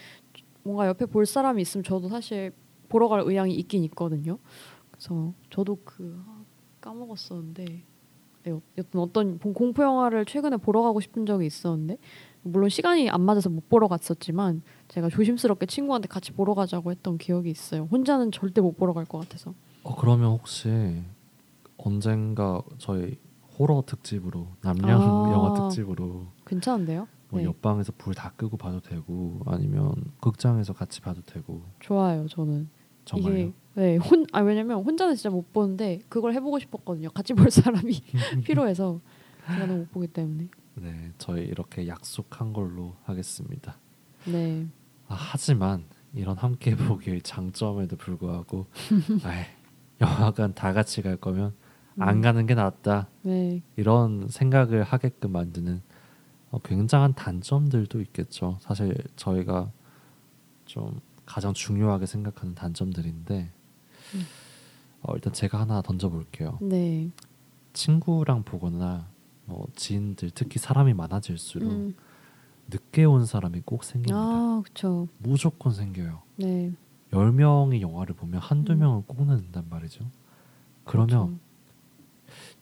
[0.63, 2.53] 뭔가 옆에 볼 사람이 있으면 저도 사실
[2.91, 4.39] 보러 갈 의향이 있긴 있거든요.
[4.91, 6.43] 그래서 저도 그 아,
[6.83, 7.83] 까먹었었는데 네,
[8.49, 11.99] 여- 여튼 어떤 공- 공포 영화를 최근에 보러 가고 싶은 적이 있었는데
[12.43, 17.51] 물론 시간이 안 맞아서 못 보러 갔었지만 제가 조심스럽게 친구한테 같이 보러 가자고 했던 기억이
[17.51, 17.87] 있어요.
[17.91, 19.53] 혼자는 절대 못 보러 갈 것 같아서.
[19.83, 21.03] 어 그러면 혹시
[21.77, 23.19] 언젠가 저희
[23.59, 25.33] 호러 특집으로 남녀 아.
[25.33, 27.07] 영화 특집으로 괜찮은데요?
[27.29, 27.47] 뭐 네.
[27.47, 32.27] 옆방에서 불 다 끄고 봐도 되고 아니면 극장에서 같이 봐도 되고 좋아요.
[32.29, 32.69] 저는
[33.05, 33.53] 정말요.
[33.81, 37.09] 네, 혼, 아 왜냐면 혼자는 진짜 못 보는데 그걸 해보고 싶었거든요.
[37.13, 38.03] 같이 볼 사람이
[38.45, 39.01] 필요해서
[39.47, 40.49] 제가 너무 못 보기 때문에.
[40.75, 43.79] 네, 저희 이렇게 약속한 걸로 하겠습니다.
[44.27, 44.67] 네,
[45.09, 48.67] 아, 하지만 이런 함께 보기의 장점에도 불구하고
[49.25, 49.45] 아이,
[49.99, 51.55] 영화관 다 같이 갈 거면
[51.99, 52.21] 안 음.
[52.21, 55.81] 가는 게 낫다 네, 이런 생각을 하게끔 만드는
[56.51, 58.59] 어, 굉장한 단점들도 있겠죠.
[58.61, 59.73] 사실 저희가
[60.67, 63.60] 좀 가장 중요하게 생각하는 단점들인데 음.
[65.03, 66.59] 어, 일단 제가 하나 던져볼게요.
[66.61, 67.11] 네.
[67.73, 69.09] 친구랑 보거나
[69.47, 71.95] 뭐 지인들 특히 사람이 많아질수록 음.
[72.69, 74.17] 늦게 온 사람이 꼭 생깁니다.
[74.17, 75.09] 아, 그렇죠.
[75.19, 76.23] 무조건 생겨요.
[76.37, 76.73] 네.
[77.13, 78.79] 10명이 영화를 보면 한두 음.
[78.79, 80.05] 명은 꼭 늦는단 말이죠.
[80.85, 81.41] 그러면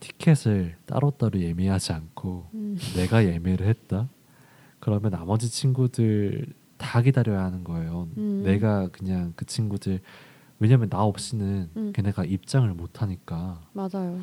[0.01, 2.79] 티켓을 따로따로 예매하지 않고 음.
[2.97, 4.09] 내가 예매를 했다?
[4.81, 6.47] 그러면 나머지 친구들
[6.77, 8.09] 다 기다려야 하는 거예요.
[8.17, 8.43] 음.
[8.45, 10.01] 내가 그냥 그 친구들
[10.59, 11.93] 왜냐면 나 없이는 음.
[11.93, 14.21] 걔네가 입장을 못 하니까 맞아요.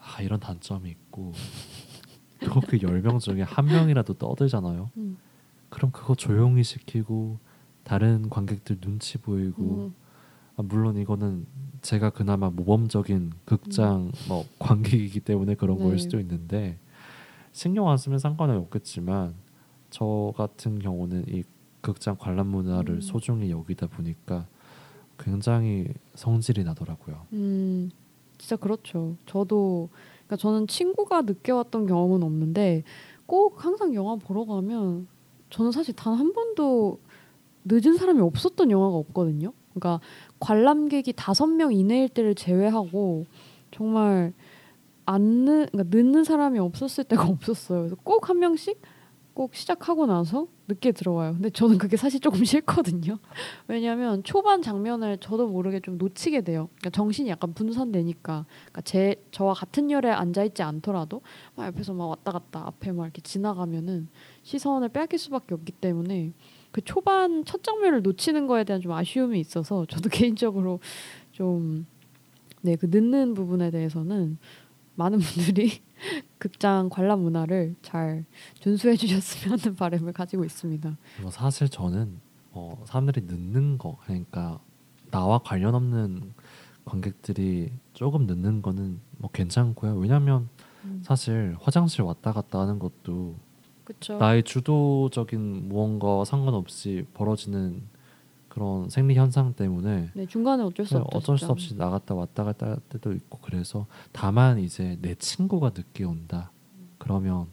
[0.00, 1.32] 아 이런 단점이 있고
[2.40, 4.90] 또그 10명 중에 한 명이라도 떠들잖아요.
[4.96, 5.18] 음.
[5.68, 7.38] 그럼 그거 조용히 시키고
[7.84, 9.94] 다른 관객들 눈치 보이고 음.
[10.56, 11.46] 아, 물론 이거는
[11.82, 15.84] 제가 그나마 모범적인 극장 뭐 관객이기 때문에 그런 네.
[15.84, 16.78] 거일 수도 있는데
[17.52, 19.34] 신경 안 쓰면 상관은 없겠지만
[19.90, 21.44] 저 같은 경우는 이
[21.80, 23.00] 극장 관람 문화를 음.
[23.00, 24.46] 소중히 여기다 보니까
[25.18, 27.26] 굉장히 성질이 나더라고요.
[27.32, 27.90] 음,
[28.38, 29.16] 진짜 그렇죠.
[29.26, 29.88] 저도
[30.26, 32.84] 그러니까 저는 친구가 늦게 왔던 경험은 없는데
[33.26, 35.08] 꼭 항상 영화 보러 가면
[35.50, 37.00] 저는 사실 단 한 번도
[37.64, 39.52] 늦은 사람이 없었던 영화가 없거든요.
[39.74, 40.00] 그러니까
[40.40, 43.26] 관람객이 다섯 명 이내일 때를 제외하고
[43.70, 44.32] 정말
[45.04, 47.80] 안 늦, 그러니까 늦는 사람이 없었을 때가 없었어요.
[47.80, 48.80] 그래서 꼭 한 명씩
[49.38, 51.34] 꼭 시작하고 나서 늦게 들어와요.
[51.34, 53.20] 근데 저는 그게 사실 조금 싫거든요.
[53.68, 56.68] 왜냐하면 초반 장면을 저도 모르게 좀 놓치게 돼요.
[56.78, 58.46] 그러니까 정신이 약간 분산되니까.
[58.48, 61.22] 그러니까 제 저와 같은 열에 앉아 있지 않더라도
[61.54, 64.08] 막 옆에서 막 왔다 갔다 앞에 막 이렇게 지나가면은
[64.42, 66.32] 시선을 빼앗길 수밖에 없기 때문에
[66.72, 70.80] 그 초반 첫 장면을 놓치는 거에 대한 좀 아쉬움이 있어서 저도 개인적으로
[71.30, 71.86] 좀
[72.62, 74.36] 네 그 늦는 부분에 대해서는
[74.98, 75.80] 많은 분들이
[76.38, 78.24] 극장 관람 문화를 잘
[78.60, 80.96] 준수해 주셨으면 하는 바람을 가지고 있습니다.
[81.22, 82.20] 뭐 사실 저는
[82.50, 84.58] 어, 사람들이 늦는 거 그러니까
[85.10, 86.34] 나와 관련 없는
[86.84, 89.94] 관객들이 조금 늦는 거는 뭐 괜찮고요.
[89.94, 90.48] 왜냐하면
[90.84, 91.00] 음.
[91.04, 93.36] 사실 화장실 왔다 갔다 하는 것도
[93.84, 94.18] 그렇죠.
[94.18, 97.82] 나의 주도적인 무언가와 상관없이 벌어지는
[98.58, 101.18] 그런 생리 현상 때문에 네 중간에 어쩔 수 그냥 없죠.
[101.18, 101.52] 어쩔 수 진짜.
[101.52, 106.50] 없이 나갔다 왔다 갔다 할 때도 있고 그래서 다만 이제 내 친구가 늦게 온다
[106.98, 107.46] 그러면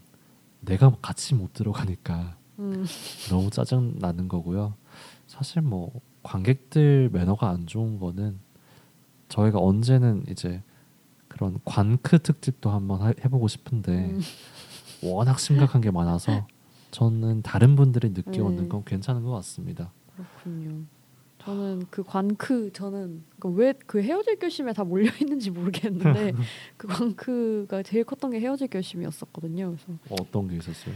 [0.61, 2.83] 내가 같이 못 들어가니까 음,
[3.29, 4.73] 너무 짜증 나는 거고요.
[5.27, 5.91] 사실 뭐
[6.23, 8.39] 관객들 매너가 안 좋은 거는
[9.29, 10.63] 저희가 언제는 이제
[11.27, 14.21] 그런 관크 특집도 한번 하- 해보고 싶은데 음.
[15.03, 16.47] 워낙 심각한 게 많아서
[16.91, 18.67] 저는 다른 분들이 느껴오는 네.
[18.69, 19.91] 건 괜찮은 것 같습니다.
[20.15, 20.85] 그렇군요.
[21.45, 26.33] 저는 그 관크 저는 왜 그 헤어질 결심에 다 몰려 있는지 모르겠는데
[26.77, 29.67] 그 관크가 제일 컸던 게 헤어질 결심이었었거든요.
[29.75, 30.95] 그래서 어떤 게 있었어요?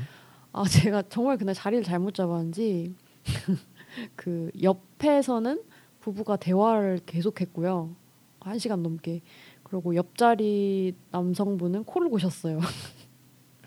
[0.51, 2.95] 아 제가 정말 그날 자리를 잘못 잡았는지
[4.15, 5.61] 그 옆에서는
[5.99, 7.93] 부부가 대화를 계속했고요.
[8.39, 9.21] 한 시간 넘게.
[9.63, 12.59] 그리고 옆자리 남성분은 코를 고셨어요.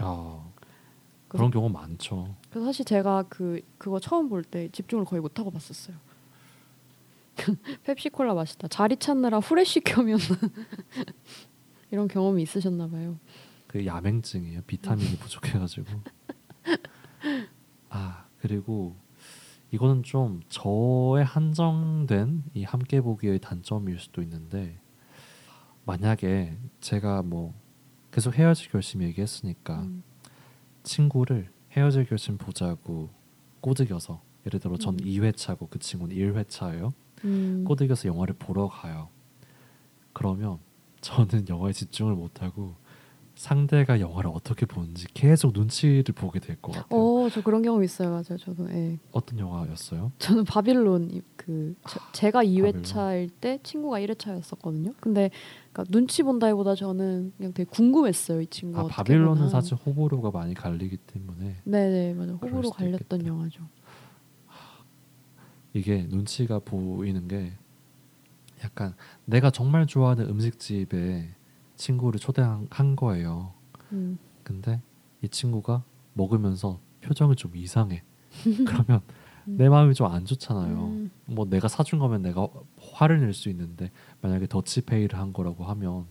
[0.02, 0.44] 야,
[1.28, 2.34] 그런 경우 많죠.
[2.50, 5.94] 그래서 사실 제가 그 그거 처음 볼 때 집중을 거의 못 하고 봤었어요.
[7.84, 8.68] 펩시콜라 맛있다.
[8.68, 10.18] 자리 찾느라 후레쉬 켜면
[11.90, 13.18] 이런 경험이 있으셨나 봐요.
[13.66, 14.62] 그 야맹증이에요.
[14.66, 15.86] 비타민이 부족해가지고.
[17.90, 18.96] 아 그리고
[19.70, 24.78] 이거는 좀 저의 한정된 이 함께 보기의 단점일 수도 있는데
[25.84, 27.54] 만약에 제가 뭐
[28.10, 30.02] 계속 헤어질 결심 얘기했으니까 음.
[30.82, 33.09] 친구를 헤어질 결심 보자고
[33.60, 34.98] 꼬드겨서 예를 들어 전 음.
[34.98, 36.92] 2회차고 그 친구는 1회차예요.
[37.24, 37.65] 음.
[37.66, 39.09] 꼬드겨서 영화를 보러 가요.
[40.12, 40.59] 그러면
[41.01, 42.74] 저는 영화에 집중을 못하고
[43.35, 47.01] 상대가 영화를 어떻게 보는지 계속 눈치를 보게 될 것 같아요.
[47.01, 48.11] 어, 저 그런 경험 있어요.
[48.11, 48.36] 맞아요.
[48.39, 48.69] 저도.
[48.70, 48.99] 예.
[49.11, 50.12] 어떤 영화였어요?
[50.19, 52.82] 저는 바빌론 이- 그 저- 제가 바빌론.
[52.82, 54.93] 2회차일 때 친구가 1회차였었거든요.
[55.01, 55.31] 근데
[55.73, 58.43] 그러니까 눈치 본다기보다 저는 그냥 되게 궁금했어요.
[58.43, 59.49] 이 친구가 아 바빌론은 보나.
[59.49, 62.36] 사실 호불호가 많이 갈리기 때문에 네 네 맞아.
[62.36, 63.27] 그럴 호불호 갈렸던 있겠다.
[63.27, 63.62] 영화죠.
[65.74, 67.53] 이게 눈치가 보이는 게
[68.65, 68.94] 약간
[69.24, 71.35] 내가 정말 좋아하는 음식집에
[71.77, 73.53] 친구를 초대한 거예요.
[73.93, 74.19] 음.
[74.43, 74.81] 근데
[75.23, 75.82] 이 친구가
[76.15, 78.03] 먹으면서 표정이 좀 이상해.
[78.66, 79.01] 그러면
[79.49, 79.57] 음.
[79.57, 80.77] 내 마음이 좀 안 좋잖아요.
[80.86, 81.11] 음.
[81.27, 82.49] 뭐 내가 사준 거면 내가
[82.93, 83.90] 화를 낼 수 있는데
[84.20, 86.05] 만약에 더치페이를 한 거라고 하면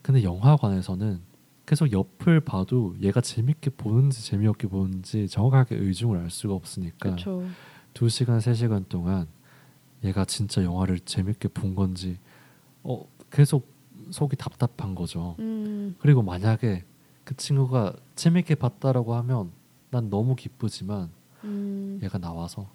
[0.00, 1.20] 근데 영화관에서는
[1.66, 7.42] 계속 옆을 봐도 얘가 재밌게 보는지 재미없게 보는지 정확하게 의중을 알 수가 없으니까 그쵸.
[7.94, 9.28] 두 시간 세 시간 동안
[10.02, 12.18] 얘가 진짜 영화를 재밌게 본 건지
[12.82, 13.72] 어, 계속
[14.10, 15.36] 속이 답답한 거죠.
[15.38, 15.96] 음.
[16.00, 16.84] 그리고 만약에
[17.22, 19.52] 그 친구가 재밌게 봤다라고 하면
[19.90, 21.10] 난 너무 기쁘지만
[21.44, 22.00] 음.
[22.02, 22.68] 얘가 나와서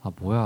[0.00, 0.40] 아 뭐야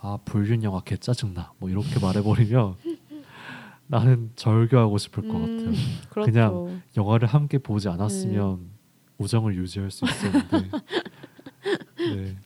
[0.00, 2.76] 아 불륜 영화 개 짜증나 뭐 이렇게 말해버리면
[3.86, 5.58] 나는 절교하고 싶을 것 음.
[5.58, 5.74] 같아요.
[6.08, 6.32] 그렇죠.
[6.32, 8.66] 그냥 영화를 함께 보지 않았으면 네.
[9.18, 10.70] 우정을 유지할 수 있었는데
[11.98, 12.36] 네.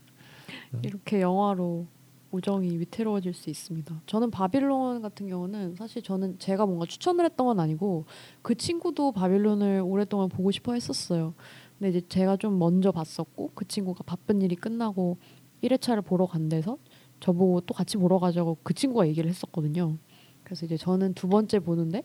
[0.82, 1.86] 이렇게 영화로
[2.30, 4.02] 우정이 위태로워질 수 있습니다.
[4.06, 8.06] 저는 바빌론 같은 경우는 사실 저는 제가 뭔가 추천을 했던 건 아니고
[8.42, 11.34] 그 친구도 바빌론을 오랫동안 보고 싶어 했었어요.
[11.78, 15.18] 근데 이제 제가 좀 먼저 봤었고 그 친구가 바쁜 일이 끝나고
[15.62, 16.76] 1회차를 보러 간 데서
[17.20, 19.96] 저보고 또 같이 보러 가자고 그 친구가 얘기를 했었거든요.
[20.42, 22.02] 그래서 이제 저는 두 번째 보는데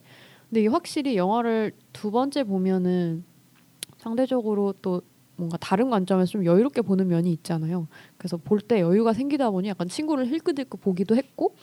[0.49, 3.23] 근데 확실히 영화를 두 번째 보면은
[3.97, 5.01] 상대적으로 또
[5.39, 7.87] 뭔가 다른 관점에서 좀 여유롭게 보는 면이 있잖아요.
[8.17, 11.55] 그래서 볼 때 여유가 생기다 보니 약간 친구를 힐끗힐끗 보기도 했고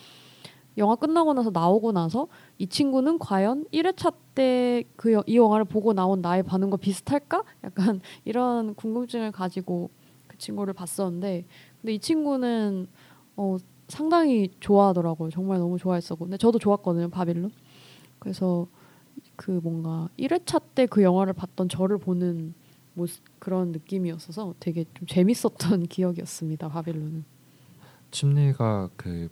[0.78, 2.28] 영화 끝나고 나서 나오고 나서
[2.58, 7.44] 이 친구는 과연 1회차 때 그 이 영화를 보고 나온 나의 반응과 비슷할까?
[7.64, 9.90] 약간 이런 궁금증을 가지고
[10.26, 11.46] 그 친구를 봤었는데
[11.80, 12.88] 근데 이 친구는
[13.36, 13.56] 어
[13.88, 15.30] 상당히 좋아하더라고요.
[15.30, 17.08] 정말 너무 좋아했었고 근데 저도 좋았거든요.
[17.08, 17.50] 바빌론.
[18.18, 18.66] 그래서
[19.36, 22.54] 그 뭔가 1회차 때 그 영화를 봤던 저를 보는
[22.96, 26.68] 모습 그런 느낌이었어서 되게 좀 재밌었던 기억이었습니다.
[26.68, 27.24] 바빌론은.
[28.10, 29.28] 침리가 그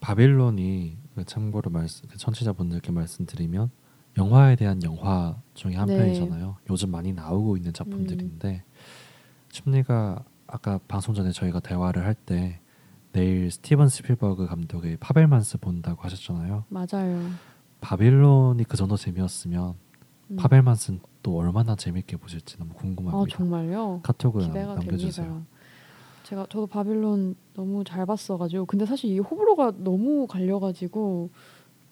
[0.00, 3.70] 바빌론이 그 참고로 말씀 그 청취자분들께 말씀드리면
[4.18, 5.96] 영화에 대한 영화 중에 한 네.
[5.98, 6.56] 편이잖아요.
[6.70, 8.64] 요즘 많이 나오고 있는 작품들인데
[9.50, 12.60] 침리가 아까 방송 전에 저희가 대화를 할 때
[13.12, 16.64] 내일 스티븐 스필버그 감독의 파벨만스 본다고 하셨잖아요.
[16.68, 17.30] 맞아요.
[17.80, 19.74] 바빌론이 그 정도 재미였으면
[20.30, 20.36] 음.
[20.36, 23.36] 파벨만스는 또 얼마나 재밌게 보실지 너무 아 궁금합니다.
[23.36, 24.00] 정말요?
[24.02, 25.46] 카톡을 기대가 남, 겨주세요 됩니다.
[26.24, 31.30] 제가 저도 바빌론 너무 잘 봤어가지고 근데 사실 이 호불호가 너무 갈려가지고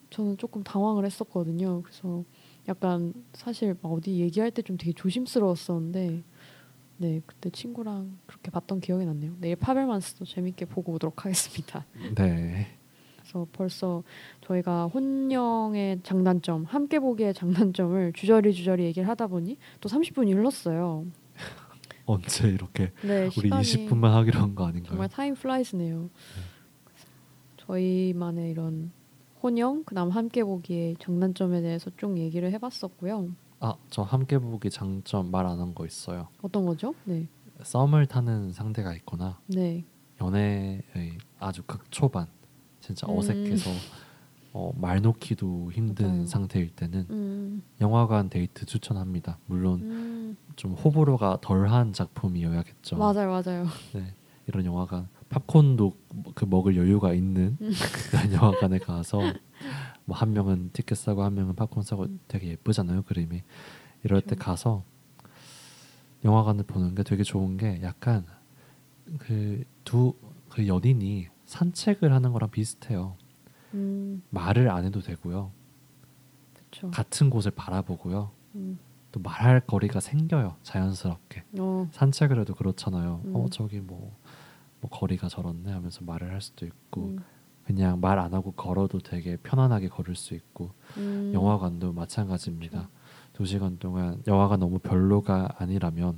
[0.09, 1.81] 저는 조금 당황을 했었거든요.
[1.81, 2.23] 그래서
[2.67, 6.23] 약간 사실 막 어디 얘기할 때 좀 되게 조심스러웠었는데
[6.97, 9.35] 네 그때 친구랑 그렇게 봤던 기억이 났네요.
[9.39, 11.85] 내일 파벨만스도 재밌게 보고 오도록 하겠습니다.
[12.15, 12.67] 네.
[13.35, 14.03] 그래서 벌써
[14.47, 21.05] 저희가 혼영의 장단점, 함께 보기의 장단점을 주저리 주저리 얘기를 하다 보니 또 30분이 흘렀어요.
[22.05, 24.91] 언제 이렇게 네, 우리 시간이 20분만 하기로 한 거 아닌가요?
[24.91, 26.09] 정말 time flies네요.
[27.57, 28.91] 저희만의 이런
[29.43, 33.29] 혼영, 그다음 함께 보기의 장단점에 대해서 쭉 얘기를 해봤었고요.
[33.59, 36.27] 아, 저 함께 보기 장점 말 안 한 거 있어요.
[36.41, 36.93] 어떤 거죠?
[37.05, 37.27] 네,
[37.63, 39.83] 썸을 타는 상대가 있거나 네,
[40.21, 42.27] 연애의 아주 극초반
[42.85, 43.17] 진짜 음.
[43.17, 43.71] 어색해서
[44.53, 46.25] 어, 말 놓기도 힘든 맞아요.
[46.27, 49.39] 상태일 때는 음, 영화관 데이트 추천합니다.
[49.47, 52.95] 물론 음, 좀 호불호가 덜한 작품이어야겠죠.
[52.97, 53.65] 맞아요, 맞아요.
[53.93, 54.13] 네,
[54.47, 55.97] 이런 영화관 팝콘도
[56.35, 57.71] 그 먹을 여유가 있는 음.
[58.11, 59.19] 그런 영화관에 가서
[60.05, 63.41] 뭐 한 명은 티켓 사고 한 명은 팝콘 사고 되게 예쁘잖아요 그림이
[64.03, 64.35] 이럴 때.
[64.35, 64.83] 가서
[66.23, 68.25] 영화관을 보는 게 되게 좋은 게 약간
[69.17, 73.15] 그 두그 연인이 산책을 하는 거랑 비슷해요.
[73.73, 75.51] 음, 말을 안 해도 되고요.
[76.53, 76.91] 그렇죠.
[76.91, 78.31] 같은 곳을 바라보고요.
[78.55, 78.79] 음,
[79.11, 81.43] 또 말할 거리가 생겨요 자연스럽게.
[81.59, 83.21] 어, 산책을 해도 그렇잖아요.
[83.25, 83.35] 음.
[83.35, 84.15] 어 저기 뭐,
[84.81, 87.23] 뭐 거리가 저렇네 하면서 말을 할 수도 있고 음,
[87.65, 92.89] 그냥 말 안 하고 걸어도 되게 편안하게 걸을 수 있고 음, 영화관도 마찬가지입니다.
[93.33, 96.17] 두 시간 동안 영화가 너무 별로가 아니라면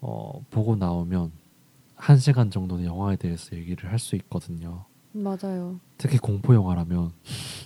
[0.00, 1.32] 어 보고 나오면
[2.00, 4.84] 한 시간 정도는 영화에 대해서 얘기를 할 수 있거든요.
[5.12, 5.80] 맞아요.
[5.98, 7.10] 특히 공포 영화라면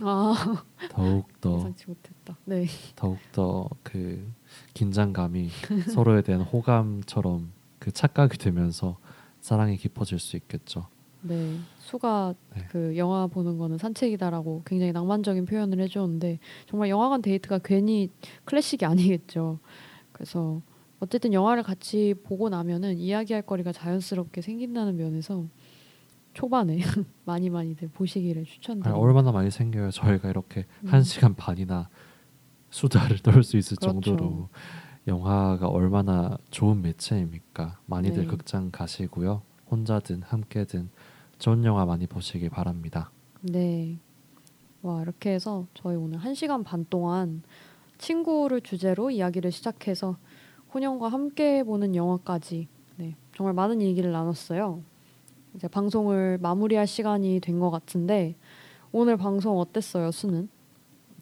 [0.01, 2.37] 아, 더욱 더 예상치 못했다.
[2.47, 2.67] 네,
[2.97, 4.27] 더욱 더 그
[4.73, 5.51] 긴장감이
[5.93, 8.97] 서로에 대한 호감처럼 그 착각이 되면서
[9.41, 10.87] 사랑이 깊어질 수 있겠죠.
[11.21, 11.59] 네.
[11.79, 12.65] 수가 네.
[12.71, 18.11] 그 영화 보는 거는 산책이다라고 굉장히 낭만적인 표현을 해주었는데 정말 영화관 데이트가 괜히
[18.47, 19.59] 클래식이 아니겠죠.
[20.13, 20.61] 그래서
[21.05, 25.45] 어쨌든 영화를 같이 보고 나면은 이야기할 거리가 자연스럽게 생긴다는 면에서
[26.33, 26.79] 초반에
[27.27, 28.97] 많이 많이들 보시기를 추천드립니다.
[28.99, 29.91] 얼마나 많이 생겨요.
[29.91, 30.89] 저희가 이렇게 음.
[30.89, 31.91] 한 시간 반이나
[32.71, 34.01] 수다를 떨 수 있을 그렇죠.
[34.01, 34.49] 정도로
[35.07, 37.79] 영화가 얼마나 좋은 매체입니까?
[37.85, 38.27] 많이들 네.
[38.27, 39.43] 극장 가시고요.
[39.71, 40.89] 혼자든 함께든
[41.39, 43.11] 좋은 영화 많이 보시길 바랍니다.
[43.43, 43.99] 네.
[44.81, 47.43] 와 이렇게 해서 저희 오늘 한 시간 반 동안
[47.99, 50.17] 친구를 주제로 이야기를 시작해서
[50.75, 54.83] 혼영과 함께 보는 영화까지 네 정말 많은 얘기를 나눴어요.
[55.55, 58.35] 이제 방송을 마무리할 시간이 된 것 같은데
[58.93, 60.49] 오늘 방송 어땠어요, 수는?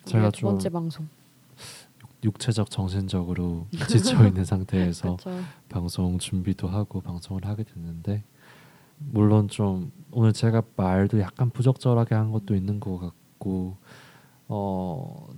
[0.04, 1.08] 제가 두 번째 좀 방송.
[2.24, 5.16] 육체적 정신적으로 지쳐 있는 상태에서.
[5.68, 8.22] 방송 준비도 하고 방송을 하게 됐는데
[8.98, 13.76] 물론 좀 오늘 제가 말도 약간 부적절하게 한 것도 있는 것 같고
[14.48, 15.28] 어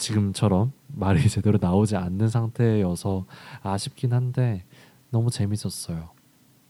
[0.00, 3.26] 지금처럼 말이 제대로 나오지 않는 상태여서
[3.62, 4.64] 아쉽긴 한데
[5.10, 6.10] 너무 재밌었어요.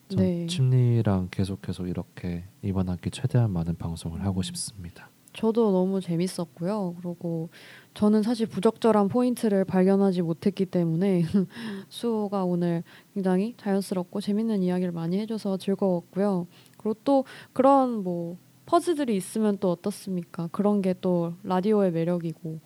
[0.08, 0.46] 전 네.
[0.46, 4.24] 침리랑 계속해서 이렇게 이번 학기 최대한 많은 방송을 음.
[4.26, 5.08] 하고 싶습니다.
[5.32, 6.96] 저도 너무 재밌었고요.
[7.00, 7.50] 그리고
[7.94, 11.22] 저는 사실 부적절한 포인트를 발견하지 못했기 때문에
[11.88, 12.82] 수호가 오늘
[13.14, 16.48] 굉장히 자연스럽고 재밌는 이야기를 많이 해줘서 즐거웠고요.
[16.76, 20.48] 그리고 또 그런 뭐 퍼즐들이 있으면 또 어떻습니까?
[20.50, 22.58] 그런 게 또 라디오의 매력이고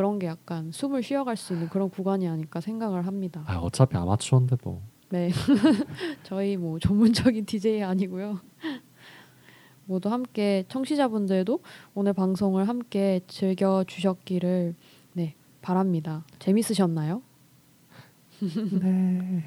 [0.00, 3.44] 그런 게 약간 숨을 쉬어갈 수 있는 그런 구간이 아닐까 생각을 합니다.
[3.46, 5.28] 아 어차피 아마추어인데 뭐 네,
[6.24, 8.40] 저희 뭐 전문적인 DJ 아니고요.
[9.84, 11.60] 모두 함께 청취자분들도
[11.92, 14.74] 오늘 방송을 함께 즐겨 주셨기를
[15.12, 16.24] 네 바랍니다.
[16.38, 17.20] 재밌으셨나요?
[18.80, 19.44] 네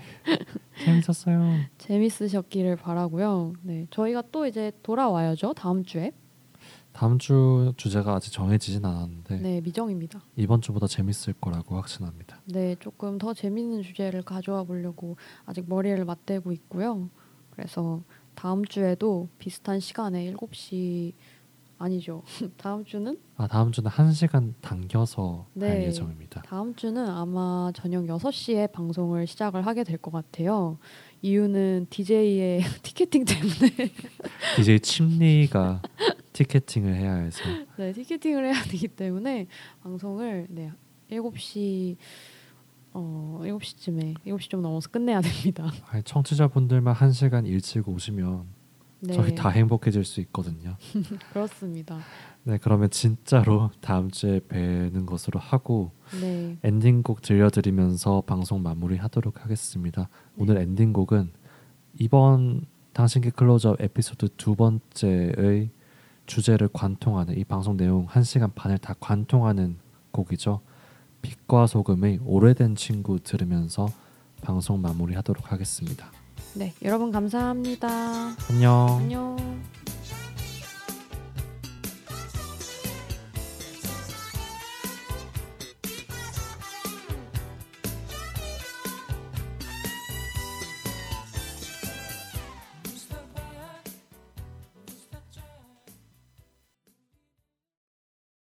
[0.86, 1.62] 재밌었어요.
[1.80, 3.54] 재밌으셨기를 바라고요.
[3.64, 5.56] 네, 저희가 또 이제 돌아와야죠.
[5.56, 6.12] 다음 주에.
[6.94, 10.22] 다음 주 주제가 아직 정해지진 않았는데 네, 미정입니다.
[10.36, 12.40] 이번 주보다 재밌을 거라고 확신합니다.
[12.46, 17.10] 네, 조금 더 재밌는 주제를 가져와 보려고 아직 머리를 맞대고 있고요.
[17.52, 18.02] 그래서
[18.36, 21.14] 다음 주에도 비슷한 시간에 7시
[21.80, 22.22] 아니죠.
[22.58, 25.86] 다음 주는 아 다음 주는 한 시간 당겨서 할 네.
[25.88, 26.44] 예정입니다.
[26.44, 30.78] 다음 주는 아마 저녁 6시에 방송을 시작을 하게 될 것 같아요.
[31.24, 33.92] 이유는 DJ의 티켓팅 때문에
[34.58, 35.82] DJ 침리가
[36.34, 37.42] 티켓팅을 해야 해서
[37.78, 39.48] 네, 티켓팅을 해야 되기 때문에
[39.82, 40.72] 방송을 네,
[41.10, 41.96] 7시
[42.92, 45.72] 어, 7시쯤에 7시 좀 넘어서 끝내야 됩니다.
[45.90, 48.46] 아니, 청취자분들만 한 시간 일찍 오시면
[49.00, 49.14] 네.
[49.14, 50.76] 저희 다 행복해질 수 있거든요.
[51.32, 52.00] 그렇습니다.
[52.46, 56.58] 네 그러면 진짜로 다음 주에 뵈는 것으로 하고 네.
[56.64, 60.02] 엔딩곡 들려드리면서 방송 마무리하도록 하겠습니다.
[60.02, 60.08] 네.
[60.38, 61.32] 오늘 엔딩곡은
[62.00, 65.70] 이번 당신기 클로즈업 에피소드 두 번째의
[66.26, 69.78] 주제를 관통하는 이 방송 내용 한 시간 반을 다 관통하는
[70.12, 70.62] 곡이죠.
[71.22, 73.88] 빛과 소금의 오래된 친구 들으면서
[74.42, 76.12] 방송 마무리하도록 하겠습니다.
[76.56, 77.88] 네, 여러분 감사합니다.
[78.50, 78.88] 안녕.
[79.00, 79.64] 안녕.